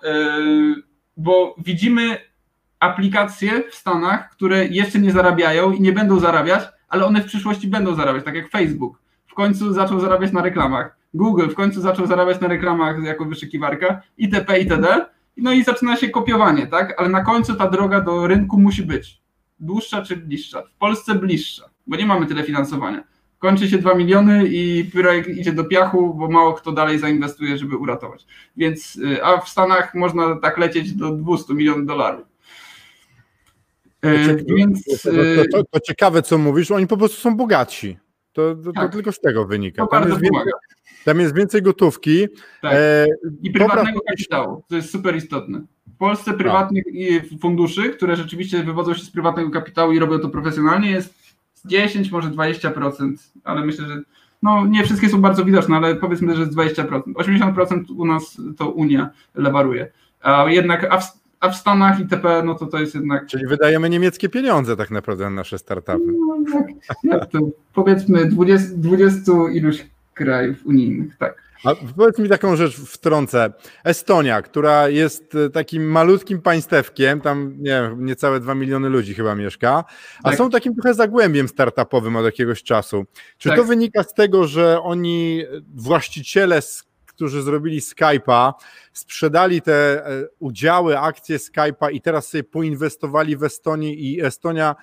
bo 1.17 1.55
widzimy 1.57 2.17
aplikacje 2.79 3.63
w 3.69 3.75
Stanach, 3.75 4.29
które 4.29 4.65
jeszcze 4.65 4.99
nie 4.99 5.11
zarabiają 5.11 5.71
i 5.71 5.81
nie 5.81 5.91
będą 5.91 6.19
zarabiać, 6.19 6.63
ale 6.87 7.05
one 7.05 7.21
w 7.21 7.25
przyszłości 7.25 7.67
będą 7.67 7.95
zarabiać, 7.95 8.25
tak 8.25 8.35
jak 8.35 8.49
Facebook. 8.49 8.99
W 9.27 9.33
końcu 9.33 9.73
zaczął 9.73 9.99
zarabiać 9.99 10.31
na 10.31 10.41
reklamach. 10.41 10.97
Google 11.13 11.49
w 11.49 11.55
końcu 11.55 11.81
zaczął 11.81 12.07
zarabiać 12.07 12.41
na 12.41 12.47
reklamach 12.47 13.03
jako 13.03 13.25
wyszukiwarka, 13.25 14.01
itp., 14.17 14.59
itd. 14.59 15.05
No 15.37 15.53
i 15.53 15.63
zaczyna 15.63 15.97
się 15.97 16.09
kopiowanie, 16.09 16.67
tak? 16.67 17.01
Ale 17.01 17.09
na 17.09 17.23
końcu 17.23 17.55
ta 17.55 17.69
droga 17.69 18.01
do 18.01 18.27
rynku 18.27 18.59
musi 18.59 18.83
być 18.83 19.21
dłuższa 19.59 20.01
czy 20.01 20.15
bliższa. 20.17 20.61
W 20.61 20.77
Polsce 20.77 21.15
bliższa, 21.15 21.69
bo 21.87 21.95
nie 21.95 22.05
mamy 22.05 22.25
tyle 22.25 22.43
finansowania 22.43 23.03
kończy 23.45 23.69
się 23.69 23.77
2 23.77 23.95
miliony 23.95 24.47
i 24.47 24.89
projekt 24.93 25.29
idzie 25.29 25.53
do 25.53 25.63
piachu, 25.63 26.13
bo 26.13 26.27
mało 26.27 26.53
kto 26.53 26.71
dalej 26.71 26.99
zainwestuje, 26.99 27.57
żeby 27.57 27.77
uratować. 27.77 28.25
Więc, 28.57 28.95
y, 28.95 29.23
a 29.23 29.41
w 29.41 29.49
Stanach 29.49 29.95
można 29.95 30.39
tak 30.39 30.57
lecieć 30.57 30.93
do 30.93 31.11
200 31.11 31.53
milionów 31.53 31.85
dolarów. 31.85 32.25
Y, 34.05 34.43
to, 34.47 34.55
Więc, 34.55 34.85
to, 35.03 35.11
to, 35.51 35.63
to, 35.71 35.79
ciekawe, 35.79 36.21
co 36.21 36.37
mówisz, 36.37 36.71
oni 36.71 36.87
po 36.87 36.97
prostu 36.97 37.21
są 37.21 37.37
bogatsi. 37.37 37.97
To, 38.33 38.55
tak. 38.75 38.91
tylko 38.91 39.11
z 39.11 39.19
tego 39.19 39.45
wynika. 39.45 39.87
Tam 39.87 40.09
jest, 40.09 40.21
więcej, 40.21 40.53
tam 41.05 41.19
jest, 41.19 41.35
więcej, 41.35 41.61
gotówki. 41.61 42.27
Tak. 42.61 42.73
E, 42.73 43.05
I 43.43 43.51
prywatnego 43.51 43.99
kapitału, 44.09 44.63
to 44.67 44.75
jest 44.75 44.91
super 44.91 45.15
istotne. 45.15 45.61
W 45.87 45.97
Polsce 45.97 46.25
tak. 46.25 46.37
prywatnych 46.37 46.83
funduszy, 47.41 47.89
które 47.89 48.15
rzeczywiście 48.15 48.63
wywodzą 48.63 48.93
się 48.93 49.05
z 49.05 49.11
prywatnego 49.11 49.51
kapitału 49.51 49.93
i 49.93 49.99
robią 49.99 50.19
to 50.19 50.29
profesjonalnie, 50.29 50.91
jest 50.91 51.13
10, 51.65 52.11
może 52.11 52.29
20%, 52.29 53.13
ale 53.43 53.65
myślę, 53.65 53.85
że 53.85 54.01
no 54.43 54.67
nie 54.67 54.83
wszystkie 54.83 55.09
są 55.09 55.21
bardzo 55.21 55.45
widoczne, 55.45 55.75
ale 55.75 55.95
powiedzmy, 55.95 56.35
że 56.35 56.41
jest 56.41 56.53
20%. 56.53 57.01
80% 57.13 57.83
u 57.97 58.05
nas 58.05 58.41
to 58.57 58.69
Unia 58.69 59.09
lewaruje. 59.35 59.91
A 60.21 60.45
jednak 60.49 60.87
a 60.91 60.97
w, 60.97 61.19
a 61.39 61.49
w 61.49 61.55
Stanach 61.55 61.99
itp., 61.99 62.43
no 62.45 62.55
to 62.55 62.65
to 62.65 62.79
jest 62.79 62.95
jednak... 62.95 63.27
Czyli 63.27 63.47
wydajemy 63.47 63.89
niemieckie 63.89 64.29
pieniądze 64.29 64.75
tak 64.75 64.91
naprawdę 64.91 65.23
na 65.23 65.29
nasze 65.29 65.57
startupy. 65.57 66.13
No, 66.53 66.65
jak 67.03 67.25
to, 67.25 67.39
powiedzmy 67.73 68.25
20, 68.25 68.69
20 68.75 69.31
iluś 69.53 69.85
krajów 70.15 70.65
unijnych, 70.65 71.17
tak. 71.17 71.45
A 71.65 71.75
powiedz 71.97 72.19
mi 72.19 72.29
taką 72.29 72.55
rzecz 72.55 72.75
wtrącę. 72.75 73.53
Estonia, 73.83 74.41
która 74.41 74.89
jest 74.89 75.35
e, 75.35 75.49
takim 75.49 75.91
malutkim 75.91 76.41
państewkiem, 76.41 77.21
tam 77.21 77.55
nie 77.57 77.81
wiem, 77.81 78.05
niecałe 78.05 78.39
2 78.39 78.55
miliony 78.55 78.89
ludzi 78.89 79.13
chyba 79.13 79.35
mieszka, 79.35 79.83
a 80.23 80.29
tak. 80.29 80.37
są 80.37 80.49
takim 80.49 80.75
trochę 80.75 80.93
zagłębiem 80.93 81.47
startupowym 81.47 82.15
od 82.15 82.25
jakiegoś 82.25 82.63
czasu. 82.63 83.05
Czy 83.37 83.49
tak. 83.49 83.57
to 83.57 83.63
wynika 83.63 84.03
z 84.03 84.13
tego, 84.13 84.47
że 84.47 84.81
oni, 84.81 85.43
właściciele, 85.75 86.59
którzy 87.05 87.41
zrobili 87.41 87.81
Skype'a, 87.81 88.53
sprzedali 88.93 89.61
te 89.61 90.05
e, 90.07 90.27
udziały, 90.39 90.99
akcje 90.99 91.37
Skype'a 91.37 91.91
i 91.91 92.01
teraz 92.01 92.27
sobie 92.27 92.43
poinwestowali 92.43 93.37
w 93.37 93.43
Estonii 93.43 94.13
i 94.13 94.21
Estonia 94.21 94.75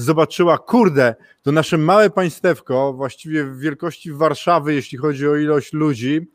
zobaczyła, 0.00 0.58
kurde, 0.58 1.14
to 1.42 1.52
nasze 1.52 1.78
małe 1.78 2.10
państewko, 2.10 2.92
właściwie 2.92 3.44
w 3.44 3.58
wielkości 3.58 4.12
Warszawy, 4.12 4.74
jeśli 4.74 4.98
chodzi 4.98 5.28
o 5.28 5.36
ilość 5.36 5.72
ludzi, 5.72 6.26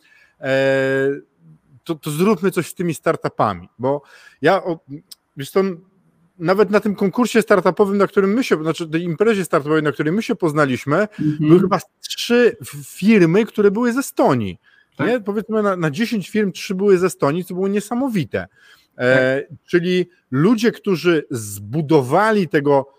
e, 0.41 1.09
to, 1.83 1.95
to 1.95 2.11
zróbmy 2.11 2.51
coś 2.51 2.67
z 2.67 2.75
tymi 2.75 2.93
startupami, 2.93 3.69
bo 3.79 4.01
ja, 4.41 4.61
wiesz 5.37 5.51
to 5.51 5.63
nawet 6.39 6.69
na 6.69 6.79
tym 6.79 6.95
konkursie 6.95 7.41
startupowym, 7.41 7.97
na 7.97 8.07
którym 8.07 8.33
my 8.33 8.43
się, 8.43 8.63
znaczy 8.63 8.89
tej 8.89 9.03
imprezie 9.03 9.45
startupowej, 9.45 9.83
na 9.83 9.91
której 9.91 10.13
my 10.13 10.23
się 10.23 10.35
poznaliśmy, 10.35 10.95
mhm. 10.95 11.37
były 11.39 11.59
chyba 11.59 11.79
trzy 12.01 12.57
firmy, 12.85 13.45
które 13.45 13.71
były 13.71 13.93
ze 13.93 13.99
Estonii. 13.99 14.57
Tak? 14.95 15.07
Nie? 15.07 15.19
Powiedzmy 15.19 15.63
na, 15.63 15.75
na 15.75 15.91
10 15.91 16.29
firm 16.29 16.51
trzy 16.51 16.75
były 16.75 16.97
ze 16.97 17.07
Estonii, 17.07 17.45
co 17.45 17.53
było 17.53 17.67
niesamowite. 17.67 18.47
E, 18.97 19.41
tak. 19.41 19.57
Czyli 19.65 20.09
ludzie, 20.31 20.71
którzy 20.71 21.23
zbudowali 21.31 22.47
tego, 22.47 22.93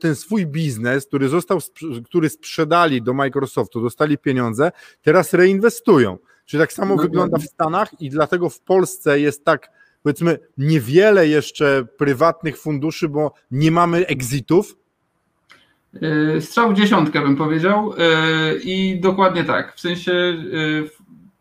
ten 0.00 0.14
swój 0.14 0.46
biznes, 0.46 1.06
który 1.06 1.28
został, 1.28 1.58
który 2.04 2.28
sprzedali 2.28 3.02
do 3.02 3.14
Microsoftu, 3.14 3.80
dostali 3.80 4.18
pieniądze, 4.18 4.72
teraz 5.02 5.34
reinwestują. 5.34 6.18
Czyli 6.46 6.60
tak 6.60 6.72
samo 6.72 6.96
no, 6.96 7.02
wygląda 7.02 7.38
w 7.38 7.44
Stanach 7.44 8.00
i 8.00 8.10
dlatego 8.10 8.48
w 8.48 8.60
Polsce 8.60 9.20
jest 9.20 9.44
tak, 9.44 9.70
powiedzmy, 10.02 10.38
niewiele 10.58 11.28
jeszcze 11.28 11.84
prywatnych 11.98 12.58
funduszy, 12.58 13.08
bo 13.08 13.32
nie 13.50 13.70
mamy 13.70 14.06
exitów. 14.06 14.76
E, 16.02 16.40
strzał 16.40 16.70
w 16.72 16.74
dziesiątkę 16.74 17.20
bym 17.20 17.36
powiedział 17.36 17.94
e, 17.98 18.54
i 18.56 19.00
dokładnie 19.00 19.44
tak. 19.44 19.74
W 19.76 19.80
sensie 19.80 20.36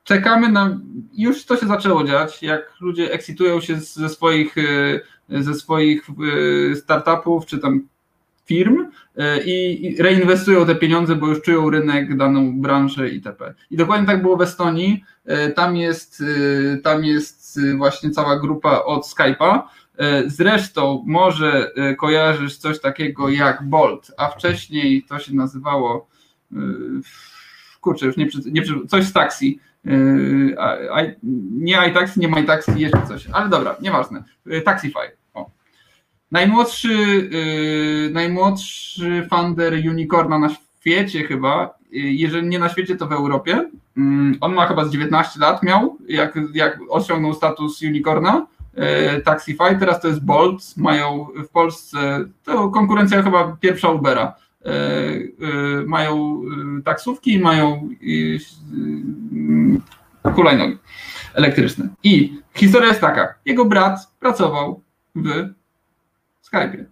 czekamy 0.04 0.50
na. 0.52 0.80
Już 1.14 1.46
to 1.46 1.58
się 1.58 1.68
zaczęło 1.68 2.04
dziać, 2.04 2.44
jak 2.44 2.74
ludzie 2.82 3.12
eksitują 3.12 3.62
się 3.62 3.76
ze 3.76 4.10
swoich, 4.10 4.56
ze 5.30 5.54
swoich 5.54 6.08
e, 6.10 6.76
startupów 6.76 7.46
czy 7.46 7.60
tam 7.60 7.88
firm 8.46 8.86
e, 9.18 9.44
i 9.44 9.96
reinwestują 10.02 10.66
te 10.66 10.76
pieniądze, 10.76 11.16
bo 11.16 11.28
już 11.28 11.42
czują 11.42 11.70
rynek, 11.70 12.18
daną 12.18 12.62
branżę 12.62 13.10
itp. 13.10 13.54
I 13.72 13.78
dokładnie 13.78 14.08
tak 14.08 14.22
było 14.22 14.38
w 14.38 14.42
Estonii. 14.42 15.04
Tam 15.56 15.78
jest, 15.78 16.24
tam 16.84 17.06
jest 17.06 17.60
właśnie 17.78 18.12
cała 18.12 18.40
grupa 18.40 18.80
od 18.80 19.06
Skype'a. 19.06 19.62
Zresztą 20.26 21.04
może 21.08 21.72
kojarzysz 21.98 22.58
coś 22.58 22.82
takiego 22.82 23.30
jak 23.30 23.64
Bolt, 23.64 24.12
a 24.18 24.28
wcześniej 24.28 25.04
to 25.04 25.20
się 25.20 25.36
nazywało 25.36 26.08
kurczę, 27.82 28.06
już 28.06 28.18
nie, 28.18 28.28
nie 28.46 28.62
coś 28.88 29.06
z 29.06 29.14
taksi. 29.14 29.60
Nie 31.52 31.88
iTaxi, 31.90 32.20
nie 32.20 32.28
MyTaxi, 32.28 32.72
jeszcze 32.80 33.08
coś, 33.08 33.28
ale 33.32 33.50
dobra, 33.50 33.76
nieważne. 33.82 34.24
Taxify. 34.66 35.17
Najmłodszy, 36.32 36.94
yy, 37.32 38.10
najmłodszy 38.14 39.28
funder 39.30 39.74
unicorna 39.74 40.40
na 40.40 40.50
świecie 40.50 41.24
chyba, 41.24 41.78
jeżeli 41.92 42.48
nie 42.48 42.60
na 42.60 42.70
świecie, 42.70 42.96
to 42.96 43.08
w 43.08 43.12
Europie. 43.12 43.70
On 44.42 44.54
ma 44.54 44.68
chyba 44.68 44.86
z 44.86 44.92
19 44.92 45.40
lat 45.40 45.64
miał, 45.64 45.98
jak, 46.08 46.40
jak 46.54 46.80
osiągnął 46.90 47.34
status 47.34 47.82
unicorna. 47.82 48.48
Taxify, 49.24 49.80
teraz 49.80 50.02
to 50.02 50.08
jest 50.08 50.26
Bolt, 50.26 50.78
mają 50.78 51.28
w 51.36 51.50
Polsce, 51.50 52.26
to 52.44 52.70
konkurencja 52.70 53.24
chyba 53.24 53.58
pierwsza 53.62 53.90
Ubera 53.90 54.36
E, 54.68 54.70
e, 54.70 55.86
mają 55.86 56.42
taksówki, 56.86 57.40
mają 57.40 57.90
hulajnogi 60.36 60.78
elektryczne. 61.34 61.90
I 62.04 62.34
historia 62.54 62.88
jest 62.88 63.02
taka. 63.02 63.34
Jego 63.46 63.66
brat 63.66 64.00
pracował 64.20 64.82
w 65.16 65.50
Skype'ie. 66.52 66.86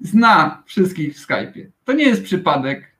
Zna 0.00 0.62
wszystkich 0.66 1.16
w 1.16 1.26
Skype'ie. 1.26 1.66
To 1.84 1.92
nie 1.92 2.04
jest 2.04 2.22
przypadek. 2.24 2.90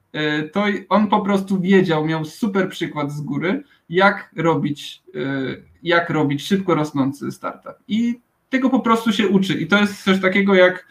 To 0.53 0.64
on 0.88 1.07
po 1.07 1.20
prostu 1.20 1.61
wiedział, 1.61 2.07
miał 2.07 2.25
super 2.25 2.68
przykład 2.68 3.12
z 3.12 3.20
góry, 3.20 3.62
jak 3.88 4.31
robić, 4.37 5.03
jak 5.83 6.11
robić 6.11 6.46
szybko 6.46 6.75
rosnący 6.75 7.33
startup. 7.33 7.75
I 7.88 8.20
tego 8.49 8.70
po 8.70 8.81
prostu 8.81 9.12
się 9.12 9.29
uczy. 9.29 9.55
I 9.55 9.66
to 9.66 9.81
jest 9.81 10.05
coś 10.05 10.20
takiego 10.20 10.55
jak 10.55 10.87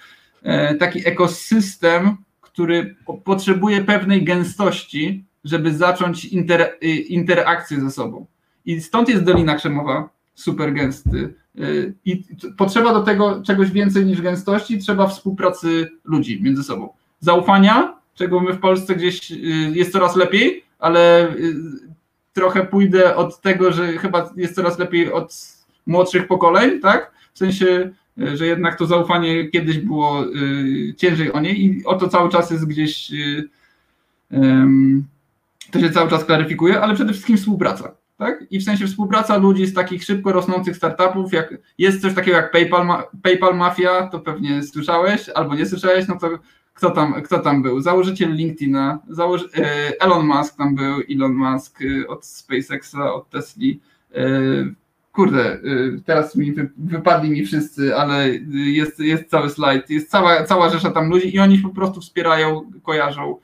taki 0.80 1.08
ekosystem, 1.08 2.18
który 2.42 2.96
potrzebuje 3.24 3.84
pewnej 3.84 4.24
gęstości, 4.24 5.26
żeby 5.44 5.74
zacząć 5.74 6.26
inter, 6.26 6.78
interakcję 7.08 7.82
ze 7.82 7.92
sobą. 7.92 8.26
I 8.66 8.82
stąd 8.82 9.10
jest 9.10 9.24
Dolina 9.24 9.56
Krzemowa 9.56 10.10
super 10.36 10.74
gęsty. 10.74 11.34
Y, 11.56 11.94
I 12.06 12.24
potrzeba 12.58 12.94
do 12.94 13.02
tego 13.02 13.42
czegoś 13.42 13.72
więcej 13.72 14.06
niż 14.06 14.22
gęstości, 14.22 14.78
trzeba 14.78 15.08
współpracy 15.08 15.92
ludzi 16.06 16.44
między 16.44 16.64
sobą. 16.64 16.94
Zaufania, 17.20 17.98
czego 18.16 18.40
my 18.40 18.54
w 18.54 18.60
Polsce 18.60 18.96
gdzieś 18.96 19.32
y, 19.32 19.36
jest 19.74 19.92
coraz 19.92 20.16
lepiej, 20.16 20.64
ale 20.80 21.34
trochę 22.34 22.66
pójdę 22.66 23.16
od 23.16 23.42
tego, 23.42 23.72
że 23.72 23.98
chyba 23.98 24.34
jest 24.36 24.56
coraz 24.56 24.80
lepiej 24.80 25.12
od 25.12 25.36
młodszych 25.88 26.28
pokoleń, 26.28 26.80
tak? 26.80 27.12
W 27.34 27.38
sensie 27.38 27.92
że 28.34 28.48
jednak 28.48 28.78
to 28.78 28.86
zaufanie 28.86 29.50
kiedyś 29.50 29.78
było 29.78 30.26
ciężej 30.98 31.32
o 31.32 31.40
niej 31.40 31.66
i 31.66 31.86
o 31.86 31.96
to 31.96 32.08
cały 32.08 32.30
czas 32.30 32.52
jest 32.52 32.68
gdzieś, 32.68 33.12
to 35.72 35.80
się 35.80 35.90
cały 35.90 36.10
czas 36.10 36.26
klaryfikuje, 36.26 36.82
ale 36.82 36.96
przede 36.96 37.14
wszystkim 37.14 37.38
współpraca. 37.38 37.92
Tak? 38.20 38.46
I 38.52 38.60
w 38.60 38.64
sensie 38.64 38.88
współpraca 38.88 39.38
ludzi 39.38 39.66
z 39.66 39.74
takich 39.74 40.04
szybko 40.04 40.32
rosnących 40.32 40.78
startupów, 40.78 41.34
jak 41.34 41.58
jest 41.78 42.02
coś 42.02 42.14
takiego 42.14 42.38
jak 42.38 42.52
PayPal, 42.52 42.88
PayPal 43.24 43.58
Mafia, 43.58 44.08
to 44.08 44.20
pewnie 44.20 44.64
słyszałeś, 44.64 45.30
albo 45.30 45.56
nie 45.56 45.66
słyszałeś, 45.66 46.08
no 46.08 46.18
to 46.18 46.30
kto 46.74 46.92
tam, 46.92 47.22
kto 47.22 47.40
tam 47.40 47.64
był? 47.64 47.82
Założyciel 47.82 48.36
LinkedIna, 48.36 49.00
założy, 49.10 49.50
Elon 50.00 50.26
Musk 50.26 50.58
tam 50.58 50.76
był, 50.76 51.02
Elon 51.12 51.34
Musk 51.34 51.80
od 52.08 52.26
SpaceXa, 52.26 53.14
od 53.14 53.30
Tesli, 53.30 53.80
kurde, 55.12 55.56
y, 55.56 56.02
teraz 56.06 56.36
mi 56.36 56.54
wypadli 56.78 57.30
mi 57.30 57.46
wszyscy, 57.46 57.96
ale 57.96 58.30
jest, 58.54 59.00
jest 59.00 59.30
cały 59.30 59.50
slajd, 59.50 59.90
jest 59.90 60.10
cała, 60.10 60.44
cała 60.44 60.70
rzesza 60.70 60.92
tam 60.92 61.10
ludzi 61.10 61.36
i 61.36 61.40
oni 61.40 61.58
po 61.58 61.70
prostu 61.70 62.02
wspierają, 62.02 62.72
kojarzą 62.84 63.36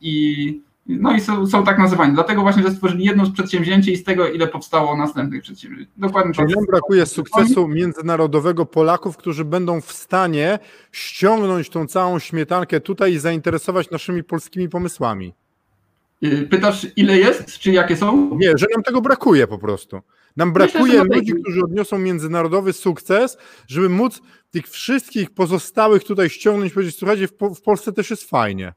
i 0.00 0.66
no 0.88 1.12
i 1.12 1.20
są, 1.20 1.46
są 1.46 1.64
tak 1.64 1.78
nazywani. 1.78 2.14
Dlatego 2.14 2.42
właśnie, 2.42 2.62
że 2.62 2.70
stworzyli 2.70 3.04
jedno 3.04 3.26
z 3.26 3.32
przedsięwzięcie 3.32 3.92
i 3.92 3.96
z 3.96 4.04
tego, 4.04 4.28
ile 4.28 4.46
powstało 4.48 4.96
następnych 4.96 5.42
przedsięwzięć. 5.42 5.88
Dokładnie 5.96 6.32
Czyli 6.32 6.54
nam 6.54 6.66
brakuje 6.66 7.06
sukcesu 7.06 7.68
międzynarodowego 7.68 8.66
Polaków, 8.66 9.16
którzy 9.16 9.44
będą 9.44 9.80
w 9.80 9.92
stanie 9.92 10.58
ściągnąć 10.92 11.68
tą 11.70 11.86
całą 11.86 12.18
śmietankę 12.18 12.80
tutaj 12.80 13.12
i 13.12 13.18
zainteresować 13.18 13.90
naszymi 13.90 14.24
polskimi 14.24 14.68
pomysłami. 14.68 15.34
Y, 16.24 16.46
pytasz, 16.50 16.86
ile 16.96 17.18
jest, 17.18 17.58
czy 17.58 17.70
jakie 17.70 17.96
są? 17.96 18.38
Nie, 18.38 18.58
że 18.58 18.66
nam 18.74 18.82
tego 18.82 19.00
brakuje 19.00 19.46
po 19.46 19.58
prostu. 19.58 20.00
Nam 20.36 20.52
brakuje 20.52 21.04
Myślę, 21.04 21.16
ludzi, 21.16 21.32
którzy 21.42 21.60
odniosą 21.60 21.98
międzynarodowy 21.98 22.72
sukces, 22.72 23.38
żeby 23.68 23.88
móc 23.88 24.22
tych 24.50 24.68
wszystkich 24.68 25.30
pozostałych 25.30 26.04
tutaj 26.04 26.30
ściągnąć 26.30 26.72
i 26.72 26.74
powiedzieć, 26.74 26.98
słuchajcie, 26.98 27.28
w, 27.28 27.32
w 27.56 27.62
Polsce 27.62 27.92
też 27.92 28.10
jest 28.10 28.30
fajnie. 28.30 28.72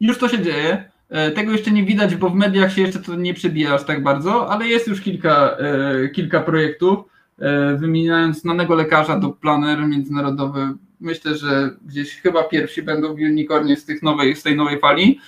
Już 0.00 0.18
to 0.18 0.28
się 0.28 0.42
dzieje. 0.42 0.90
E, 1.10 1.30
tego 1.30 1.52
jeszcze 1.52 1.70
nie 1.70 1.84
widać, 1.84 2.16
bo 2.16 2.30
w 2.30 2.34
mediach 2.34 2.72
się 2.72 2.82
jeszcze 2.82 2.98
to 2.98 3.14
nie 3.14 3.34
przebija 3.34 3.74
aż 3.74 3.84
tak 3.84 4.02
bardzo, 4.02 4.50
ale 4.50 4.68
jest 4.68 4.88
już 4.88 5.00
kilka, 5.00 5.56
e, 5.58 6.08
kilka 6.08 6.40
projektów. 6.40 6.98
E, 7.38 7.76
wymieniając 7.76 8.40
znanego 8.40 8.74
lekarza 8.74 9.18
do 9.18 9.30
planer 9.30 9.86
międzynarodowy, 9.86 10.68
myślę, 11.00 11.36
że 11.36 11.70
gdzieś 11.86 12.20
chyba 12.20 12.42
pierwsi 12.42 12.82
będą 12.82 13.14
w 13.14 13.18
Unicornie 13.18 13.76
z, 13.76 13.84
tych 13.84 14.02
nowej, 14.02 14.36
z 14.36 14.42
tej 14.42 14.56
nowej 14.56 14.78
fali. 14.78 15.20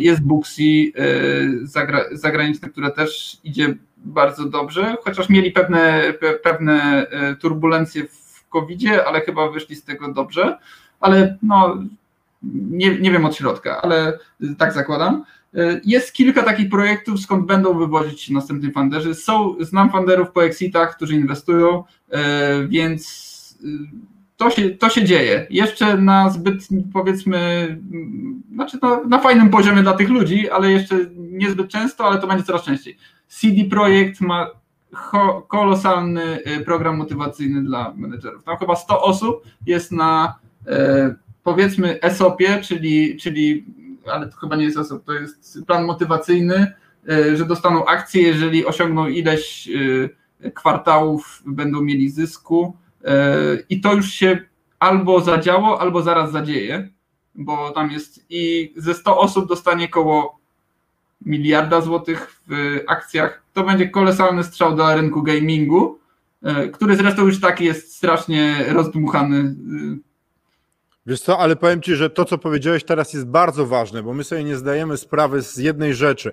Jest 0.00 0.22
Booksy 0.22 0.92
zagraniczne, 2.12 2.68
które 2.68 2.90
też 2.90 3.36
idzie 3.44 3.74
bardzo 3.96 4.44
dobrze, 4.44 4.96
chociaż 5.04 5.28
mieli 5.28 5.52
pewne, 5.52 6.14
pewne 6.42 7.06
turbulencje 7.40 8.04
w 8.08 8.48
COVID-zie, 8.48 9.04
ale 9.04 9.20
chyba 9.20 9.50
wyszli 9.50 9.76
z 9.76 9.84
tego 9.84 10.12
dobrze. 10.12 10.58
Ale 11.00 11.38
no, 11.42 11.78
nie, 12.52 12.98
nie 12.98 13.10
wiem 13.10 13.24
od 13.24 13.36
środka, 13.36 13.82
ale 13.82 14.18
tak 14.58 14.72
zakładam. 14.72 15.24
E, 15.54 15.80
jest 15.84 16.12
kilka 16.12 16.42
takich 16.42 16.70
projektów, 16.70 17.20
skąd 17.20 17.46
będą 17.46 17.78
wywodzić 17.78 18.22
się 18.22 18.34
następni 18.34 18.72
funderzy. 18.72 19.14
Są, 19.14 19.54
znam 19.60 19.90
funderów 19.90 20.30
po 20.30 20.44
exitach, 20.44 20.96
którzy 20.96 21.14
inwestują, 21.14 21.84
e, 22.10 22.68
więc 22.68 23.34
to 24.36 24.50
się, 24.50 24.70
to 24.70 24.88
się 24.88 25.04
dzieje. 25.04 25.46
Jeszcze 25.50 25.96
na 25.96 26.30
zbyt, 26.30 26.68
powiedzmy, 26.92 27.68
znaczy 28.52 28.78
na, 28.82 29.04
na 29.04 29.18
fajnym 29.18 29.50
poziomie 29.50 29.82
dla 29.82 29.92
tych 29.92 30.08
ludzi, 30.08 30.50
ale 30.50 30.70
jeszcze 30.70 30.96
niezbyt 31.16 31.68
często, 31.68 32.04
ale 32.04 32.20
to 32.20 32.26
będzie 32.26 32.44
coraz 32.44 32.62
częściej. 32.62 32.96
CD 33.28 33.64
Projekt 33.70 34.20
ma 34.20 34.50
kolosalny 35.48 36.38
y, 36.46 36.64
program 36.64 36.96
motywacyjny 36.96 37.62
dla 37.62 37.92
menedżerów. 37.96 38.44
Tam 38.44 38.56
chyba 38.56 38.76
100 38.76 39.02
osób 39.02 39.44
jest 39.66 39.92
na 39.92 40.34
powiedzmy 41.44 42.00
ESOP-ie, 42.00 42.60
czyli, 42.62 43.16
czyli 43.16 43.64
ale 44.12 44.28
to 44.28 44.36
chyba 44.36 44.56
nie 44.56 44.64
jest 44.64 44.78
ESOP, 44.78 45.04
to 45.04 45.12
jest 45.12 45.58
plan 45.66 45.84
motywacyjny, 45.84 46.72
e, 47.08 47.36
że 47.36 47.44
dostaną 47.44 47.84
akcje, 47.84 48.22
jeżeli 48.22 48.66
osiągną 48.66 49.06
ileś 49.06 49.68
e, 50.44 50.50
kwartałów, 50.50 51.42
będą 51.46 51.82
mieli 51.82 52.10
zysku 52.10 52.76
i 53.68 53.80
to 53.80 53.94
już 53.94 54.10
się 54.10 54.38
albo 54.78 55.20
zadziało, 55.20 55.80
albo 55.80 56.02
zaraz 56.02 56.32
zadzieje, 56.32 56.88
bo 57.34 57.70
tam 57.70 57.90
jest 57.90 58.26
i 58.30 58.72
ze 58.76 58.94
100 58.94 59.18
osób 59.18 59.48
dostanie 59.48 59.88
koło 59.88 60.38
miliarda 61.26 61.80
złotych 61.80 62.40
w 62.48 62.80
akcjach. 62.86 63.42
To 63.52 63.64
będzie 63.64 63.88
kolosalny 63.88 64.44
strzał 64.44 64.76
do 64.76 64.94
rynku 64.94 65.22
gamingu, 65.22 65.98
e, 66.42 66.68
który 66.68 66.96
zresztą 66.96 67.26
już 67.26 67.40
taki 67.40 67.64
jest 67.64 67.96
strasznie 67.96 68.64
rozdmuchany. 68.68 69.54
Wiesz 71.06 71.20
co, 71.20 71.38
ale 71.38 71.56
powiem 71.56 71.82
Ci, 71.82 71.94
że 71.94 72.10
to, 72.10 72.24
co 72.24 72.38
powiedziałeś 72.38 72.84
teraz 72.84 73.12
jest 73.12 73.26
bardzo 73.26 73.66
ważne, 73.66 74.02
bo 74.02 74.14
my 74.14 74.24
sobie 74.24 74.44
nie 74.44 74.56
zdajemy 74.56 74.96
sprawy 74.96 75.42
z 75.42 75.56
jednej 75.56 75.94
rzeczy. 75.94 76.32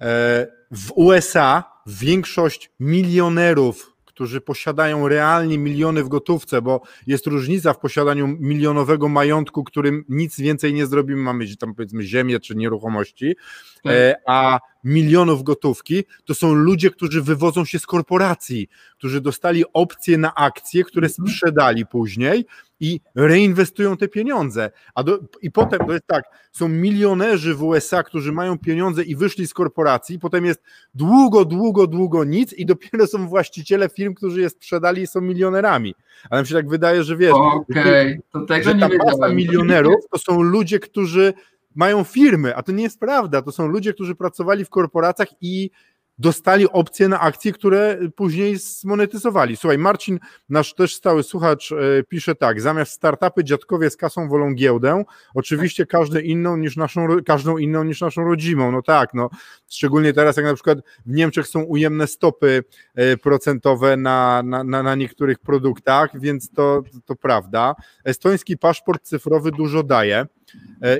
E, 0.00 0.46
w 0.70 0.92
USA 0.94 1.64
większość 1.86 2.70
milionerów 2.80 3.90
którzy 4.20 4.40
posiadają 4.40 5.08
realnie 5.08 5.58
miliony 5.58 6.04
w 6.04 6.08
gotówce, 6.08 6.62
bo 6.62 6.80
jest 7.06 7.26
różnica 7.26 7.72
w 7.72 7.78
posiadaniu 7.78 8.28
milionowego 8.28 9.08
majątku, 9.08 9.64
którym 9.64 10.04
nic 10.08 10.40
więcej 10.40 10.74
nie 10.74 10.86
zrobimy, 10.86 11.22
mamy 11.22 11.56
tam 11.56 11.74
powiedzmy 11.74 12.02
ziemię 12.02 12.40
czy 12.40 12.56
nieruchomości, 12.56 13.36
tak. 13.82 13.92
E, 13.92 14.14
a 14.26 14.58
milionów 14.84 15.42
gotówki, 15.42 16.04
to 16.24 16.34
są 16.34 16.54
ludzie, 16.54 16.90
którzy 16.90 17.22
wywodzą 17.22 17.64
się 17.64 17.78
z 17.78 17.86
korporacji, 17.86 18.68
którzy 18.98 19.20
dostali 19.20 19.64
opcje 19.72 20.18
na 20.18 20.34
akcje, 20.34 20.84
które 20.84 21.08
mhm. 21.08 21.28
sprzedali 21.28 21.86
później 21.86 22.46
i 22.80 23.00
reinwestują 23.14 23.96
te 23.96 24.08
pieniądze. 24.08 24.70
A 24.94 25.02
do, 25.02 25.18
I 25.42 25.50
potem 25.50 25.86
to 25.86 25.92
jest 25.92 26.06
tak, 26.06 26.24
są 26.52 26.68
milionerzy 26.68 27.54
w 27.54 27.62
USA, 27.62 28.02
którzy 28.02 28.32
mają 28.32 28.58
pieniądze 28.58 29.02
i 29.02 29.16
wyszli 29.16 29.46
z 29.46 29.54
korporacji, 29.54 30.18
potem 30.18 30.44
jest 30.44 30.62
długo, 30.94 31.44
długo, 31.44 31.86
długo 31.86 32.24
nic 32.24 32.52
i 32.52 32.66
dopiero 32.66 33.06
są 33.06 33.28
właściciele 33.28 33.88
firm, 33.88 34.14
którzy 34.14 34.40
je 34.40 34.50
sprzedali 34.50 35.02
i 35.02 35.06
są 35.06 35.20
milionerami. 35.20 35.94
Ale 36.30 36.40
mi 36.40 36.48
się 36.48 36.54
tak 36.54 36.68
wydaje, 36.68 37.04
że 37.04 37.16
wiesz, 37.16 37.32
okay, 37.32 38.20
to 38.32 38.40
tego 38.40 38.64
że 38.64 38.74
ta 38.74 38.88
masa 39.04 39.28
milionerów 39.28 39.94
to 40.12 40.18
są 40.18 40.42
ludzie, 40.42 40.78
którzy 40.78 41.34
mają 41.74 42.04
firmy, 42.04 42.56
a 42.56 42.62
to 42.62 42.72
nie 42.72 42.82
jest 42.82 43.00
prawda. 43.00 43.42
To 43.42 43.52
są 43.52 43.66
ludzie, 43.66 43.92
którzy 43.92 44.14
pracowali 44.14 44.64
w 44.64 44.70
korporacjach 44.70 45.28
i 45.40 45.70
dostali 46.20 46.68
opcje 46.68 47.08
na 47.08 47.20
akcje, 47.20 47.52
które 47.52 47.98
później 48.16 48.56
zmonetyzowali. 48.56 49.56
Słuchaj, 49.56 49.78
Marcin, 49.78 50.18
nasz 50.48 50.74
też 50.74 50.94
stały 50.94 51.22
słuchacz, 51.22 51.72
e, 51.72 52.02
pisze 52.08 52.34
tak, 52.34 52.60
zamiast 52.60 52.92
startupy 52.92 53.44
dziadkowie 53.44 53.90
z 53.90 53.96
kasą 53.96 54.28
wolą 54.28 54.54
giełdę, 54.54 55.04
oczywiście 55.34 55.86
każdą 55.86 56.18
inną 56.18 56.56
niż 56.56 56.76
naszą, 56.76 57.06
każdą 57.26 57.58
inną 57.58 57.84
niż 57.84 58.00
naszą 58.00 58.24
rodzimą, 58.24 58.72
no 58.72 58.82
tak, 58.82 59.14
no, 59.14 59.30
szczególnie 59.68 60.12
teraz 60.12 60.36
jak 60.36 60.46
na 60.46 60.54
przykład 60.54 60.78
w 61.06 61.12
Niemczech 61.12 61.46
są 61.46 61.62
ujemne 61.62 62.06
stopy 62.06 62.64
e, 62.94 63.16
procentowe 63.16 63.96
na, 63.96 64.42
na, 64.42 64.64
na, 64.64 64.82
na 64.82 64.94
niektórych 64.94 65.38
produktach, 65.38 66.20
więc 66.20 66.50
to, 66.50 66.82
to 67.04 67.16
prawda. 67.16 67.74
Estoński 68.04 68.58
paszport 68.58 69.02
cyfrowy 69.02 69.50
dużo 69.50 69.82
daje 69.82 70.26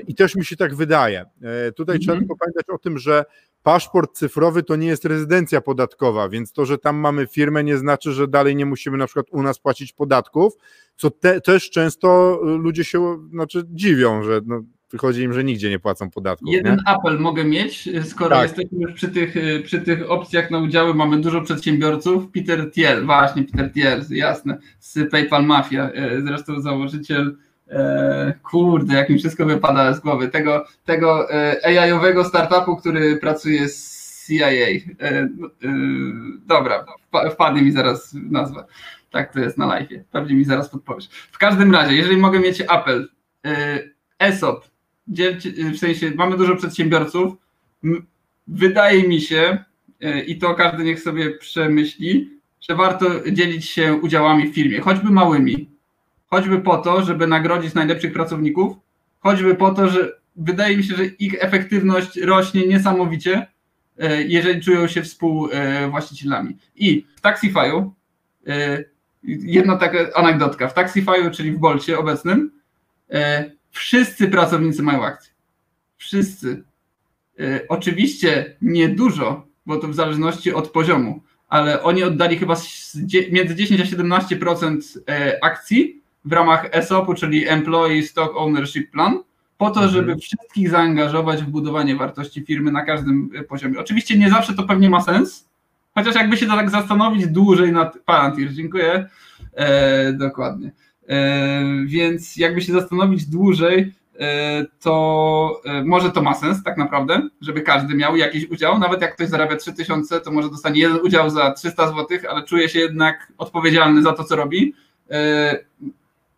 i 0.07 0.15
też 0.15 0.35
mi 0.35 0.45
się 0.45 0.55
tak 0.55 0.75
wydaje. 0.75 1.25
Tutaj 1.75 1.99
trzeba 1.99 2.13
mhm. 2.13 2.19
tylko 2.19 2.35
pamiętać 2.35 2.69
o 2.69 2.77
tym, 2.77 2.97
że 2.97 3.25
paszport 3.63 4.17
cyfrowy 4.17 4.63
to 4.63 4.75
nie 4.75 4.87
jest 4.87 5.05
rezydencja 5.05 5.61
podatkowa, 5.61 6.29
więc 6.29 6.51
to, 6.51 6.65
że 6.65 6.77
tam 6.77 6.95
mamy 6.95 7.27
firmę, 7.27 7.63
nie 7.63 7.77
znaczy, 7.77 8.13
że 8.13 8.27
dalej 8.27 8.55
nie 8.55 8.65
musimy 8.65 8.97
na 8.97 9.05
przykład 9.05 9.25
u 9.31 9.43
nas 9.43 9.59
płacić 9.59 9.93
podatków, 9.93 10.53
co 10.95 11.11
te, 11.11 11.41
też 11.41 11.69
często 11.69 12.39
ludzie 12.43 12.83
się 12.83 13.17
znaczy, 13.29 13.63
dziwią, 13.69 14.23
że 14.23 14.41
no, 14.45 14.63
wychodzi 14.91 15.21
im, 15.21 15.33
że 15.33 15.43
nigdzie 15.43 15.69
nie 15.69 15.79
płacą 15.79 16.09
podatków. 16.09 16.53
Jeden 16.53 16.75
nie? 16.75 16.81
apel 16.85 17.19
mogę 17.19 17.43
mieć, 17.43 17.89
skoro 18.03 18.35
tak. 18.35 18.43
jesteśmy 18.43 18.79
już 18.81 18.93
przy 18.93 19.07
tych, 19.07 19.35
przy 19.63 19.81
tych 19.81 20.11
opcjach 20.11 20.51
na 20.51 20.59
udziały, 20.59 20.93
mamy 20.93 21.21
dużo 21.21 21.41
przedsiębiorców. 21.41 22.31
Peter 22.31 22.71
Thiel, 22.71 23.05
właśnie 23.05 23.43
Peter 23.43 23.73
Thiel, 23.73 24.05
jasne, 24.09 24.57
z 24.79 25.11
PayPal 25.11 25.45
Mafia, 25.45 25.91
e, 25.91 26.21
zresztą 26.21 26.61
założyciel 26.61 27.35
E, 27.50 27.50
kurde, 28.43 28.95
jak 28.95 29.09
mi 29.09 29.19
wszystko 29.19 29.45
wypada 29.45 29.93
z 29.93 29.99
głowy, 29.99 30.27
tego, 30.27 30.65
tego 30.85 31.33
e, 31.33 31.65
AI-owego 31.65 32.23
startupu, 32.23 32.75
który 32.75 33.17
pracuje 33.17 33.69
z 33.69 34.27
CIA. 34.27 34.49
E, 34.49 35.29
dobra, 36.45 36.85
wpadnie 37.31 37.61
mi 37.61 37.71
zaraz 37.71 38.13
nazwa. 38.13 38.65
Tak 39.11 39.33
to 39.33 39.39
jest 39.39 39.57
na 39.57 39.65
live. 39.65 39.89
Pewnie 40.11 40.35
mi 40.35 40.45
zaraz 40.45 40.69
podpowiesz. 40.69 41.09
W 41.31 41.37
każdym 41.37 41.73
razie, 41.73 41.95
jeżeli 41.95 42.17
mogę 42.17 42.39
mieć 42.39 42.63
apel, 42.67 43.09
ESOP, 44.19 44.65
w 45.73 45.77
sensie 45.77 46.11
mamy 46.15 46.37
dużo 46.37 46.55
przedsiębiorców, 46.55 47.33
wydaje 48.47 49.07
mi 49.07 49.21
się, 49.21 49.63
i 50.27 50.37
to 50.37 50.55
każdy 50.55 50.83
niech 50.83 50.99
sobie 50.99 51.37
przemyśli, 51.37 52.39
że 52.69 52.75
warto 52.75 53.31
dzielić 53.31 53.69
się 53.69 53.93
udziałami 53.93 54.47
w 54.47 54.55
firmie, 54.55 54.79
choćby 54.79 55.11
małymi 55.11 55.71
choćby 56.31 56.59
po 56.59 56.77
to, 56.77 57.01
żeby 57.01 57.27
nagrodzić 57.27 57.73
najlepszych 57.73 58.13
pracowników, 58.13 58.77
choćby 59.19 59.55
po 59.55 59.71
to, 59.71 59.89
że 59.89 60.21
wydaje 60.35 60.77
mi 60.77 60.83
się, 60.83 60.95
że 60.95 61.05
ich 61.05 61.43
efektywność 61.43 62.17
rośnie 62.17 62.67
niesamowicie, 62.67 63.47
e, 63.97 64.23
jeżeli 64.23 64.61
czują 64.61 64.87
się 64.87 65.01
współwłaścicielami. 65.01 66.57
I 66.75 67.05
w 67.15 67.21
Taxify'u, 67.21 67.89
e, 68.47 68.83
jedna 69.23 69.77
taka 69.77 69.97
anegdotka, 70.15 70.67
w 70.67 70.75
Taxify'u, 70.75 71.31
czyli 71.31 71.51
w 71.51 71.57
Bolcie 71.57 71.99
obecnym, 71.99 72.51
e, 73.09 73.51
wszyscy 73.69 74.27
pracownicy 74.27 74.83
mają 74.83 75.05
akcje. 75.05 75.33
Wszyscy. 75.97 76.63
Oczywiście 77.69 78.55
niedużo, 78.61 79.47
bo 79.65 79.77
to 79.77 79.87
w 79.87 79.95
zależności 79.95 80.53
od 80.53 80.69
poziomu, 80.69 81.23
ale 81.47 81.83
oni 81.83 82.03
oddali 82.03 82.37
chyba 82.37 82.55
między 83.31 83.55
10 83.55 83.81
a 83.81 83.85
17% 83.85 84.99
akcji 85.41 86.00
w 86.25 86.31
ramach 86.31 86.69
ESOP-u, 86.71 87.13
czyli 87.13 87.47
Employee 87.47 88.03
Stock 88.03 88.31
Ownership 88.35 88.91
Plan, 88.91 89.19
po 89.57 89.71
to, 89.71 89.83
mhm. 89.83 89.89
żeby 89.89 90.15
wszystkich 90.15 90.69
zaangażować 90.69 91.43
w 91.43 91.49
budowanie 91.49 91.95
wartości 91.95 92.45
firmy 92.45 92.71
na 92.71 92.85
każdym 92.85 93.29
e, 93.35 93.43
poziomie. 93.43 93.79
Oczywiście 93.79 94.17
nie 94.17 94.29
zawsze 94.29 94.53
to 94.53 94.63
pewnie 94.63 94.89
ma 94.89 95.01
sens, 95.01 95.49
chociaż 95.95 96.15
jakby 96.15 96.37
się 96.37 96.45
to 96.45 96.55
tak 96.55 96.69
zastanowić 96.69 97.27
dłużej 97.27 97.71
nad. 97.71 97.97
Palantir, 98.05 98.53
dziękuję. 98.53 99.07
E, 99.53 100.13
dokładnie. 100.13 100.71
E, 101.07 101.63
więc 101.85 102.37
jakby 102.37 102.61
się 102.61 102.73
zastanowić 102.73 103.25
dłużej, 103.25 103.93
e, 104.19 104.65
to 104.79 105.61
e, 105.65 105.83
może 105.83 106.11
to 106.11 106.21
ma 106.21 106.33
sens 106.33 106.63
tak 106.63 106.77
naprawdę, 106.77 107.29
żeby 107.41 107.61
każdy 107.61 107.95
miał 107.95 108.15
jakiś 108.15 108.49
udział. 108.49 108.79
Nawet 108.79 109.01
jak 109.01 109.15
ktoś 109.15 109.27
zarabia 109.27 109.55
3000, 109.55 110.21
to 110.21 110.31
może 110.31 110.49
dostanie 110.49 110.81
jeden 110.81 110.99
udział 111.03 111.29
za 111.29 111.51
300 111.51 111.87
zł, 111.87 112.17
ale 112.29 112.43
czuje 112.43 112.69
się 112.69 112.79
jednak 112.79 113.33
odpowiedzialny 113.37 114.01
za 114.01 114.13
to, 114.13 114.23
co 114.23 114.35
robi 114.35 114.73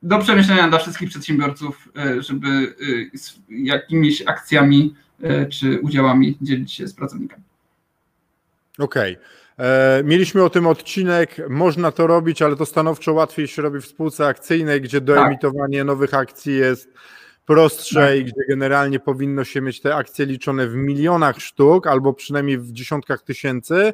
do 0.03 0.19
przemyślenia 0.19 0.67
dla 0.67 0.79
wszystkich 0.79 1.09
przedsiębiorców, 1.09 1.89
e, 1.97 2.21
żeby 2.21 2.47
e, 2.47 3.17
z 3.17 3.39
jakimiś 3.49 4.23
akcjami 4.27 4.95
e, 5.21 5.45
czy 5.45 5.79
udziałami 5.79 6.37
dzielić 6.41 6.73
się 6.73 6.87
z 6.87 6.93
pracownikami. 6.93 7.43
Okej. 8.79 9.13
Okay. 9.17 9.23
Mieliśmy 10.03 10.43
o 10.43 10.49
tym 10.49 10.67
odcinek, 10.67 11.35
można 11.49 11.91
to 11.91 12.07
robić, 12.07 12.41
ale 12.41 12.55
to 12.55 12.65
stanowczo 12.65 13.13
łatwiej 13.13 13.47
się 13.47 13.61
robi 13.61 13.81
w 13.81 13.85
spółce 13.85 14.27
akcyjnej, 14.27 14.81
gdzie 14.81 15.01
doemitowanie 15.01 15.77
tak. 15.77 15.87
nowych 15.87 16.13
akcji 16.13 16.55
jest 16.55 16.89
prostsze 17.45 18.07
tak. 18.07 18.17
i 18.17 18.23
gdzie 18.23 18.41
generalnie 18.49 18.99
powinno 18.99 19.43
się 19.43 19.61
mieć 19.61 19.81
te 19.81 19.95
akcje 19.95 20.25
liczone 20.25 20.67
w 20.67 20.75
milionach 20.75 21.39
sztuk 21.39 21.87
albo 21.87 22.13
przynajmniej 22.13 22.57
w 22.57 22.71
dziesiątkach 22.71 23.21
tysięcy. 23.21 23.93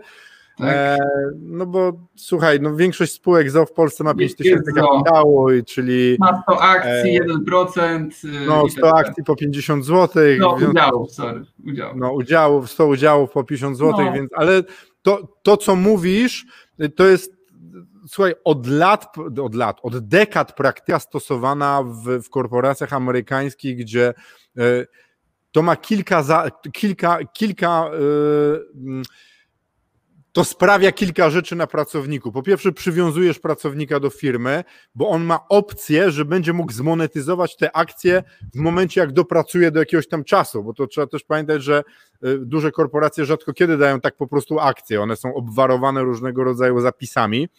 Tak. 0.60 0.69
E, 0.69 0.98
no 1.39 1.65
bo 1.65 1.93
słuchaj, 2.15 2.60
no 2.62 2.76
większość 2.76 3.13
spółek 3.13 3.52
ZO 3.52 3.65
w 3.65 3.72
Polsce 3.72 4.04
ma 4.04 4.13
5 4.13 4.36
tysięcy 4.36 4.74
kapitału, 4.74 5.48
czyli... 5.67 6.17
Ma 6.19 6.41
100 6.41 6.62
akcji, 6.62 7.17
e, 7.17 7.26
1%. 7.26 8.10
No 8.48 8.69
100 8.69 8.82
tak 8.82 9.08
akcji 9.08 9.24
po 9.24 9.36
50 9.36 9.86
zł. 9.86 10.24
No 10.39 10.58
udziałów, 10.69 11.12
sorry, 11.12 11.45
udziałów. 11.67 11.98
No 11.98 12.13
udziałów, 12.13 12.72
100 12.72 12.88
udziałów 12.88 13.32
po 13.32 13.43
50 13.43 13.78
zł, 13.78 14.06
no. 14.06 14.13
więc, 14.13 14.30
ale 14.36 14.63
to, 15.02 15.38
to 15.43 15.58
co 15.58 15.76
mówisz, 15.76 16.45
to 16.95 17.08
jest 17.08 17.39
słuchaj, 18.08 18.34
od 18.43 18.67
lat, 18.67 19.15
od 19.41 19.56
lat, 19.56 19.80
od 19.84 20.08
dekad 20.08 20.56
praktyka 20.56 21.00
stosowana 21.00 21.84
w, 21.84 22.24
w 22.24 22.30
korporacjach 22.30 22.93
amerykańskich, 22.93 23.78
gdzie 23.78 24.14
e, 24.57 24.86
to 25.51 25.62
ma 25.62 25.76
kilka, 25.76 26.24
za, 26.24 26.51
kilka, 26.74 27.20
kilka 27.34 27.91
y, 27.93 29.01
to 30.32 30.43
sprawia 30.43 30.91
kilka 30.91 31.30
rzeczy 31.30 31.55
na 31.55 31.67
pracowniku. 31.67 32.32
Po 32.32 32.43
pierwsze, 32.43 32.71
przywiązujesz 32.71 33.39
pracownika 33.39 33.99
do 33.99 34.09
firmy, 34.09 34.63
bo 34.95 35.09
on 35.09 35.23
ma 35.23 35.39
opcję, 35.49 36.11
że 36.11 36.25
będzie 36.25 36.53
mógł 36.53 36.71
zmonetyzować 36.71 37.57
te 37.57 37.75
akcje 37.75 38.23
w 38.53 38.59
momencie, 38.59 39.01
jak 39.01 39.11
dopracuje 39.11 39.71
do 39.71 39.80
jakiegoś 39.80 40.07
tam 40.07 40.23
czasu, 40.23 40.63
bo 40.63 40.73
to 40.73 40.88
trzeba 40.88 41.07
też 41.07 41.23
pamiętać, 41.23 41.63
że 41.63 41.84
y, 42.25 42.38
duże 42.38 42.71
korporacje 42.71 43.25
rzadko 43.25 43.53
kiedy 43.53 43.77
dają 43.77 44.01
tak 44.01 44.15
po 44.15 44.27
prostu 44.27 44.59
akcje. 44.59 45.01
One 45.01 45.15
są 45.15 45.34
obwarowane 45.34 46.01
różnego 46.01 46.43
rodzaju 46.43 46.80
zapisami, 46.80 47.49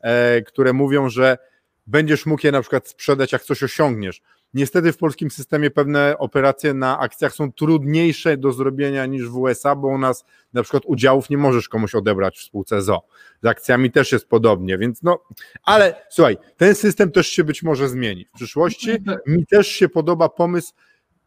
e, 0.00 0.42
które 0.42 0.72
mówią, 0.72 1.08
że 1.08 1.38
będziesz 1.86 2.26
mógł 2.26 2.46
je 2.46 2.52
na 2.52 2.60
przykład 2.60 2.88
sprzedać, 2.88 3.32
jak 3.32 3.42
coś 3.42 3.62
osiągniesz. 3.62 4.22
Niestety 4.54 4.92
w 4.92 4.96
polskim 4.96 5.30
systemie 5.30 5.70
pewne 5.70 6.18
operacje 6.18 6.74
na 6.74 6.98
akcjach 6.98 7.34
są 7.34 7.52
trudniejsze 7.52 8.36
do 8.36 8.52
zrobienia 8.52 9.06
niż 9.06 9.28
w 9.28 9.36
USA, 9.36 9.76
bo 9.76 9.88
u 9.88 9.98
nas 9.98 10.24
na 10.52 10.62
przykład 10.62 10.82
udziałów 10.86 11.30
nie 11.30 11.38
możesz 11.38 11.68
komuś 11.68 11.94
odebrać 11.94 12.38
w 12.38 12.42
spółce 12.42 12.82
ZO. 12.82 13.02
Z 13.42 13.46
akcjami 13.46 13.90
też 13.90 14.12
jest 14.12 14.28
podobnie, 14.28 14.78
więc 14.78 15.02
no, 15.02 15.18
ale 15.62 16.06
słuchaj, 16.10 16.36
ten 16.56 16.74
system 16.74 17.12
też 17.12 17.26
się 17.26 17.44
być 17.44 17.62
może 17.62 17.88
zmieni 17.88 18.24
w 18.24 18.30
przyszłości. 18.32 18.90
Mi 19.26 19.46
też 19.46 19.68
się 19.68 19.88
podoba 19.88 20.28
pomysł 20.28 20.72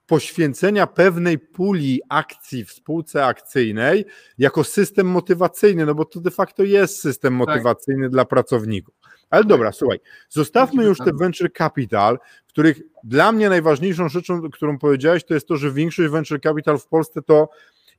poświęcenia 0.05 0.87
pewnej 0.87 1.39
puli 1.39 2.01
akcji 2.09 2.65
w 2.65 2.71
spółce 2.71 3.25
akcyjnej 3.25 4.05
jako 4.37 4.63
system 4.63 5.07
motywacyjny, 5.07 5.85
no 5.85 5.95
bo 5.95 6.05
to 6.05 6.19
de 6.19 6.31
facto 6.31 6.63
jest 6.63 7.01
system 7.01 7.33
tak. 7.33 7.47
motywacyjny 7.47 8.03
tak. 8.03 8.11
dla 8.11 8.25
pracowników. 8.25 8.95
Ale 9.29 9.43
dobra, 9.43 9.71
słuchaj, 9.71 9.99
zostawmy 10.29 10.83
już 10.83 10.97
te 10.97 11.13
venture 11.13 11.53
capital, 11.53 12.19
których 12.47 12.81
dla 13.03 13.31
mnie 13.31 13.49
najważniejszą 13.49 14.09
rzeczą, 14.09 14.49
którą 14.49 14.79
powiedziałeś, 14.79 15.25
to 15.25 15.33
jest 15.33 15.47
to, 15.47 15.57
że 15.57 15.71
większość 15.71 16.09
venture 16.09 16.41
capital 16.41 16.77
w 16.77 16.87
Polsce 16.87 17.21
to 17.21 17.49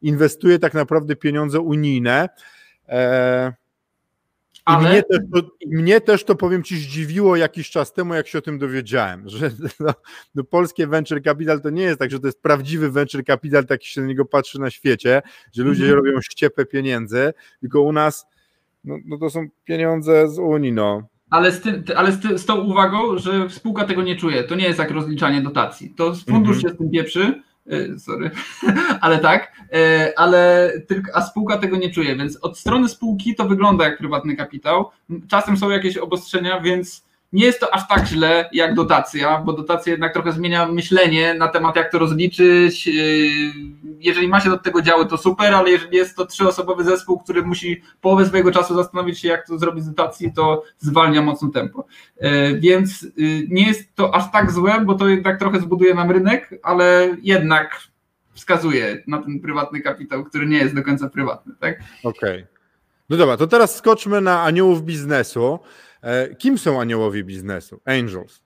inwestuje 0.02 0.58
tak 0.58 0.74
naprawdę 0.74 1.16
pieniądze 1.16 1.60
unijne. 1.60 2.28
E, 2.88 3.52
ale... 4.64 4.90
Mnie, 4.90 5.02
też 5.02 5.18
to, 5.34 5.42
mnie 5.66 6.00
też 6.00 6.24
to, 6.24 6.34
powiem 6.34 6.62
Ci, 6.62 6.76
zdziwiło 6.76 7.36
jakiś 7.36 7.70
czas 7.70 7.92
temu, 7.92 8.14
jak 8.14 8.28
się 8.28 8.38
o 8.38 8.42
tym 8.42 8.58
dowiedziałem, 8.58 9.28
że 9.28 9.50
no, 9.80 9.92
no, 10.34 10.44
polskie 10.44 10.86
venture 10.86 11.22
capital 11.22 11.60
to 11.60 11.70
nie 11.70 11.82
jest 11.82 11.98
tak, 11.98 12.10
że 12.10 12.20
to 12.20 12.26
jest 12.26 12.42
prawdziwy 12.42 12.90
venture 12.90 13.24
capital, 13.24 13.66
tak 13.66 13.84
się 13.84 14.00
na 14.00 14.06
niego 14.06 14.24
patrzy 14.24 14.60
na 14.60 14.70
świecie, 14.70 15.22
że 15.52 15.62
ludzie 15.62 15.84
mm 15.84 15.96
robią 15.96 16.20
ściepę 16.22 16.66
pieniędzy, 16.66 17.32
tylko 17.60 17.80
u 17.80 17.92
nas 17.92 18.26
no, 18.84 18.98
no 19.04 19.18
to 19.18 19.30
są 19.30 19.48
pieniądze 19.64 20.28
z 20.28 20.38
Unii, 20.38 20.72
no. 20.72 21.02
Ale, 21.30 21.52
z, 21.52 21.60
tym, 21.60 21.84
ale 21.96 22.12
z, 22.12 22.40
z 22.40 22.46
tą 22.46 22.60
uwagą, 22.60 23.18
że 23.18 23.50
spółka 23.50 23.84
tego 23.84 24.02
nie 24.02 24.16
czuje. 24.16 24.44
To 24.44 24.54
nie 24.54 24.64
jest 24.64 24.78
jak 24.78 24.90
rozliczanie 24.90 25.42
dotacji. 25.42 25.94
To 25.96 26.14
fundusz 26.14 26.56
mm 26.56 26.58
-hmm. 26.58 26.68
się 26.68 26.74
z 26.74 26.78
tym 26.78 26.90
pieprzy, 26.90 27.42
sorry, 27.98 28.30
ale 29.00 29.18
tak, 29.18 29.52
e, 29.72 30.12
ale 30.16 30.72
tylko, 30.88 31.16
a 31.16 31.22
spółka 31.22 31.58
tego 31.58 31.76
nie 31.76 31.90
czuje, 31.90 32.16
więc 32.16 32.36
od 32.36 32.58
strony 32.58 32.88
spółki 32.88 33.34
to 33.34 33.48
wygląda 33.48 33.84
jak 33.84 33.98
prywatny 33.98 34.36
kapitał. 34.36 34.90
Czasem 35.28 35.56
są 35.56 35.70
jakieś 35.70 35.96
obostrzenia, 35.96 36.60
więc 36.60 37.04
nie 37.32 37.44
jest 37.44 37.60
to 37.60 37.74
aż 37.74 37.88
tak 37.88 38.06
źle 38.06 38.48
jak 38.52 38.74
dotacja, 38.74 39.38
bo 39.38 39.52
dotacja 39.52 39.90
jednak 39.90 40.12
trochę 40.12 40.32
zmienia 40.32 40.68
myślenie 40.68 41.34
na 41.34 41.48
temat, 41.48 41.76
jak 41.76 41.92
to 41.92 41.98
rozliczyć. 41.98 42.86
Yy, 42.86 42.94
jeżeli 43.98 44.28
ma 44.28 44.40
się 44.40 44.50
do 44.50 44.58
tego 44.58 44.82
działy, 44.82 45.06
to 45.06 45.16
super, 45.18 45.54
ale 45.54 45.70
jeżeli 45.70 45.96
jest 45.96 46.16
to 46.16 46.26
trzyosobowy 46.26 46.84
zespół, 46.84 47.18
który 47.18 47.42
musi 47.42 47.82
połowę 48.00 48.26
swojego 48.26 48.50
czasu 48.50 48.74
zastanowić 48.74 49.18
się, 49.18 49.28
jak 49.28 49.46
to 49.46 49.58
zrobić 49.58 49.84
z 49.84 49.88
dotacji, 49.88 50.32
to 50.32 50.62
zwalnia 50.78 51.22
mocno 51.22 51.48
tempo. 51.48 51.84
Yy, 52.20 52.60
więc 52.60 53.02
yy, 53.02 53.46
nie 53.48 53.66
jest 53.66 53.94
to 53.94 54.14
aż 54.14 54.32
tak 54.32 54.50
złe, 54.50 54.80
bo 54.84 54.94
to 54.94 55.08
jednak 55.08 55.38
trochę 55.38 55.60
zbuduje 55.60 55.94
nam 55.94 56.10
rynek, 56.10 56.60
ale 56.62 57.16
jednak 57.22 57.80
wskazuje 58.32 59.02
na 59.06 59.22
ten 59.22 59.40
prywatny 59.40 59.80
kapitał, 59.80 60.24
który 60.24 60.46
nie 60.46 60.58
jest 60.58 60.74
do 60.74 60.82
końca 60.82 61.08
prywatny. 61.08 61.54
Tak? 61.60 61.80
Okej. 62.04 62.34
Okay. 62.34 62.46
No 63.10 63.16
dobra, 63.16 63.36
to 63.36 63.46
teraz 63.46 63.76
skoczmy 63.76 64.20
na 64.20 64.42
aniołów 64.42 64.82
biznesu. 64.82 65.58
E, 66.02 66.34
kim 66.34 66.58
są 66.58 66.80
aniołowie 66.80 67.24
biznesu? 67.24 67.80
Angels. 67.84 68.42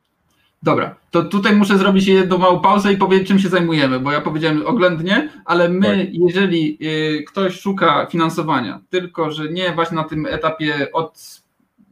Dobra, 0.62 0.96
to 1.10 1.22
tutaj 1.22 1.56
muszę 1.56 1.78
zrobić 1.78 2.06
jedną 2.06 2.38
małą 2.38 2.60
pauzę 2.60 2.92
i 2.92 2.96
powiedzieć, 2.96 3.28
czym 3.28 3.38
się 3.38 3.48
zajmujemy, 3.48 4.00
bo 4.00 4.12
ja 4.12 4.20
powiedziałem 4.20 4.66
oględnie, 4.66 5.28
ale 5.44 5.68
my, 5.68 6.06
tak. 6.06 6.14
jeżeli 6.14 6.78
y, 6.82 7.24
ktoś 7.24 7.60
szuka 7.60 8.06
finansowania, 8.10 8.80
tylko 8.90 9.30
że 9.30 9.48
nie 9.48 9.72
właśnie 9.72 9.96
na 9.96 10.04
tym 10.04 10.26
etapie 10.26 10.92
od 10.92 11.40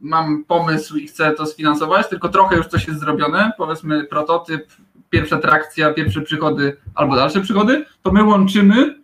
mam 0.01 0.43
pomysł 0.43 0.97
i 0.97 1.07
chcę 1.07 1.31
to 1.31 1.45
sfinansować, 1.45 2.09
tylko 2.09 2.29
trochę 2.29 2.57
już 2.57 2.67
coś 2.67 2.87
jest 2.87 2.99
zrobione, 2.99 3.51
powiedzmy 3.57 4.03
prototyp, 4.03 4.67
pierwsza 5.09 5.37
trakcja, 5.37 5.93
pierwsze 5.93 6.21
przychody 6.21 6.77
albo 6.95 7.15
dalsze 7.15 7.41
przychody, 7.41 7.85
to 8.01 8.11
my 8.11 8.23
łączymy 8.23 8.95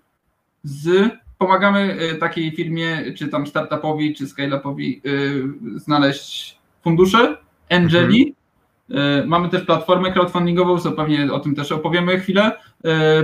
z 0.64 1.12
pomagamy 1.42 1.98
y, 2.14 2.16
takiej 2.16 2.52
firmie, 2.52 3.14
czy 3.18 3.28
tam 3.28 3.48
startupowi, 3.48 4.16
czy 4.16 4.26
scale-upowi 4.26 5.02
y, 5.06 5.80
znaleźć 5.80 6.58
fundusze, 6.84 7.38
angeli. 7.70 8.36
Mhm. 8.90 9.28
Mamy 9.28 9.50
też 9.50 9.64
platformę 9.64 10.12
crowdfundingową, 10.12 10.80
co 10.80 10.92
pewnie 10.92 11.34
o 11.34 11.40
tym 11.40 11.56
też 11.56 11.72
opowiemy 11.72 12.20
chwilę 12.20 12.52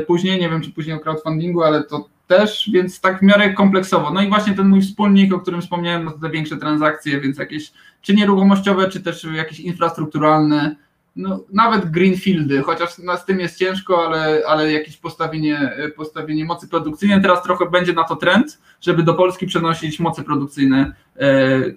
później. 0.07 0.39
Nie 0.39 0.49
wiem, 0.49 0.61
czy 0.61 0.71
później 0.71 0.95
o 0.95 0.99
crowdfundingu, 0.99 1.63
ale 1.63 1.83
to 1.83 2.09
też, 2.27 2.69
więc 2.73 3.01
tak 3.01 3.19
w 3.19 3.21
miarę 3.21 3.53
kompleksowo. 3.53 4.11
No 4.13 4.21
i 4.21 4.27
właśnie 4.27 4.53
ten 4.53 4.67
mój 4.67 4.81
wspólnik, 4.81 5.33
o 5.33 5.39
którym 5.39 5.61
wspomniałem, 5.61 6.03
no 6.03 6.11
to 6.11 6.17
te 6.17 6.29
większe 6.29 6.57
transakcje, 6.57 7.21
więc 7.21 7.37
jakieś 7.37 7.71
czy 8.01 8.15
nieruchomościowe, 8.15 8.89
czy 8.89 9.01
też 9.01 9.27
jakieś 9.33 9.59
infrastrukturalne, 9.59 10.75
no, 11.17 11.43
nawet 11.53 11.91
greenfieldy, 11.91 12.61
chociaż 12.61 12.89
z 13.17 13.25
tym 13.25 13.39
jest 13.39 13.59
ciężko, 13.59 14.05
ale, 14.05 14.41
ale 14.47 14.71
jakieś 14.71 14.97
postawienie, 14.97 15.71
postawienie 15.95 16.45
mocy 16.45 16.67
produkcyjnej. 16.67 17.21
Teraz 17.21 17.43
trochę 17.43 17.69
będzie 17.69 17.93
na 17.93 18.03
to 18.03 18.15
trend, 18.15 18.61
żeby 18.81 19.03
do 19.03 19.13
Polski 19.13 19.47
przenosić 19.47 19.99
moce 19.99 20.23
produkcyjne 20.23 20.93
e, 21.15 21.29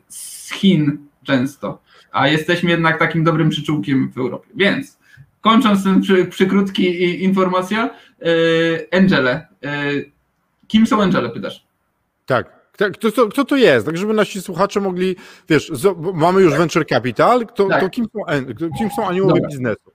z 0.09 0.53
Chin 0.53 0.99
często, 1.22 1.82
a 2.12 2.28
jesteśmy 2.28 2.70
jednak 2.70 2.99
takim 2.99 3.24
dobrym 3.24 3.49
przyczółkiem 3.49 4.12
w 4.12 4.18
Europie. 4.18 4.49
Więc 4.55 4.99
kończąc 5.41 5.84
ten 5.84 6.01
przy, 6.01 6.24
przykrótki 6.24 7.22
informacja, 7.24 7.91
e, 8.20 8.97
Angele. 8.99 9.47
E, 9.62 9.93
kim 10.68 10.86
są 10.86 11.03
Angele, 11.03 11.30
pytasz? 11.30 11.64
Tak. 12.26 12.59
Tak, 12.77 12.93
kto, 12.93 13.29
kto 13.29 13.45
to 13.45 13.57
jest? 13.57 13.87
Tak, 13.87 13.97
żeby 13.97 14.14
nasi 14.14 14.43
słuchacze 14.43 14.81
mogli, 14.81 15.16
wiesz, 15.49 15.73
mamy 16.14 16.43
już 16.43 16.55
venture 16.55 16.87
capital, 16.87 17.47
to, 17.47 17.68
tak. 17.68 17.81
to 17.81 17.91
kim, 17.91 18.05
są, 18.05 18.21
kim 18.79 18.91
są 18.97 19.09
aniołowie 19.09 19.41
biznesu? 19.49 19.91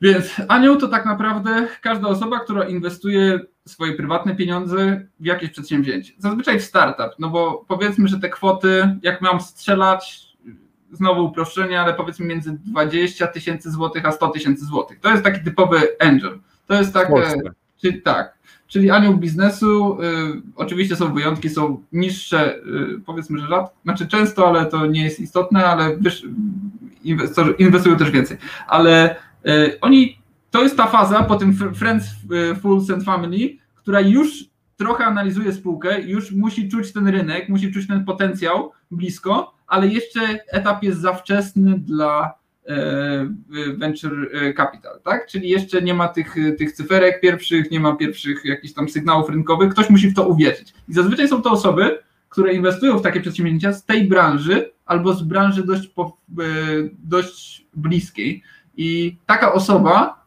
Więc 0.00 0.26
anioł 0.48 0.76
to 0.76 0.88
tak 0.88 1.06
naprawdę 1.06 1.68
każda 1.82 2.08
osoba, 2.08 2.40
która 2.40 2.64
inwestuje 2.64 3.40
swoje 3.66 3.94
prywatne 3.94 4.36
pieniądze 4.36 5.06
w 5.20 5.24
jakieś 5.24 5.50
przedsięwzięcie. 5.50 6.12
Zazwyczaj 6.18 6.60
w 6.60 6.64
startup, 6.64 7.18
no 7.18 7.28
bo 7.28 7.64
powiedzmy, 7.68 8.08
że 8.08 8.20
te 8.20 8.28
kwoty, 8.28 8.98
jak 9.02 9.20
mam 9.20 9.40
strzelać, 9.40 10.28
znowu 10.92 11.24
uproszczenie, 11.24 11.80
ale 11.80 11.94
powiedzmy 11.94 12.26
między 12.26 12.52
20 12.52 13.26
tysięcy 13.26 13.70
złotych 13.70 14.06
a 14.06 14.12
100 14.12 14.28
tysięcy 14.28 14.64
złotych. 14.64 15.00
To 15.00 15.10
jest 15.10 15.24
taki 15.24 15.44
typowy 15.44 15.96
angel. 16.00 16.38
To 16.66 16.74
jest 16.74 16.94
tak, 16.94 17.08
czyli 17.80 18.02
tak, 18.02 18.38
czyli 18.68 18.90
anioł 18.90 19.16
biznesu. 19.16 19.98
Y, 20.02 20.42
oczywiście 20.56 20.96
są 20.96 21.14
wyjątki, 21.14 21.50
są 21.50 21.82
niższe, 21.92 22.56
y, 22.56 23.00
powiedzmy, 23.06 23.38
że 23.38 23.46
rzadko, 23.46 23.76
znaczy 23.84 24.06
często, 24.06 24.48
ale 24.48 24.66
to 24.66 24.86
nie 24.86 25.04
jest 25.04 25.20
istotne, 25.20 25.66
ale 25.66 25.98
inwestorzy 27.04 27.54
inwestują 27.58 27.96
też 27.96 28.10
więcej. 28.10 28.36
Ale 28.68 29.16
y, 29.46 29.80
oni, 29.80 30.18
to 30.50 30.62
jest 30.62 30.76
ta 30.76 30.86
faza 30.86 31.22
po 31.22 31.36
tym 31.36 31.74
Friends, 31.74 32.06
Fools 32.62 32.90
and 32.90 33.04
Family, 33.04 33.56
która 33.74 34.00
już 34.00 34.44
trochę 34.76 35.04
analizuje 35.04 35.52
spółkę, 35.52 36.00
już 36.00 36.32
musi 36.32 36.68
czuć 36.68 36.92
ten 36.92 37.08
rynek, 37.08 37.48
musi 37.48 37.72
czuć 37.72 37.86
ten 37.86 38.04
potencjał 38.04 38.72
blisko, 38.90 39.54
ale 39.66 39.88
jeszcze 39.88 40.20
etap 40.48 40.82
jest 40.82 41.00
za 41.00 41.12
wczesny 41.12 41.78
dla 41.78 42.34
venture 43.76 44.28
e, 44.32 44.52
capital, 44.52 45.00
tak? 45.04 45.26
Czyli 45.26 45.48
jeszcze 45.48 45.82
nie 45.82 45.94
ma 45.94 46.08
tych, 46.08 46.34
tych 46.58 46.72
cyferek 46.72 47.20
pierwszych, 47.20 47.70
nie 47.70 47.80
ma 47.80 47.96
pierwszych 47.96 48.44
jakichś 48.44 48.74
tam 48.74 48.88
sygnałów 48.88 49.30
rynkowych, 49.30 49.72
ktoś 49.72 49.90
musi 49.90 50.08
w 50.08 50.14
to 50.14 50.28
uwierzyć. 50.28 50.74
I 50.88 50.94
zazwyczaj 50.94 51.28
są 51.28 51.42
to 51.42 51.50
osoby, 51.50 51.98
które 52.28 52.54
inwestują 52.54 52.98
w 52.98 53.02
takie 53.02 53.20
przedsięwzięcia 53.20 53.72
z 53.72 53.84
tej 53.84 54.04
branży 54.04 54.72
albo 54.86 55.14
z 55.14 55.22
branży 55.22 55.66
dość, 55.66 55.86
e, 55.86 55.92
dość 56.98 57.66
bliskiej. 57.74 58.42
I 58.76 59.16
taka 59.26 59.52
osoba 59.52 60.24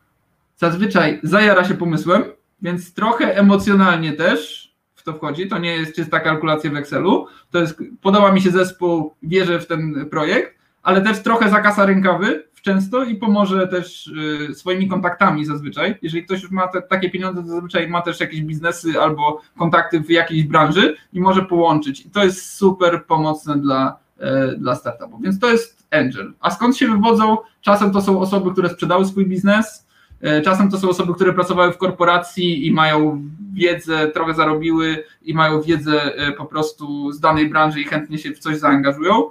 zazwyczaj 0.58 1.20
zajara 1.24 1.64
się 1.64 1.74
pomysłem, 1.74 2.24
więc 2.62 2.94
trochę 2.94 3.38
emocjonalnie 3.38 4.14
też 4.14 4.72
w 4.96 5.04
to 5.04 5.14
wchodzi. 5.14 5.48
To 5.48 5.58
nie 5.58 5.76
jest 5.76 5.96
czysta 5.96 6.20
kalkulacja 6.20 6.72
w 6.72 6.76
Excelu. 6.76 7.28
To 7.52 7.60
jest, 7.60 7.80
podoba 8.02 8.32
mi 8.32 8.42
się 8.42 8.52
zespół, 8.52 9.16
wierzę 9.24 9.60
w 9.60 9.68
ten 9.68 10.10
projekt, 10.10 10.61
ale 10.84 11.02
też 11.02 11.24
trochę 11.24 11.50
zakasa 11.50 11.86
rękawy 11.86 12.52
często 12.62 13.04
i 13.04 13.16
pomoże 13.16 13.68
też 13.68 14.08
y, 14.52 14.56
swoimi 14.56 14.88
kontaktami 14.88 15.46
zazwyczaj. 15.46 15.96
Jeżeli 16.02 16.24
ktoś 16.26 16.42
już 16.42 16.52
ma 16.52 16.68
te, 16.68 16.82
takie 16.82 17.10
pieniądze, 17.10 17.42
to 17.42 17.48
zazwyczaj 17.48 17.88
ma 17.88 18.02
też 18.02 18.20
jakieś 18.20 18.42
biznesy 18.42 19.02
albo 19.02 19.42
kontakty 19.58 20.00
w 20.00 20.10
jakiejś 20.10 20.44
branży 20.44 20.96
i 21.14 21.22
może 21.22 21.42
połączyć. 21.42 22.06
I 22.06 22.10
to 22.10 22.24
jest 22.24 22.56
super 22.56 23.06
pomocne 23.06 23.58
dla, 23.58 23.98
e, 24.20 24.56
dla 24.58 24.76
startupów. 24.76 25.22
Więc 25.22 25.40
to 25.40 25.52
jest 25.52 25.88
angel. 25.92 26.34
A 26.40 26.52
skąd 26.52 26.78
się 26.78 26.88
wywodzą? 26.88 27.38
Czasem 27.62 27.92
to 27.92 28.02
są 28.02 28.20
osoby, 28.20 28.52
które 28.52 28.70
sprzedały 28.70 29.06
swój 29.06 29.26
biznes, 29.26 29.88
e, 30.22 30.42
czasem 30.42 30.72
to 30.72 30.78
są 30.78 30.90
osoby, 30.90 31.14
które 31.14 31.34
pracowały 31.34 31.74
w 31.74 31.78
korporacji 31.78 32.68
i 32.68 32.72
mają 32.72 33.22
wiedzę, 33.54 34.08
trochę 34.08 34.34
zarobiły 34.34 35.04
i 35.22 35.34
mają 35.34 35.62
wiedzę 35.62 36.16
e, 36.16 36.32
po 36.32 36.46
prostu 36.46 37.12
z 37.12 37.20
danej 37.20 37.50
branży 37.50 37.82
i 37.82 37.84
chętnie 37.84 38.18
się 38.18 38.32
w 38.32 38.40
coś 38.40 38.58
zaangażują 38.58 39.30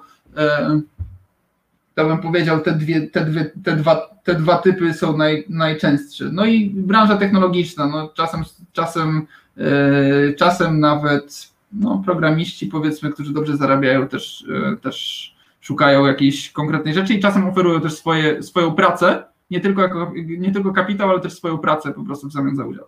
to 2.02 2.08
bym 2.08 2.18
powiedział, 2.18 2.60
te, 2.60 2.72
dwie, 2.72 3.00
te, 3.00 3.24
dwie, 3.24 3.52
te, 3.64 3.76
dwa, 3.76 4.10
te 4.24 4.34
dwa 4.34 4.58
typy 4.58 4.94
są 4.94 5.16
naj, 5.16 5.44
najczęstsze. 5.48 6.24
No 6.32 6.46
i 6.46 6.70
branża 6.70 7.16
technologiczna, 7.16 7.86
no 7.86 8.08
czasem, 8.08 8.44
czasem, 8.72 9.26
yy, 9.56 10.34
czasem 10.38 10.80
nawet 10.80 11.48
no, 11.72 12.02
programiści, 12.04 12.66
powiedzmy, 12.66 13.10
którzy 13.10 13.32
dobrze 13.32 13.56
zarabiają, 13.56 14.08
też, 14.08 14.44
yy, 14.48 14.76
też 14.76 15.36
szukają 15.60 16.06
jakiejś 16.06 16.50
konkretnej 16.50 16.94
rzeczy 16.94 17.14
i 17.14 17.20
czasem 17.20 17.48
oferują 17.48 17.80
też 17.80 17.92
swoje, 17.92 18.42
swoją 18.42 18.74
pracę, 18.74 19.24
nie 19.50 19.60
tylko, 19.60 19.82
jako, 19.82 20.12
nie 20.26 20.52
tylko 20.52 20.72
kapitał, 20.72 21.10
ale 21.10 21.20
też 21.20 21.32
swoją 21.32 21.58
pracę 21.58 21.92
po 21.92 22.04
prostu 22.04 22.28
w 22.28 22.32
zamian 22.32 22.56
za 22.56 22.66
udział. 22.66 22.86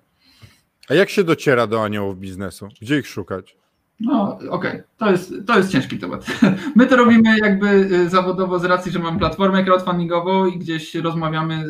A 0.88 0.94
jak 0.94 1.10
się 1.10 1.24
dociera 1.24 1.66
do 1.66 1.84
aniołów 1.84 2.18
biznesu? 2.18 2.68
Gdzie 2.82 2.98
ich 2.98 3.06
szukać? 3.06 3.56
No, 4.02 4.32
okej, 4.32 4.48
okay. 4.50 4.82
to, 4.98 5.10
jest, 5.10 5.34
to 5.46 5.58
jest 5.58 5.72
ciężki 5.72 5.98
temat. 5.98 6.26
My 6.76 6.86
to 6.86 6.96
robimy 6.96 7.38
jakby 7.38 7.68
y, 7.68 8.08
zawodowo 8.08 8.58
z 8.58 8.64
racji, 8.64 8.92
że 8.92 8.98
mam 8.98 9.18
platformę 9.18 9.64
crowdfundingową 9.64 10.46
i 10.46 10.58
gdzieś 10.58 10.94
rozmawiamy, 10.94 11.64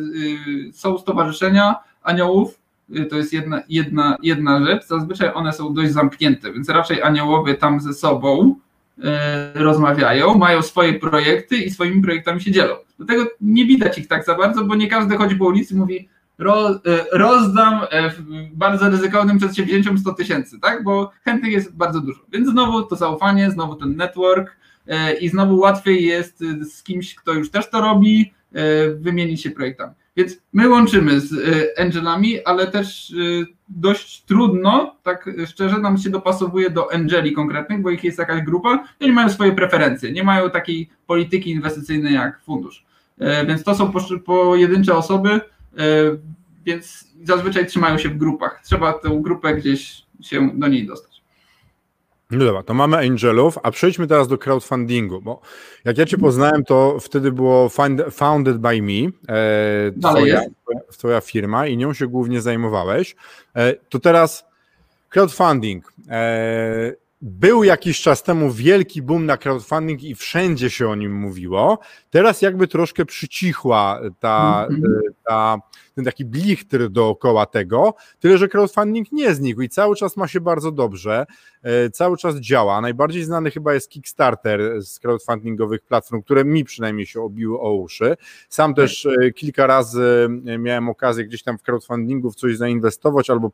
y, 0.69 0.73
są 0.73 0.97
stowarzyszenia 0.97 1.75
aniołów, 2.03 2.59
y, 2.95 3.05
to 3.05 3.17
jest 3.17 3.33
jedna, 3.33 3.61
jedna, 3.69 4.17
jedna 4.21 4.65
rzecz, 4.65 4.87
zazwyczaj 4.87 5.31
one 5.33 5.53
są 5.53 5.73
dość 5.73 5.91
zamknięte, 5.91 6.53
więc 6.53 6.69
raczej 6.69 7.01
aniołowie 7.01 7.55
tam 7.55 7.79
ze 7.79 7.93
sobą 7.93 8.55
rozmawiają, 9.53 10.33
mają 10.33 10.61
swoje 10.61 10.93
projekty 10.93 11.57
i 11.57 11.71
swoimi 11.71 12.01
projektami 12.01 12.41
się 12.41 12.51
dzielą. 12.51 12.75
Dlatego 12.97 13.25
nie 13.41 13.65
widać 13.65 13.97
ich 13.97 14.07
tak 14.07 14.25
za 14.25 14.35
bardzo, 14.35 14.63
bo 14.65 14.75
nie 14.75 14.87
każdy 14.87 15.17
chodzi 15.17 15.35
po 15.35 15.45
ulicy 15.45 15.73
i 15.73 15.77
mówi 15.77 16.09
e, 16.39 17.05
rozdam 17.11 17.81
e, 17.91 18.11
bardzo 18.53 18.89
ryzykownym 18.89 19.37
przedsięwzięciom 19.37 19.97
100 19.97 20.13
tysięcy, 20.13 20.59
tak? 20.59 20.83
Bo 20.83 21.11
chętnych 21.25 21.51
jest 21.51 21.75
bardzo 21.75 22.01
dużo. 22.01 22.19
Więc 22.31 22.49
znowu 22.49 22.83
to 22.83 22.95
zaufanie, 22.95 23.51
znowu 23.51 23.75
ten 23.75 23.95
network 23.95 24.57
e, 24.87 25.13
i 25.13 25.29
znowu 25.29 25.57
łatwiej 25.57 26.05
jest 26.05 26.39
z 26.61 26.83
kimś, 26.83 27.15
kto 27.15 27.33
już 27.33 27.51
też 27.51 27.69
to 27.69 27.81
robi, 27.81 28.33
wymienić 28.95 29.43
się 29.43 29.51
projektami. 29.51 29.93
Więc 30.15 30.37
my 30.53 30.69
łączymy 30.69 31.19
z 31.19 31.33
angelami, 31.79 32.43
ale 32.45 32.67
też 32.67 33.13
dość 33.69 34.23
trudno, 34.25 34.95
tak 35.03 35.29
szczerze, 35.45 35.77
nam 35.77 35.97
się 35.97 36.09
dopasowuje 36.09 36.69
do 36.69 36.93
angeli 36.93 37.33
konkretnych, 37.33 37.81
bo 37.81 37.89
ich 37.89 38.03
jest 38.03 38.19
jakaś 38.19 38.41
grupa 38.41 38.83
oni 39.01 39.11
mają 39.11 39.29
swoje 39.29 39.51
preferencje, 39.51 40.11
nie 40.11 40.23
mają 40.23 40.49
takiej 40.49 40.89
polityki 41.07 41.51
inwestycyjnej 41.51 42.13
jak 42.13 42.41
fundusz. 42.41 42.85
Więc 43.47 43.63
to 43.63 43.75
są 43.75 43.91
pojedyncze 44.25 44.95
osoby, 44.95 45.41
więc 46.65 47.07
zazwyczaj 47.23 47.67
trzymają 47.67 47.97
się 47.97 48.09
w 48.09 48.17
grupach. 48.17 48.61
Trzeba 48.63 48.93
tę 48.93 49.19
grupę 49.21 49.55
gdzieś 49.55 50.03
się 50.21 50.51
do 50.53 50.67
niej 50.67 50.87
dostać. 50.87 51.13
No 52.31 52.45
dobra, 52.45 52.63
to 52.63 52.73
mamy 52.73 52.97
Angelów, 52.97 53.57
a 53.63 53.71
przejdźmy 53.71 54.07
teraz 54.07 54.27
do 54.27 54.37
crowdfundingu, 54.37 55.21
bo 55.21 55.41
jak 55.85 55.97
ja 55.97 56.05
Cię 56.05 56.17
poznałem, 56.17 56.63
to 56.63 56.99
wtedy 56.99 57.31
było 57.31 57.69
Founded 58.11 58.57
by 58.57 58.81
Me, 58.81 59.09
e, 59.29 59.91
twoja, 60.01 60.41
twoja 60.91 61.21
firma 61.21 61.67
i 61.67 61.77
nią 61.77 61.93
się 61.93 62.07
głównie 62.07 62.41
zajmowałeś. 62.41 63.15
E, 63.55 63.73
to 63.73 63.99
teraz 63.99 64.45
crowdfunding. 65.09 65.93
Był 67.25 67.63
jakiś 67.63 68.01
czas 68.01 68.23
temu 68.23 68.51
wielki 68.51 69.01
boom 69.01 69.25
na 69.25 69.37
crowdfunding 69.37 70.03
i 70.03 70.15
wszędzie 70.15 70.69
się 70.69 70.89
o 70.89 70.95
nim 70.95 71.15
mówiło. 71.15 71.79
Teraz 72.09 72.41
jakby 72.41 72.67
troszkę 72.67 73.05
przycichła 73.05 74.01
ta, 74.19 74.67
mm 74.69 74.81
-hmm. 74.81 74.99
ta, 75.27 75.57
ten 75.95 76.05
taki 76.05 76.25
blichtr 76.25 76.89
dookoła 76.89 77.45
tego, 77.45 77.93
tyle 78.19 78.37
że 78.37 78.47
crowdfunding 78.47 79.11
nie 79.11 79.35
znikł 79.35 79.61
i 79.61 79.69
cały 79.69 79.95
czas 79.95 80.17
ma 80.17 80.27
się 80.27 80.41
bardzo 80.41 80.71
dobrze, 80.71 81.25
e, 81.61 81.89
cały 81.89 82.17
czas 82.17 82.35
działa. 82.35 82.81
Najbardziej 82.81 83.23
znany 83.23 83.51
chyba 83.51 83.73
jest 83.73 83.89
Kickstarter 83.89 84.81
z 84.81 84.99
crowdfundingowych 84.99 85.81
platform, 85.81 86.21
które 86.21 86.45
mi 86.45 86.63
przynajmniej 86.63 87.05
się 87.05 87.21
obiły 87.21 87.59
o 87.59 87.73
uszy. 87.73 88.15
Sam 88.49 88.73
też 88.73 89.05
e, 89.05 89.31
kilka 89.31 89.67
razy 89.67 90.27
miałem 90.59 90.89
okazję 90.89 91.25
gdzieś 91.25 91.43
tam 91.43 91.57
w 91.57 91.61
crowdfundingu 91.61 92.31
w 92.31 92.35
coś 92.35 92.57
zainwestować 92.57 93.29
albo 93.29 93.51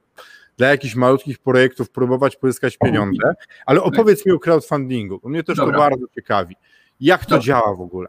dla 0.60 0.68
jakichś 0.68 0.96
malutkich 0.96 1.40
projektów 1.40 1.90
próbować 1.90 2.36
pozyskać 2.36 2.78
pieniądze, 2.78 3.34
ale 3.66 3.84
opowiedz 3.84 4.26
mi 4.26 4.32
o 4.32 4.40
crowdfundingu, 4.40 5.20
bo 5.24 5.30
mnie 5.30 5.44
też 5.44 5.58
Dobra. 5.58 5.74
to 5.74 5.80
bardzo 5.80 6.06
ciekawi. 6.16 6.56
Jak 7.00 7.26
to 7.26 7.30
Dobra. 7.30 7.44
działa 7.44 7.76
w 7.76 7.82
ogóle? 7.82 8.08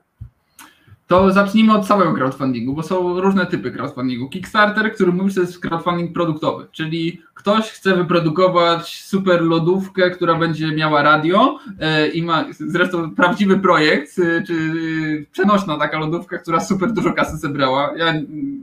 To 1.06 1.32
zacznijmy 1.32 1.74
od 1.74 1.86
całego 1.86 2.14
crowdfundingu, 2.14 2.74
bo 2.74 2.82
są 2.82 3.20
różne 3.20 3.46
typy 3.46 3.70
crowdfundingu. 3.70 4.28
Kickstarter, 4.28 4.94
który 4.94 5.12
mówi, 5.12 5.30
że 5.30 5.40
jest 5.40 5.58
crowdfunding 5.58 6.12
produktowy, 6.12 6.66
czyli 6.72 7.22
ktoś 7.34 7.70
chce 7.70 7.96
wyprodukować 7.96 9.04
super 9.04 9.42
lodówkę, 9.42 10.10
która 10.10 10.34
będzie 10.34 10.72
miała 10.72 11.02
radio 11.02 11.58
e, 11.80 12.08
i 12.08 12.22
ma 12.22 12.44
zresztą 12.50 13.14
prawdziwy 13.14 13.58
projekt, 13.58 14.18
e, 14.18 14.42
czy 14.42 15.26
przenośna 15.32 15.78
taka 15.78 15.98
lodówka, 15.98 16.38
która 16.38 16.60
super 16.60 16.92
dużo 16.92 17.12
kasy 17.12 17.36
zebrała. 17.36 17.92
Ja, 17.96 18.14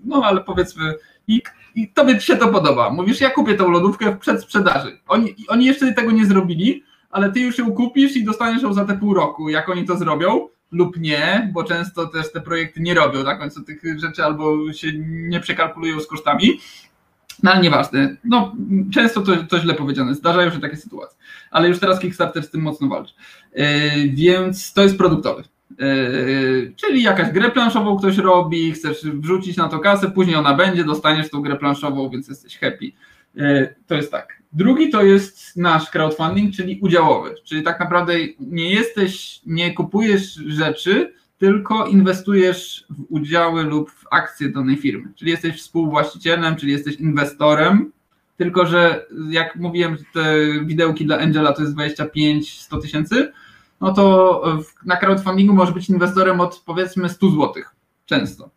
no 0.06 0.22
ale 0.24 0.42
powiedzmy, 0.42 0.94
i 1.28 1.42
i 1.78 1.88
tobie 1.88 2.22
się 2.22 2.38
to 2.38 2.48
podoba. 2.48 2.90
Mówisz, 2.90 3.22
ja 3.22 3.30
kupię 3.30 3.56
tą 3.56 3.70
lodówkę 3.70 4.12
w 4.12 4.18
przedsprzedaży. 4.18 5.00
Oni, 5.08 5.36
oni 5.48 5.66
jeszcze 5.66 5.94
tego 5.94 6.12
nie 6.12 6.26
zrobili, 6.26 6.84
ale 7.10 7.32
ty 7.32 7.40
już 7.40 7.58
ją 7.58 7.72
kupisz 7.72 8.16
i 8.16 8.24
dostaniesz 8.24 8.64
ją 8.64 8.74
za 8.74 8.86
te 8.86 8.98
pół 8.98 9.14
roku. 9.14 9.50
Jak 9.50 9.70
oni 9.70 9.86
to 9.86 9.98
zrobią 9.98 10.48
lub 10.72 10.98
nie, 11.00 11.50
bo 11.54 11.64
często 11.64 12.08
też 12.08 12.32
te 12.32 12.42
projekty 12.42 12.82
nie 12.82 12.94
robią 12.94 13.24
na 13.24 13.36
końcu 13.36 13.64
tych 13.64 13.82
rzeczy 14.00 14.24
albo 14.24 14.74
się 14.74 14.88
nie 15.08 15.40
przekalkulują 15.40 16.00
z 16.00 16.08
kosztami. 16.08 16.60
No 17.44 17.52
ale 17.52 17.62
nieważne. 17.62 18.18
No, 18.24 18.56
często 18.94 19.22
to, 19.22 19.36
to 19.44 19.60
źle 19.60 19.74
powiedziane. 19.74 20.16
Zdarzają 20.16 20.52
się 20.52 20.60
takie 20.60 20.78
sytuacje. 20.78 21.18
Ale 21.52 21.68
już 21.68 21.80
teraz 21.80 22.00
Kickstarter 22.00 22.44
z 22.44 22.50
tym 22.50 22.62
mocno 22.62 22.88
walczy. 22.88 23.14
Yy, 23.56 23.66
więc 24.14 24.74
to 24.74 24.84
jest 24.84 24.98
produktowy. 24.98 25.44
Yy, 25.72 26.74
czyli 26.76 27.04
jakaś 27.04 27.32
grę 27.32 27.52
planszową 27.52 27.98
ktoś 27.98 28.18
robi, 28.18 28.72
chcesz 28.72 29.06
wrzucić 29.06 29.58
na 29.58 29.68
to 29.68 29.80
kasę, 29.80 30.12
później 30.12 30.36
ona 30.36 30.54
będzie, 30.54 30.84
dostaniesz 30.84 31.30
tą 31.30 31.42
grę 31.42 31.56
planszową, 31.56 32.10
więc 32.10 32.28
jesteś 32.28 32.58
happy. 32.58 32.92
Yy, 33.36 33.76
to 33.88 33.96
jest 33.96 34.12
tak. 34.12 34.38
Drugi 34.54 34.90
to 34.90 35.04
jest 35.04 35.58
nasz 35.58 35.90
crowdfunding, 35.90 36.54
czyli 36.54 36.80
udziałowy, 36.82 37.36
czyli 37.44 37.64
tak 37.64 37.80
naprawdę 37.80 38.14
nie 38.40 38.70
jesteś, 38.70 39.42
nie 39.46 39.74
kupujesz 39.74 40.34
rzeczy, 40.34 41.14
tylko 41.38 41.86
inwestujesz 41.86 42.86
w 42.90 43.06
udziały 43.10 43.64
lub 43.64 43.92
w 43.92 44.06
akcje 44.12 44.50
danej 44.50 44.78
firmy. 44.78 45.14
Czyli 45.16 45.32
jesteś 45.32 45.62
współwłaścicielem, 45.62 46.56
czyli 46.56 46.72
jesteś 46.72 46.96
inwestorem, 46.96 47.92
tylko 48.38 48.66
że 48.66 49.06
jak 49.30 49.56
mówiłem, 49.56 49.98
te 50.14 50.36
widełki 50.66 51.06
dla 51.06 51.20
Angela 51.20 51.54
to 51.54 51.62
jest 51.62 51.76
25-100 51.76 52.82
tysięcy, 52.82 53.32
no 53.82 53.94
to 53.94 54.44
na 54.86 54.98
crowdfundingu 54.98 55.54
może 55.54 55.72
być 55.72 55.90
inwestorem 55.90 56.42
od 56.42 56.64
powiedzmy 56.66 57.10
100 57.10 57.30
zł 57.30 57.54
często. 58.06 58.50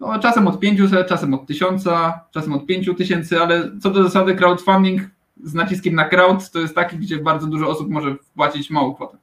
No, 0.00 0.18
czasem 0.18 0.48
od 0.48 0.60
500, 0.60 1.06
czasem 1.06 1.34
od 1.34 1.46
1000, 1.46 1.84
czasem 2.30 2.52
od 2.52 2.66
5000, 2.66 3.42
ale 3.42 3.70
co 3.82 3.90
do 3.90 4.02
zasady 4.02 4.34
crowdfunding 4.34 5.02
z 5.44 5.54
naciskiem 5.54 5.94
na 5.94 6.08
crowd 6.08 6.50
to 6.50 6.58
jest 6.58 6.74
taki, 6.74 6.98
gdzie 6.98 7.18
bardzo 7.18 7.46
dużo 7.46 7.68
osób 7.68 7.90
może 7.90 8.14
wpłacić 8.14 8.70
małą 8.70 8.94
kwotę. 8.94 9.16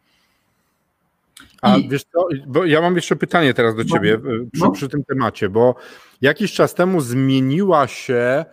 A 1.62 1.78
I... 1.78 1.89
wiesz 1.89 2.03
co, 2.03 2.28
bo 2.47 2.66
ja 2.66 2.82
mam 2.82 2.95
jeszcze 2.95 3.16
pytanie 3.16 3.53
teraz 3.53 3.76
do 3.76 3.84
no. 3.84 3.89
ciebie 3.89 4.20
no, 4.24 4.32
przy, 4.51 4.64
no. 4.64 4.72
przy 4.72 4.89
tym 4.89 5.03
temacie, 5.03 5.49
bo 5.49 5.76
jakiś 6.22 6.53
czas 6.53 6.74
temu 6.74 7.01
zmieniła 7.01 7.88
się 7.88 8.45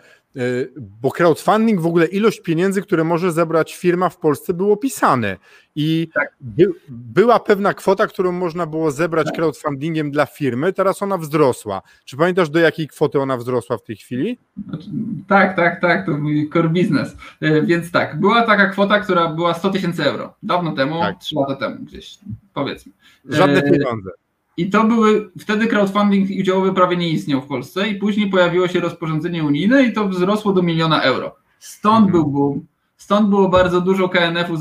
bo 1.01 1.11
crowdfunding, 1.11 1.81
w 1.81 1.87
ogóle 1.87 2.07
ilość 2.07 2.41
pieniędzy, 2.41 2.83
które 2.83 3.05
może 3.05 3.33
zebrać 3.33 3.77
firma 3.77 4.09
w 4.09 4.19
Polsce 4.19 4.55
było 4.55 4.77
pisane 4.77 5.37
i 5.77 6.09
tak. 6.15 6.37
by, 6.41 6.67
była 6.89 7.41
pewna 7.41 7.75
kwota, 7.75 8.07
którą 8.07 8.33
można 8.33 8.67
było 8.67 8.91
zebrać 8.91 9.27
tak. 9.27 9.35
crowdfundingiem 9.35 10.11
dla 10.11 10.27
firmy, 10.27 10.73
teraz 10.73 11.03
ona 11.03 11.19
wzrosła. 11.19 11.83
Czy 12.05 12.17
pamiętasz 12.17 12.51
do 12.51 12.59
jakiej 12.59 12.89
kwoty 12.89 13.21
ona 13.21 13.37
wzrosła 13.37 13.79
w 13.79 13.83
tej 13.83 13.97
chwili? 13.97 14.39
Znaczy, 14.69 14.91
tak, 15.29 15.57
tak, 15.57 15.81
tak, 15.81 16.07
to 16.07 16.19
mój 16.19 16.51
core 16.53 16.69
business. 16.69 17.17
Y, 17.43 17.63
więc 17.63 17.91
tak, 17.91 18.21
była 18.21 18.43
taka 18.43 18.67
kwota, 18.67 19.01
która 19.01 19.29
była 19.29 19.55
100 19.55 19.71
tysięcy 19.71 20.05
euro. 20.05 20.35
Dawno 20.43 20.73
temu, 20.73 21.01
tak. 21.01 21.19
3 21.19 21.35
lata 21.35 21.57
temu 21.57 21.85
gdzieś, 21.85 22.19
powiedzmy. 22.55 22.93
Żadne 23.25 23.59
y, 23.59 23.63
pieniądze. 23.63 24.11
I 24.57 24.71
to 24.71 24.85
były, 24.85 25.31
wtedy 25.39 25.67
crowdfunding 25.67 26.41
udziałowy 26.41 26.75
prawie 26.75 26.97
nie 26.97 27.09
istniał 27.09 27.43
w 27.43 27.47
Polsce 27.47 27.89
i 27.89 27.95
później 27.95 28.31
pojawiło 28.31 28.69
się 28.69 28.81
rozporządzenie 28.81 29.45
unijne 29.45 29.83
i 29.83 29.93
to 29.93 30.09
wzrosło 30.09 30.53
do 30.53 30.63
miliona 30.63 31.03
euro. 31.03 31.37
Stąd 31.59 32.07
mhm. 32.07 32.13
był 32.13 32.33
boom, 32.33 32.67
stąd 32.97 33.29
było 33.29 33.49
bardzo 33.49 33.81
dużo 33.81 34.09
KNF-u, 34.09 34.55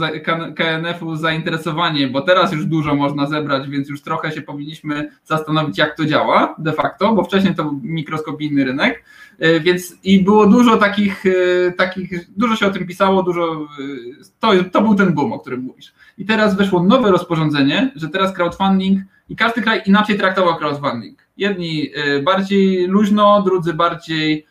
KNF-u 0.56 1.16
zainteresowanie, 1.16 2.08
bo 2.08 2.22
teraz 2.22 2.54
już 2.54 2.66
dużo 2.66 2.96
można 2.96 3.28
zebrać, 3.28 3.70
więc 3.70 3.90
już 3.90 4.02
trochę 4.02 4.32
się 4.32 4.42
powinniśmy 4.42 5.10
zastanowić, 5.24 5.78
jak 5.78 5.98
to 5.98 6.06
działa 6.06 6.56
de 6.58 6.74
facto, 6.74 7.14
bo 7.14 7.24
wcześniej 7.24 7.56
to 7.56 7.64
był 7.64 7.80
mikroskopijny 7.84 8.66
rynek, 8.66 9.04
e, 9.40 9.60
więc 9.60 9.98
i 10.04 10.24
było 10.24 10.48
dużo 10.48 10.78
takich, 10.78 11.26
e, 11.26 11.72
takich 11.72 12.32
dużo 12.38 12.56
się 12.56 12.68
o 12.68 12.72
tym 12.72 12.88
pisało, 12.88 13.24
dużo, 13.24 13.54
e, 13.54 14.24
to, 14.40 14.52
to 14.72 14.82
był 14.82 14.96
ten 14.96 15.14
boom, 15.14 15.34
o 15.34 15.40
którym 15.40 15.62
mówisz. 15.62 15.94
I 16.18 16.26
teraz 16.26 16.58
weszło 16.58 16.84
nowe 16.84 17.12
rozporządzenie, 17.12 17.92
że 17.96 18.10
teraz 18.10 18.34
crowdfunding 18.34 19.00
i 19.30 19.36
każdy 19.36 19.62
kraj 19.62 19.82
inaczej 19.86 20.18
traktował 20.18 20.56
crowdfunding. 20.56 21.26
Jedni 21.38 21.92
y, 21.98 22.22
bardziej 22.22 22.88
luźno, 22.88 23.42
drudzy 23.42 23.74
bardziej 23.74 24.46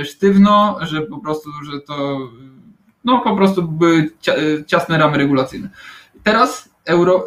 y, 0.00 0.04
sztywno, 0.04 0.78
że 0.80 1.02
po 1.02 1.18
prostu, 1.18 1.50
że 1.72 1.80
to 1.80 2.18
no 3.04 3.18
po 3.18 3.36
prostu 3.36 3.62
były 3.62 4.10
y, 4.28 4.64
ciasne 4.66 4.98
ramy 4.98 5.18
regulacyjne. 5.18 5.68
Teraz 6.22 6.70
Euro, 6.84 7.24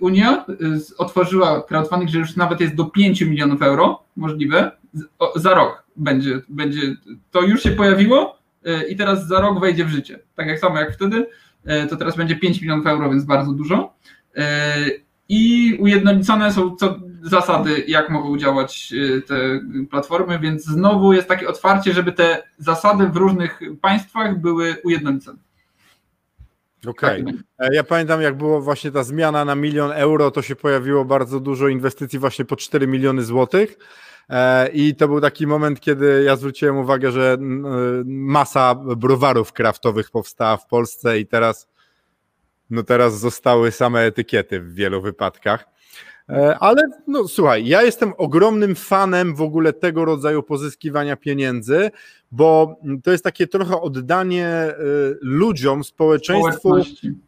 Unia 0.00 0.44
otworzyła 0.98 1.62
crowdfunding, 1.62 2.10
że 2.10 2.18
już 2.18 2.36
nawet 2.36 2.60
jest 2.60 2.74
do 2.74 2.84
5 2.84 3.20
milionów 3.20 3.62
euro 3.62 4.02
możliwe. 4.16 4.70
Za 5.36 5.54
rok 5.54 5.84
będzie, 5.96 6.40
będzie 6.48 6.80
to 7.30 7.42
już 7.42 7.62
się 7.62 7.70
pojawiło 7.70 8.38
i 8.88 8.96
teraz 8.96 9.26
za 9.26 9.40
rok 9.40 9.60
wejdzie 9.60 9.84
w 9.84 9.88
życie. 9.88 10.18
Tak 10.34 10.46
jak 10.46 10.58
samo 10.58 10.78
jak 10.78 10.94
wtedy, 10.94 11.26
to 11.90 11.96
teraz 11.96 12.16
będzie 12.16 12.36
5 12.36 12.60
milionów 12.60 12.86
euro, 12.86 13.10
więc 13.10 13.24
bardzo 13.24 13.52
dużo. 13.52 13.94
I 15.28 15.74
ujednolicone 15.80 16.52
są 16.52 16.76
co, 16.76 16.96
zasady, 17.22 17.84
jak 17.88 18.10
mogą 18.10 18.38
działać 18.38 18.94
te 19.26 19.60
platformy, 19.90 20.38
więc 20.38 20.64
znowu 20.64 21.12
jest 21.12 21.28
takie 21.28 21.48
otwarcie, 21.48 21.92
żeby 21.92 22.12
te 22.12 22.42
zasady 22.58 23.08
w 23.08 23.16
różnych 23.16 23.60
państwach 23.80 24.40
były 24.40 24.76
ujednolicone. 24.84 25.38
Okej. 26.86 27.22
Okay. 27.22 27.34
Tak. 27.56 27.72
Ja 27.72 27.84
pamiętam, 27.84 28.22
jak 28.22 28.36
było 28.36 28.60
właśnie 28.60 28.90
ta 28.90 29.02
zmiana 29.02 29.44
na 29.44 29.54
milion 29.54 29.92
euro, 29.92 30.30
to 30.30 30.42
się 30.42 30.56
pojawiło 30.56 31.04
bardzo 31.04 31.40
dużo 31.40 31.68
inwestycji 31.68 32.18
właśnie 32.18 32.44
po 32.44 32.56
4 32.56 32.86
miliony 32.86 33.22
złotych. 33.22 33.78
E, 34.30 34.68
I 34.68 34.94
to 34.94 35.08
był 35.08 35.20
taki 35.20 35.46
moment, 35.46 35.80
kiedy 35.80 36.22
ja 36.26 36.36
zwróciłem 36.36 36.76
uwagę, 36.76 37.12
że 37.12 37.36
masa 38.04 38.74
browarów 38.74 39.52
kraftowych 39.52 40.10
powstała 40.10 40.56
w 40.56 40.66
Polsce 40.66 41.20
i 41.20 41.26
teraz, 41.26 41.68
no 42.70 42.82
teraz 42.82 43.18
zostały 43.18 43.70
same 43.70 44.00
etykiety 44.00 44.60
w 44.60 44.74
wielu 44.74 45.02
wypadkach. 45.02 45.68
E, 46.28 46.58
ale 46.58 46.82
no 47.06 47.28
słuchaj, 47.28 47.66
ja 47.66 47.82
jestem 47.82 48.12
ogromnym 48.16 48.74
fanem 48.74 49.34
w 49.34 49.42
ogóle 49.42 49.72
tego 49.72 50.04
rodzaju 50.04 50.42
pozyskiwania 50.42 51.16
pieniędzy, 51.16 51.90
bo 52.32 52.76
to 53.04 53.10
jest 53.12 53.24
takie 53.24 53.46
trochę 53.46 53.80
oddanie 53.80 54.46
e, 54.46 54.74
ludziom, 55.20 55.84
społeczeństwu 55.84 56.74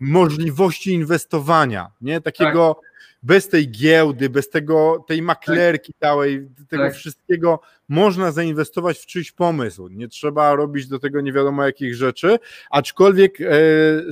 możliwości 0.00 0.92
inwestowania, 0.92 1.90
nie? 2.00 2.20
Takiego 2.20 2.80
tak 2.82 2.89
bez 3.22 3.48
tej 3.48 3.70
giełdy, 3.70 4.30
bez 4.30 4.48
tego, 4.48 5.04
tej 5.08 5.22
maklerki 5.22 5.94
całej, 6.00 6.48
tego 6.68 6.82
tak. 6.82 6.94
wszystkiego 6.94 7.60
można 7.88 8.32
zainwestować 8.32 8.98
w 8.98 9.06
czyjś 9.06 9.32
pomysł. 9.32 9.88
Nie 9.88 10.08
trzeba 10.08 10.54
robić 10.54 10.86
do 10.86 10.98
tego 10.98 11.20
nie 11.20 11.32
wiadomo 11.32 11.64
jakich 11.64 11.94
rzeczy, 11.94 12.38
aczkolwiek 12.70 13.40
e, 13.40 13.46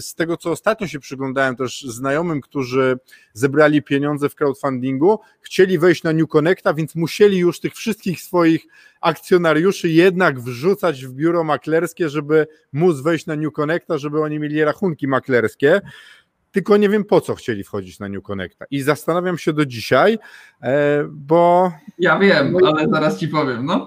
z 0.00 0.14
tego, 0.14 0.36
co 0.36 0.50
ostatnio 0.50 0.86
się 0.86 1.00
przyglądałem 1.00 1.56
też 1.56 1.82
znajomym, 1.82 2.40
którzy 2.40 2.98
zebrali 3.32 3.82
pieniądze 3.82 4.28
w 4.28 4.34
crowdfundingu, 4.34 5.20
chcieli 5.40 5.78
wejść 5.78 6.02
na 6.02 6.12
New 6.12 6.28
Connecta, 6.28 6.74
więc 6.74 6.94
musieli 6.94 7.38
już 7.38 7.60
tych 7.60 7.74
wszystkich 7.74 8.20
swoich 8.20 8.66
akcjonariuszy 9.00 9.88
jednak 9.88 10.40
wrzucać 10.40 11.06
w 11.06 11.12
biuro 11.12 11.44
maklerskie, 11.44 12.08
żeby 12.08 12.46
móc 12.72 13.00
wejść 13.00 13.26
na 13.26 13.36
New 13.36 13.52
Connecta, 13.52 13.98
żeby 13.98 14.20
oni 14.20 14.38
mieli 14.38 14.64
rachunki 14.64 15.08
maklerskie 15.08 15.80
tylko 16.52 16.76
nie 16.76 16.88
wiem 16.88 17.04
po 17.04 17.20
co 17.20 17.34
chcieli 17.34 17.64
wchodzić 17.64 17.98
na 17.98 18.08
New 18.08 18.22
Connecta. 18.22 18.64
I 18.70 18.82
zastanawiam 18.82 19.38
się 19.38 19.52
do 19.52 19.66
dzisiaj, 19.66 20.18
e, 20.62 21.04
bo. 21.10 21.72
Ja 21.98 22.18
wiem, 22.18 22.56
ale 22.66 22.88
zaraz 22.88 23.18
ci 23.18 23.28
powiem. 23.28 23.64
No. 23.64 23.86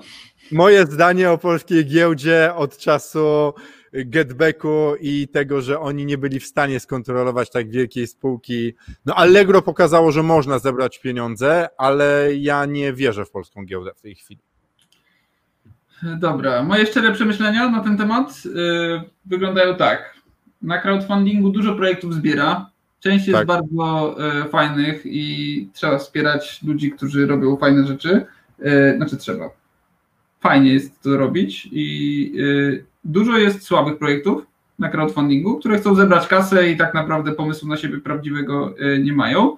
Moje 0.51 0.85
zdanie 0.85 1.31
o 1.31 1.37
polskiej 1.37 1.85
giełdzie 1.85 2.53
od 2.55 2.77
czasu 2.77 3.53
getbacku 3.93 4.95
i 4.99 5.27
tego, 5.27 5.61
że 5.61 5.79
oni 5.79 6.05
nie 6.05 6.17
byli 6.17 6.39
w 6.39 6.45
stanie 6.45 6.79
skontrolować 6.79 7.49
tak 7.49 7.69
wielkiej 7.69 8.07
spółki. 8.07 8.73
No 9.05 9.15
Allegro 9.15 9.61
pokazało, 9.61 10.11
że 10.11 10.23
można 10.23 10.59
zebrać 10.59 10.99
pieniądze, 10.99 11.69
ale 11.77 12.35
ja 12.35 12.65
nie 12.65 12.93
wierzę 12.93 13.25
w 13.25 13.31
polską 13.31 13.65
giełdę 13.65 13.91
w 13.95 14.01
tej 14.01 14.15
chwili. 14.15 14.41
Dobra, 16.03 16.63
moje 16.63 16.85
szczere 16.85 17.11
przemyślenia 17.11 17.69
na 17.69 17.83
ten 17.83 17.97
temat 17.97 18.45
yy, 18.45 19.01
wyglądają 19.25 19.75
tak 19.75 20.20
na 20.61 20.77
crowdfundingu 20.81 21.49
dużo 21.49 21.75
projektów 21.75 22.13
zbiera. 22.13 22.69
Część 22.99 23.27
jest 23.27 23.39
tak. 23.39 23.47
bardzo 23.47 24.15
e, 24.19 24.45
fajnych 24.45 25.01
i 25.05 25.69
trzeba 25.73 25.97
wspierać 25.97 26.63
ludzi, 26.63 26.91
którzy 26.91 27.27
robią 27.27 27.57
fajne 27.57 27.87
rzeczy. 27.87 28.25
E, 28.59 28.95
znaczy 28.97 29.17
trzeba. 29.17 29.49
Fajnie 30.39 30.73
jest 30.73 31.01
to 31.01 31.17
robić 31.17 31.69
i 31.71 32.33
e, 32.39 32.83
dużo 33.03 33.37
jest 33.37 33.63
słabych 33.63 33.97
projektów 33.97 34.45
na 34.79 34.89
crowdfundingu, 34.89 35.59
które 35.59 35.77
chcą 35.77 35.95
zebrać 35.95 36.27
kasę 36.27 36.71
i 36.71 36.77
tak 36.77 36.93
naprawdę 36.93 37.31
pomysłu 37.31 37.69
na 37.69 37.77
siebie 37.77 37.97
prawdziwego 37.97 38.73
e, 38.79 38.99
nie 38.99 39.13
mają. 39.13 39.57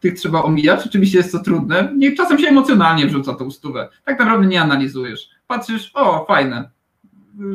Tych 0.00 0.14
trzeba 0.14 0.42
omijać. 0.42 0.86
Oczywiście 0.86 1.18
jest 1.18 1.32
to 1.32 1.38
trudne. 1.38 1.92
Nie, 1.96 2.12
czasem 2.12 2.38
się 2.38 2.48
emocjonalnie 2.48 3.06
wrzuca 3.06 3.34
tą 3.34 3.50
stówę. 3.50 3.88
Tak 4.04 4.18
naprawdę 4.18 4.46
nie 4.46 4.62
analizujesz. 4.62 5.28
Patrzysz, 5.46 5.90
o, 5.94 6.24
fajne, 6.24 6.70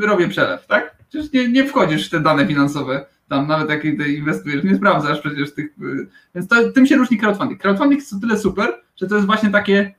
robię 0.02 0.28
przelew, 0.28 0.68
tak? 0.68 0.97
Przecież 1.10 1.34
nie, 1.34 1.48
nie 1.48 1.66
wchodzisz 1.66 2.08
w 2.08 2.10
te 2.10 2.20
dane 2.20 2.48
finansowe, 2.48 3.06
tam 3.30 3.48
nawet 3.48 3.70
jak 3.70 3.86
inwestujesz, 4.08 4.64
nie 4.64 4.76
sprawdzasz 4.76 5.20
przecież 5.20 5.54
tych. 5.54 5.66
Y, 5.66 6.08
więc 6.36 6.48
to, 6.48 6.72
tym 6.72 6.86
się 6.86 6.96
różni 6.96 7.18
crowdfunding. 7.18 7.62
Crowdfunding 7.62 8.02
jest 8.02 8.14
o 8.14 8.20
tyle 8.20 8.38
super, 8.38 8.82
że 8.96 9.08
to 9.08 9.16
jest 9.16 9.28
właśnie 9.28 9.50
takie 9.50 9.96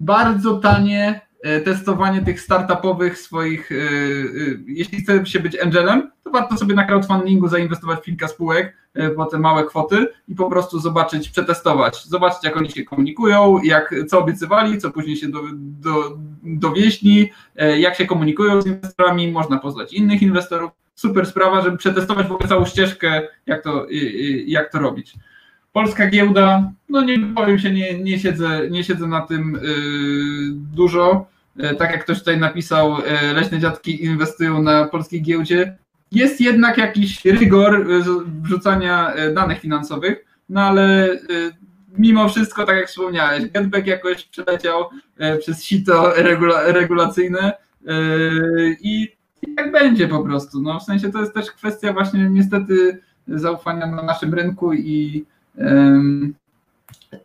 bardzo 0.00 0.58
tanie 0.58 1.20
testowanie 1.64 2.22
tych 2.22 2.40
startupowych 2.40 3.18
swoich, 3.18 3.72
e, 3.72 3.74
e, 3.74 3.78
jeśli 4.66 4.98
chce 4.98 5.26
się 5.26 5.40
być 5.40 5.58
angelem, 5.58 6.10
to 6.24 6.30
warto 6.30 6.56
sobie 6.56 6.74
na 6.74 6.84
crowdfundingu 6.84 7.48
zainwestować 7.48 7.98
w 7.98 8.02
kilka 8.02 8.28
spółek 8.28 8.76
po 9.16 9.26
te 9.26 9.38
małe 9.38 9.64
kwoty 9.64 10.06
i 10.28 10.34
po 10.34 10.50
prostu 10.50 10.78
zobaczyć, 10.78 11.28
przetestować, 11.28 12.04
zobaczyć 12.04 12.44
jak 12.44 12.56
oni 12.56 12.70
się 12.70 12.84
komunikują, 12.84 13.60
jak, 13.64 13.94
co 14.08 14.18
obiecywali, 14.18 14.78
co 14.78 14.90
później 14.90 15.16
się 15.16 15.28
do, 15.28 15.40
do, 15.54 16.18
dowieśli, 16.42 17.30
jak 17.78 17.94
się 17.94 18.06
komunikują 18.06 18.62
z 18.62 18.66
inwestorami, 18.66 19.32
można 19.32 19.58
poznać 19.58 19.92
innych 19.92 20.22
inwestorów. 20.22 20.70
Super 20.94 21.26
sprawa, 21.26 21.60
żeby 21.60 21.76
przetestować 21.76 22.26
w 22.26 22.32
ogóle 22.32 22.48
całą 22.48 22.64
ścieżkę, 22.64 23.22
jak 23.46 23.62
to, 23.62 23.86
jak 24.46 24.72
to 24.72 24.78
robić. 24.78 25.14
Polska 25.74 26.06
giełda, 26.10 26.72
no 26.88 27.04
nie 27.04 27.18
powiem 27.34 27.58
się, 27.58 27.70
nie, 27.70 27.98
nie, 27.98 28.18
siedzę, 28.18 28.70
nie 28.70 28.84
siedzę 28.84 29.06
na 29.06 29.20
tym 29.20 29.58
yy, 29.62 30.52
dużo. 30.76 31.26
E, 31.58 31.74
tak 31.74 31.90
jak 31.90 32.04
ktoś 32.04 32.18
tutaj 32.18 32.38
napisał, 32.38 32.96
e, 33.06 33.32
leśne 33.32 33.58
dziadki 33.58 34.04
inwestują 34.04 34.62
na 34.62 34.84
polskiej 34.84 35.22
giełdzie. 35.22 35.76
Jest 36.12 36.40
jednak 36.40 36.78
jakiś 36.78 37.24
rygor 37.24 37.74
e, 37.74 38.02
wrzucania 38.42 39.14
danych 39.34 39.60
finansowych, 39.60 40.24
no 40.48 40.60
ale 40.60 41.08
mimo 41.98 42.28
wszystko, 42.28 42.64
tak 42.64 42.76
jak 42.76 42.88
wspomniałeś, 42.88 43.46
Getback 43.46 43.86
jakoś 43.86 44.24
przeleciał 44.24 44.90
przez 45.38 45.64
sito 45.64 46.12
regula 46.16 46.72
regulacyjne 46.72 47.52
i 48.80 49.08
jak 49.56 49.72
będzie 49.72 50.08
po 50.08 50.24
prostu. 50.24 50.62
No, 50.62 50.80
w 50.80 50.82
sensie 50.82 51.12
to 51.12 51.20
jest 51.20 51.34
też 51.34 51.50
kwestia 51.50 51.92
właśnie 51.92 52.28
niestety 52.30 52.98
zaufania 53.28 53.86
na 53.86 54.02
naszym 54.02 54.34
rynku 54.34 54.72
i 54.72 55.24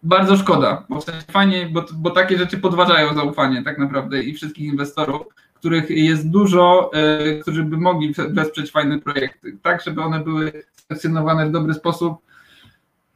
bardzo 0.03 0.37
szkoda, 0.37 0.85
bo 0.89 1.01
w 1.01 1.03
sensie 1.03 1.21
fajnie, 1.31 1.69
bo, 1.71 1.85
bo 1.93 2.09
takie 2.09 2.37
rzeczy 2.37 2.57
podważają 2.57 3.15
zaufanie 3.15 3.63
tak 3.63 3.77
naprawdę 3.77 4.23
i 4.23 4.33
wszystkich 4.33 4.65
inwestorów, 4.65 5.21
których 5.53 5.89
jest 5.89 6.29
dużo, 6.29 6.91
e, 6.93 7.39
którzy 7.39 7.63
by 7.63 7.77
mogli 7.77 8.13
wesprzeć 8.29 8.71
fajne 8.71 8.99
projekty, 8.99 9.57
tak, 9.63 9.83
żeby 9.83 10.01
one 10.01 10.19
były 10.19 10.63
selekcjonowane 10.87 11.49
w 11.49 11.51
dobry 11.51 11.73
sposób. 11.73 12.17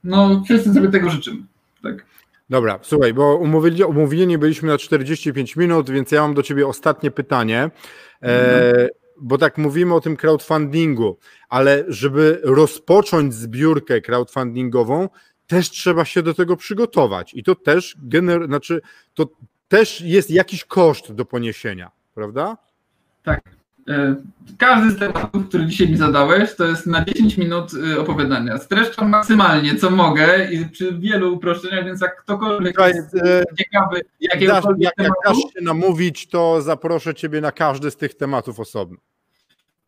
No, 0.04 0.42
wszyscy 0.46 0.74
sobie 0.74 0.90
tego 0.90 1.10
życzymy. 1.10 1.42
Tak. 1.84 2.06
Dobra, 2.50 2.80
słuchaj, 2.82 3.14
bo 3.14 3.36
umówili, 3.36 3.84
umówieni 3.84 4.38
byliśmy 4.38 4.70
na 4.70 4.78
45 4.78 5.56
minut, 5.56 5.90
więc 5.90 6.12
ja 6.12 6.22
mam 6.22 6.34
do 6.34 6.44
ciebie 6.44 6.68
ostatnie 6.68 7.12
pytanie. 7.12 7.70
E, 8.22 8.70
mhm. 8.72 8.90
bo 9.22 9.38
tak 9.38 9.58
mówimy 9.58 9.94
o 9.94 10.02
tym 10.02 10.18
crowdfundingu, 10.18 11.18
ale 11.50 11.84
żeby 11.88 12.42
rozpocząć 12.44 13.34
zbiórkę 13.34 14.02
crowdfundingową, 14.02 15.10
też 15.48 15.70
trzeba 15.70 16.06
się 16.06 16.24
do 16.24 16.34
tego 16.34 16.58
przygotować 16.58 17.34
i 17.34 17.44
to 17.44 17.56
też 17.56 17.96
gener, 18.04 18.48
znaczy 18.48 18.82
to 19.14 19.30
też 19.68 20.02
jest 20.02 20.32
jakiś 20.32 20.66
koszt 20.66 21.12
do 21.14 21.26
poniesienia, 21.26 21.92
prawda? 22.14 22.58
Tak. 23.24 23.42
E, 23.90 24.16
każdy 24.58 24.92
z 24.92 25.00
tematów, 25.00 25.48
który 25.50 25.66
dzisiaj 25.66 25.90
mi 25.90 25.98
zadałeś, 25.98 26.56
to 26.56 26.66
jest 26.66 26.88
na 26.88 27.06
10 27.06 27.38
minut 27.38 27.72
e, 27.94 28.00
opowiadania. 28.00 28.58
Streszczam 28.58 29.10
maksymalnie, 29.10 29.76
co 29.76 29.90
mogę 29.90 30.52
i 30.52 30.66
przy 30.66 30.94
wielu 30.94 31.34
uproszczeniach, 31.34 31.86
więc 31.86 32.02
jak 32.02 32.24
ktokolwiek 32.24 32.76
Słuchaj, 32.76 32.94
jest 32.94 33.16
e, 33.16 33.44
ciekawy 33.58 34.02
jakiegokolwiek 34.20 34.84
jak, 34.84 34.96
tematu... 34.96 35.16
Jak 35.26 35.36
dasz 35.36 35.54
się 35.54 35.62
namówić, 35.62 36.28
to 36.28 36.62
zaproszę 36.62 37.16
Ciebie 37.16 37.42
na 37.42 37.52
każdy 37.52 37.92
z 37.92 37.98
tych 37.98 38.16
tematów 38.16 38.60
osobno. 38.60 38.98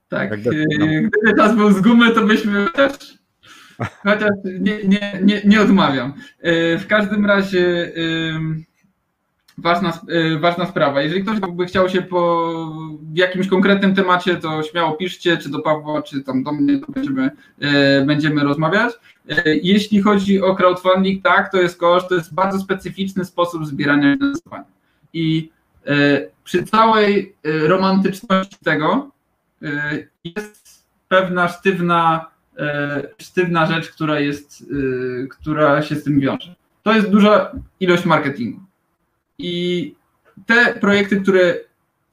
Tak, 0.09 0.39
gdyby 0.39 1.35
czas 1.37 1.55
był 1.55 1.71
z 1.71 1.81
gumy, 1.81 2.11
to 2.11 2.21
byśmy 2.21 2.71
też 2.71 2.93
Chociaż 4.03 4.31
nie, 4.43 4.77
nie, 4.83 5.19
nie, 5.23 5.41
nie 5.45 5.61
odmawiam. 5.61 6.13
E, 6.41 6.77
w 6.77 6.87
każdym 6.87 7.25
razie 7.25 7.91
ważna, 9.57 9.99
e, 10.09 10.39
ważna 10.39 10.65
sprawa. 10.65 11.01
Jeżeli 11.01 11.23
ktoś 11.23 11.39
by 11.39 11.65
chciał 11.65 11.89
się 11.89 12.01
po 12.01 12.53
jakimś 13.13 13.47
konkretnym 13.47 13.95
temacie, 13.95 14.35
to 14.35 14.63
śmiało 14.63 14.93
piszcie, 14.93 15.37
czy 15.37 15.49
do 15.49 15.59
Pawła, 15.59 16.01
czy 16.01 16.21
tam 16.21 16.43
do 16.43 16.51
mnie, 16.51 16.79
to 16.79 16.91
będziemy, 16.91 17.31
e, 17.59 18.05
będziemy 18.05 18.43
rozmawiać. 18.43 18.93
Jeśli 19.45 20.01
chodzi 20.01 20.41
o 20.41 20.55
crowdfunding, 20.55 21.23
tak, 21.23 21.51
to 21.51 21.61
jest 21.61 21.79
koszt, 21.79 22.09
to 22.09 22.15
jest 22.15 22.33
bardzo 22.33 22.59
specyficzny 22.59 23.25
sposób 23.25 23.65
zbierania 23.65 24.13
finansowania. 24.13 24.65
I 25.13 25.49
przy 26.43 26.63
całej 26.63 27.35
romantyczności 27.43 28.57
tego 28.63 29.11
jest 30.23 30.85
pewna 31.07 31.47
sztywna 31.47 32.25
sztywna 33.21 33.65
rzecz, 33.65 33.89
która 33.91 34.19
jest, 34.19 34.63
e, 35.23 35.27
która 35.27 35.81
się 35.81 35.95
z 35.95 36.03
tym 36.03 36.19
wiąże. 36.19 36.55
To 36.83 36.93
jest 36.93 37.09
duża 37.09 37.51
ilość 37.79 38.05
marketingu. 38.05 38.59
I 39.37 39.95
te 40.45 40.73
projekty, 40.79 41.21
które 41.21 41.55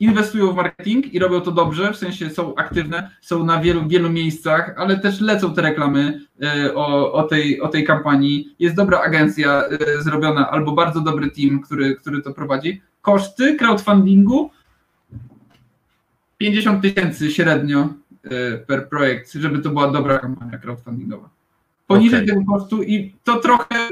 inwestują 0.01 0.53
w 0.53 0.57
marketing 0.57 1.15
i 1.15 1.19
robią 1.19 1.41
to 1.41 1.53
dobrze, 1.53 1.93
w 1.93 1.97
sensie 1.97 2.31
są 2.31 2.55
aktywne, 2.55 3.11
są 3.21 3.45
na 3.45 3.61
wielu, 3.61 3.89
wielu 3.89 4.11
miejscach, 4.11 4.75
ale 4.79 4.99
też 4.99 5.21
lecą 5.21 5.55
te 5.55 5.63
reklamy 5.63 6.21
e, 6.43 6.75
o, 6.75 7.13
o, 7.13 7.23
tej, 7.23 7.61
o 7.61 7.69
tej 7.69 7.85
kampanii. 7.85 8.55
Jest 8.59 8.77
dobra 8.77 9.01
agencja 9.01 9.65
e, 9.65 10.03
zrobiona 10.03 10.51
albo 10.51 10.73
bardzo 10.73 11.01
dobry 11.01 11.31
team, 11.31 11.61
który, 11.61 11.97
który 11.97 12.23
to 12.23 12.33
prowadzi. 12.33 12.83
Koszty 13.03 13.57
crowdfundingu 13.57 14.51
50 16.39 16.83
tysięcy 16.83 17.31
średnio 17.31 17.81
e, 17.81 17.89
per 18.67 18.89
projekt, 18.89 19.33
żeby 19.33 19.59
to 19.59 19.71
była 19.71 19.91
dobra 19.91 20.19
kampania 20.19 20.59
crowdfundingowa. 20.59 21.29
Poniżej 21.87 22.25
okay. 22.25 22.35
tego 22.35 22.53
kosztu 22.53 22.83
i 22.83 23.15
to 23.25 23.41
trochę 23.41 23.89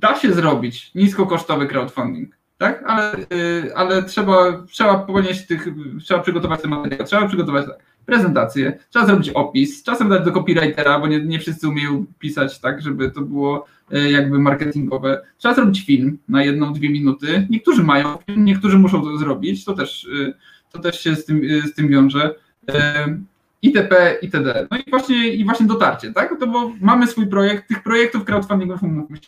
da 0.00 0.18
się 0.18 0.32
zrobić 0.32 0.90
niskokosztowy 0.94 1.66
crowdfunding 1.66 2.36
tak? 2.58 2.84
Ale, 2.86 3.16
y, 3.18 3.76
ale 3.76 4.02
trzeba, 4.02 4.64
trzeba 4.70 4.98
ponieść 4.98 5.46
tych, 5.46 5.68
trzeba 6.04 6.20
przygotować 6.20 6.62
ten 6.62 6.70
materiał, 6.70 7.06
trzeba 7.06 7.28
przygotować 7.28 7.66
prezentację, 8.06 8.78
trzeba 8.90 9.06
zrobić 9.06 9.30
opis, 9.30 9.82
czasem 9.82 10.08
dać 10.08 10.24
do 10.24 10.32
copywritera, 10.32 10.98
bo 11.00 11.06
nie, 11.06 11.24
nie 11.24 11.38
wszyscy 11.38 11.68
umieją 11.68 12.06
pisać 12.18 12.60
tak, 12.60 12.82
żeby 12.82 13.10
to 13.10 13.20
było 13.20 13.66
jakby 14.10 14.38
marketingowe. 14.38 15.22
Trzeba 15.38 15.54
zrobić 15.54 15.86
film 15.86 16.18
na 16.28 16.44
jedną, 16.44 16.72
dwie 16.72 16.90
minuty. 16.90 17.46
Niektórzy 17.50 17.82
mają 17.82 18.18
film, 18.26 18.44
niektórzy 18.44 18.78
muszą 18.78 19.02
to 19.02 19.18
zrobić, 19.18 19.64
to 19.64 19.74
też, 19.74 20.08
to 20.72 20.78
też 20.78 21.00
się 21.00 21.16
z 21.16 21.24
tym, 21.24 21.40
z 21.66 21.74
tym 21.74 21.88
wiąże. 21.88 22.34
ITP, 23.62 24.18
itd. 24.22 24.66
No 24.70 24.78
i 24.78 24.90
właśnie, 24.90 25.28
i 25.28 25.44
właśnie 25.44 25.66
dotarcie, 25.66 26.12
tak? 26.12 26.40
To 26.40 26.46
bo 26.46 26.72
mamy 26.80 27.06
swój 27.06 27.26
projekt, 27.26 27.68
tych 27.68 27.82
projektów 27.82 28.24
crowdfundingowych 28.24 28.82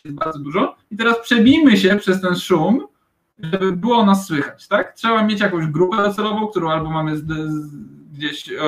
jest 0.05 0.17
bardzo 0.17 0.39
dużo 0.39 0.75
i 0.91 0.97
teraz 0.97 1.19
przebijmy 1.19 1.77
się 1.77 1.95
przez 1.95 2.21
ten 2.21 2.35
szum, 2.35 2.87
żeby 3.39 3.71
było 3.71 4.05
nas 4.05 4.27
słychać, 4.27 4.67
tak? 4.67 4.93
Trzeba 4.93 5.23
mieć 5.23 5.39
jakąś 5.39 5.65
grupę 5.65 5.97
docelową, 5.97 6.47
którą 6.47 6.69
albo 6.69 6.89
mamy 6.89 7.17
z, 7.17 7.25
z, 7.27 7.75
gdzieś 8.13 8.49
e, 8.49 8.61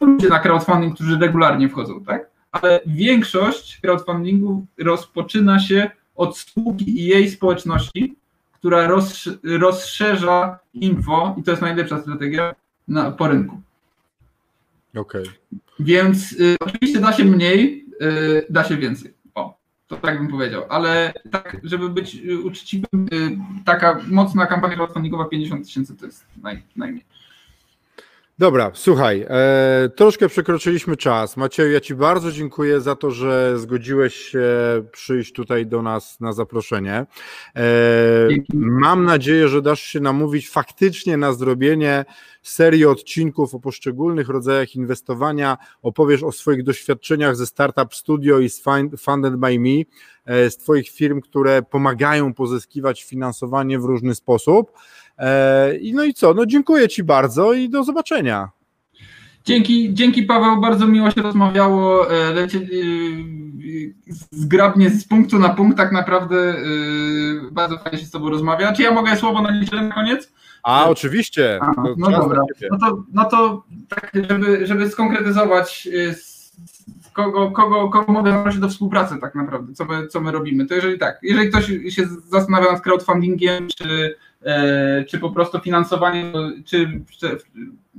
e, 0.00 0.06
ludzie 0.06 0.28
na 0.28 0.38
crowdfunding, 0.38 0.94
którzy 0.94 1.18
regularnie 1.18 1.68
wchodzą, 1.68 2.04
tak? 2.04 2.30
Ale 2.52 2.80
większość 2.86 3.80
crowdfundingu 3.80 4.66
rozpoczyna 4.78 5.60
się 5.60 5.90
od 6.16 6.38
spółki 6.38 7.00
i 7.00 7.04
jej 7.04 7.30
społeczności, 7.30 8.16
która 8.52 8.86
roz, 8.86 9.28
rozszerza 9.44 10.58
info 10.74 11.34
i 11.38 11.42
to 11.42 11.50
jest 11.50 11.62
najlepsza 11.62 12.00
strategia 12.00 12.54
na, 12.88 13.10
po 13.10 13.28
rynku. 13.28 13.60
Okay. 14.94 15.22
Więc 15.80 16.32
y, 16.32 16.56
oczywiście 16.60 17.00
da 17.00 17.12
się 17.12 17.24
mniej, 17.24 17.86
y, 18.02 18.46
da 18.50 18.64
się 18.64 18.76
więcej. 18.76 19.14
To 19.86 19.96
tak 19.96 20.18
bym 20.18 20.28
powiedział, 20.28 20.62
ale 20.68 21.12
tak, 21.30 21.56
żeby 21.62 21.88
być 21.88 22.14
y, 22.14 22.40
uczciwym, 22.40 23.08
y, 23.12 23.36
taka 23.64 24.00
mocna 24.08 24.46
kampania 24.46 24.76
crowdfundingowa 24.76 25.24
50 25.24 25.64
tysięcy 25.64 25.96
to 25.96 26.06
jest 26.06 26.26
naj, 26.42 26.62
najmniej. 26.76 27.04
Dobra, 28.38 28.70
słuchaj, 28.74 29.26
e, 29.28 29.90
troszkę 29.96 30.28
przekroczyliśmy 30.28 30.96
czas. 30.96 31.36
Macieju, 31.36 31.70
ja 31.70 31.80
Ci 31.80 31.94
bardzo 31.94 32.32
dziękuję 32.32 32.80
za 32.80 32.96
to, 32.96 33.10
że 33.10 33.58
zgodziłeś 33.58 34.14
się 34.14 34.48
przyjść 34.92 35.32
tutaj 35.32 35.66
do 35.66 35.82
nas 35.82 36.20
na 36.20 36.32
zaproszenie. 36.32 37.06
E, 37.56 37.68
mam 38.54 39.04
nadzieję, 39.04 39.48
że 39.48 39.62
dasz 39.62 39.82
się 39.82 40.00
namówić 40.00 40.50
faktycznie 40.50 41.16
na 41.16 41.32
zrobienie 41.32 42.04
serii 42.42 42.86
odcinków 42.86 43.54
o 43.54 43.60
poszczególnych 43.60 44.28
rodzajach 44.28 44.74
inwestowania. 44.74 45.58
Opowiesz 45.82 46.22
o 46.22 46.32
swoich 46.32 46.62
doświadczeniach 46.62 47.36
ze 47.36 47.46
Startup 47.46 47.94
Studio 47.94 48.38
i 48.38 48.48
z 48.48 48.62
Funded 48.98 49.36
by 49.36 49.58
Me, 49.58 49.82
e, 50.24 50.50
z 50.50 50.56
Twoich 50.56 50.90
firm, 50.90 51.20
które 51.20 51.62
pomagają 51.62 52.34
pozyskiwać 52.34 53.04
finansowanie 53.04 53.78
w 53.78 53.84
różny 53.84 54.14
sposób. 54.14 54.72
E, 55.18 55.72
no 55.92 56.04
i 56.04 56.14
co? 56.14 56.34
No 56.34 56.46
dziękuję 56.46 56.88
Ci 56.88 57.04
bardzo 57.04 57.52
i 57.52 57.68
do 57.68 57.84
zobaczenia. 57.84 58.50
Dzięki, 59.44 59.94
dzięki 59.94 60.22
Paweł, 60.22 60.60
bardzo 60.60 60.86
miło 60.86 61.10
się 61.10 61.22
rozmawiało. 61.22 62.10
E, 62.10 62.32
lecie, 62.32 62.58
e, 62.58 62.62
zgrabnie 64.30 64.90
z 64.90 65.04
punktu 65.04 65.38
na 65.38 65.48
punkt, 65.48 65.76
tak 65.76 65.92
naprawdę 65.92 66.54
bardzo 67.52 67.78
fajnie 67.78 67.98
się 67.98 68.06
z 68.06 68.10
Tobą 68.10 68.30
rozmawia. 68.30 68.72
Czy 68.72 68.82
ja 68.82 68.90
mogę 68.90 69.16
słowo 69.16 69.42
na 69.42 69.50
niedzielę 69.50 69.82
na 69.82 69.94
koniec? 69.94 70.32
A, 70.62 70.88
oczywiście. 70.88 71.58
A, 71.62 71.72
no 71.96 72.10
dobra. 72.10 72.42
No 72.70 72.78
to, 72.78 73.04
no 73.12 73.24
to 73.24 73.64
tak, 73.88 74.12
żeby, 74.28 74.66
żeby 74.66 74.90
skonkretyzować, 74.90 75.88
kogo, 77.14 77.50
kogo, 77.50 77.88
kogo 77.88 78.12
mogę 78.12 78.32
zaprosić 78.32 78.60
do 78.60 78.68
współpracy 78.68 79.14
tak 79.20 79.34
naprawdę, 79.34 79.74
co 79.74 79.84
my, 79.84 80.06
co 80.06 80.20
my 80.20 80.32
robimy. 80.32 80.66
To 80.66 80.74
jeżeli 80.74 80.98
tak, 80.98 81.18
jeżeli 81.22 81.48
ktoś 81.48 81.66
się 81.66 82.06
zastanawia 82.30 82.72
nad 82.72 82.80
crowdfundingiem, 82.80 83.68
czy 83.76 84.16
czy 85.08 85.18
po 85.18 85.30
prostu 85.30 85.60
finansowanie, 85.60 86.32
czy, 86.64 87.00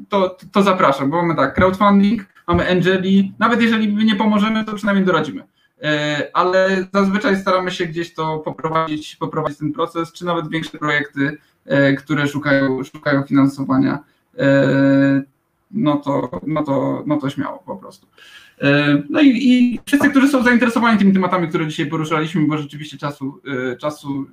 to, 0.10 0.38
to 0.52 0.64
zapraszam, 0.64 1.10
bo 1.10 1.22
mamy 1.22 1.36
tak, 1.36 1.56
crowdfunding, 1.56 2.26
mamy 2.48 2.70
Angeli, 2.70 3.34
nawet 3.40 3.62
jeżeli 3.62 4.06
nie 4.06 4.16
pomożemy, 4.16 4.66
to 4.66 4.74
przynajmniej 4.74 5.06
doradzimy. 5.06 5.44
E, 5.84 6.30
ale 6.34 6.88
zazwyczaj 6.94 7.38
staramy 7.38 7.72
się 7.72 7.86
gdzieś 7.86 8.14
to 8.14 8.40
poprowadzić, 8.40 9.16
poprowadzić 9.16 9.60
ten 9.60 9.74
proces, 9.74 10.12
czy 10.12 10.26
nawet 10.26 10.50
większe 10.50 10.78
projekty, 10.78 11.38
e, 11.66 11.94
które 11.94 12.28
szukają, 12.28 12.84
szukają 12.84 13.24
finansowania, 13.24 14.00
no 15.72 15.98
to, 15.98 16.42
no, 16.48 16.64
to, 16.64 17.04
no 17.08 17.18
to 17.18 17.30
śmiało 17.30 17.64
po 17.66 17.76
prostu. 17.76 18.08
No 19.10 19.22
i, 19.22 19.28
i 19.28 19.80
wszyscy, 19.86 20.10
którzy 20.10 20.28
są 20.28 20.44
zainteresowani 20.44 20.98
tymi 20.98 21.14
tematami, 21.14 21.48
które 21.48 21.68
dzisiaj 21.68 21.86
poruszaliśmy, 21.86 22.48
bo 22.48 22.58
rzeczywiście 22.58 22.98
czasu, 22.98 23.42
czasu 23.80 24.26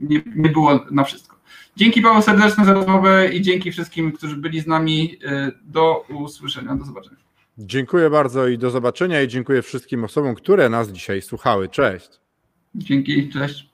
nie, 0.00 0.22
nie 0.36 0.48
było 0.48 0.80
na 0.90 1.04
wszystko. 1.04 1.36
Dzięki 1.76 2.02
Paweł 2.02 2.22
serdeczne 2.22 2.64
za 2.64 2.72
rozmowę 2.72 3.28
i 3.34 3.42
dzięki 3.42 3.72
wszystkim, 3.72 4.12
którzy 4.12 4.36
byli 4.36 4.60
z 4.60 4.66
nami. 4.66 5.18
E, 5.24 5.52
do 5.64 6.04
usłyszenia, 6.08 6.76
do 6.76 6.84
zobaczenia. 6.84 7.26
Dziękuję 7.58 8.10
bardzo 8.10 8.48
i 8.48 8.58
do 8.58 8.70
zobaczenia 8.70 9.22
i 9.22 9.28
dziękuję 9.28 9.62
wszystkim 9.62 10.04
osobom, 10.04 10.34
które 10.34 10.68
nas 10.68 10.92
dzisiaj 10.92 11.22
słuchały. 11.22 11.68
Cześć. 11.68 12.08
Dzięki, 12.74 13.28
cześć. 13.28 13.70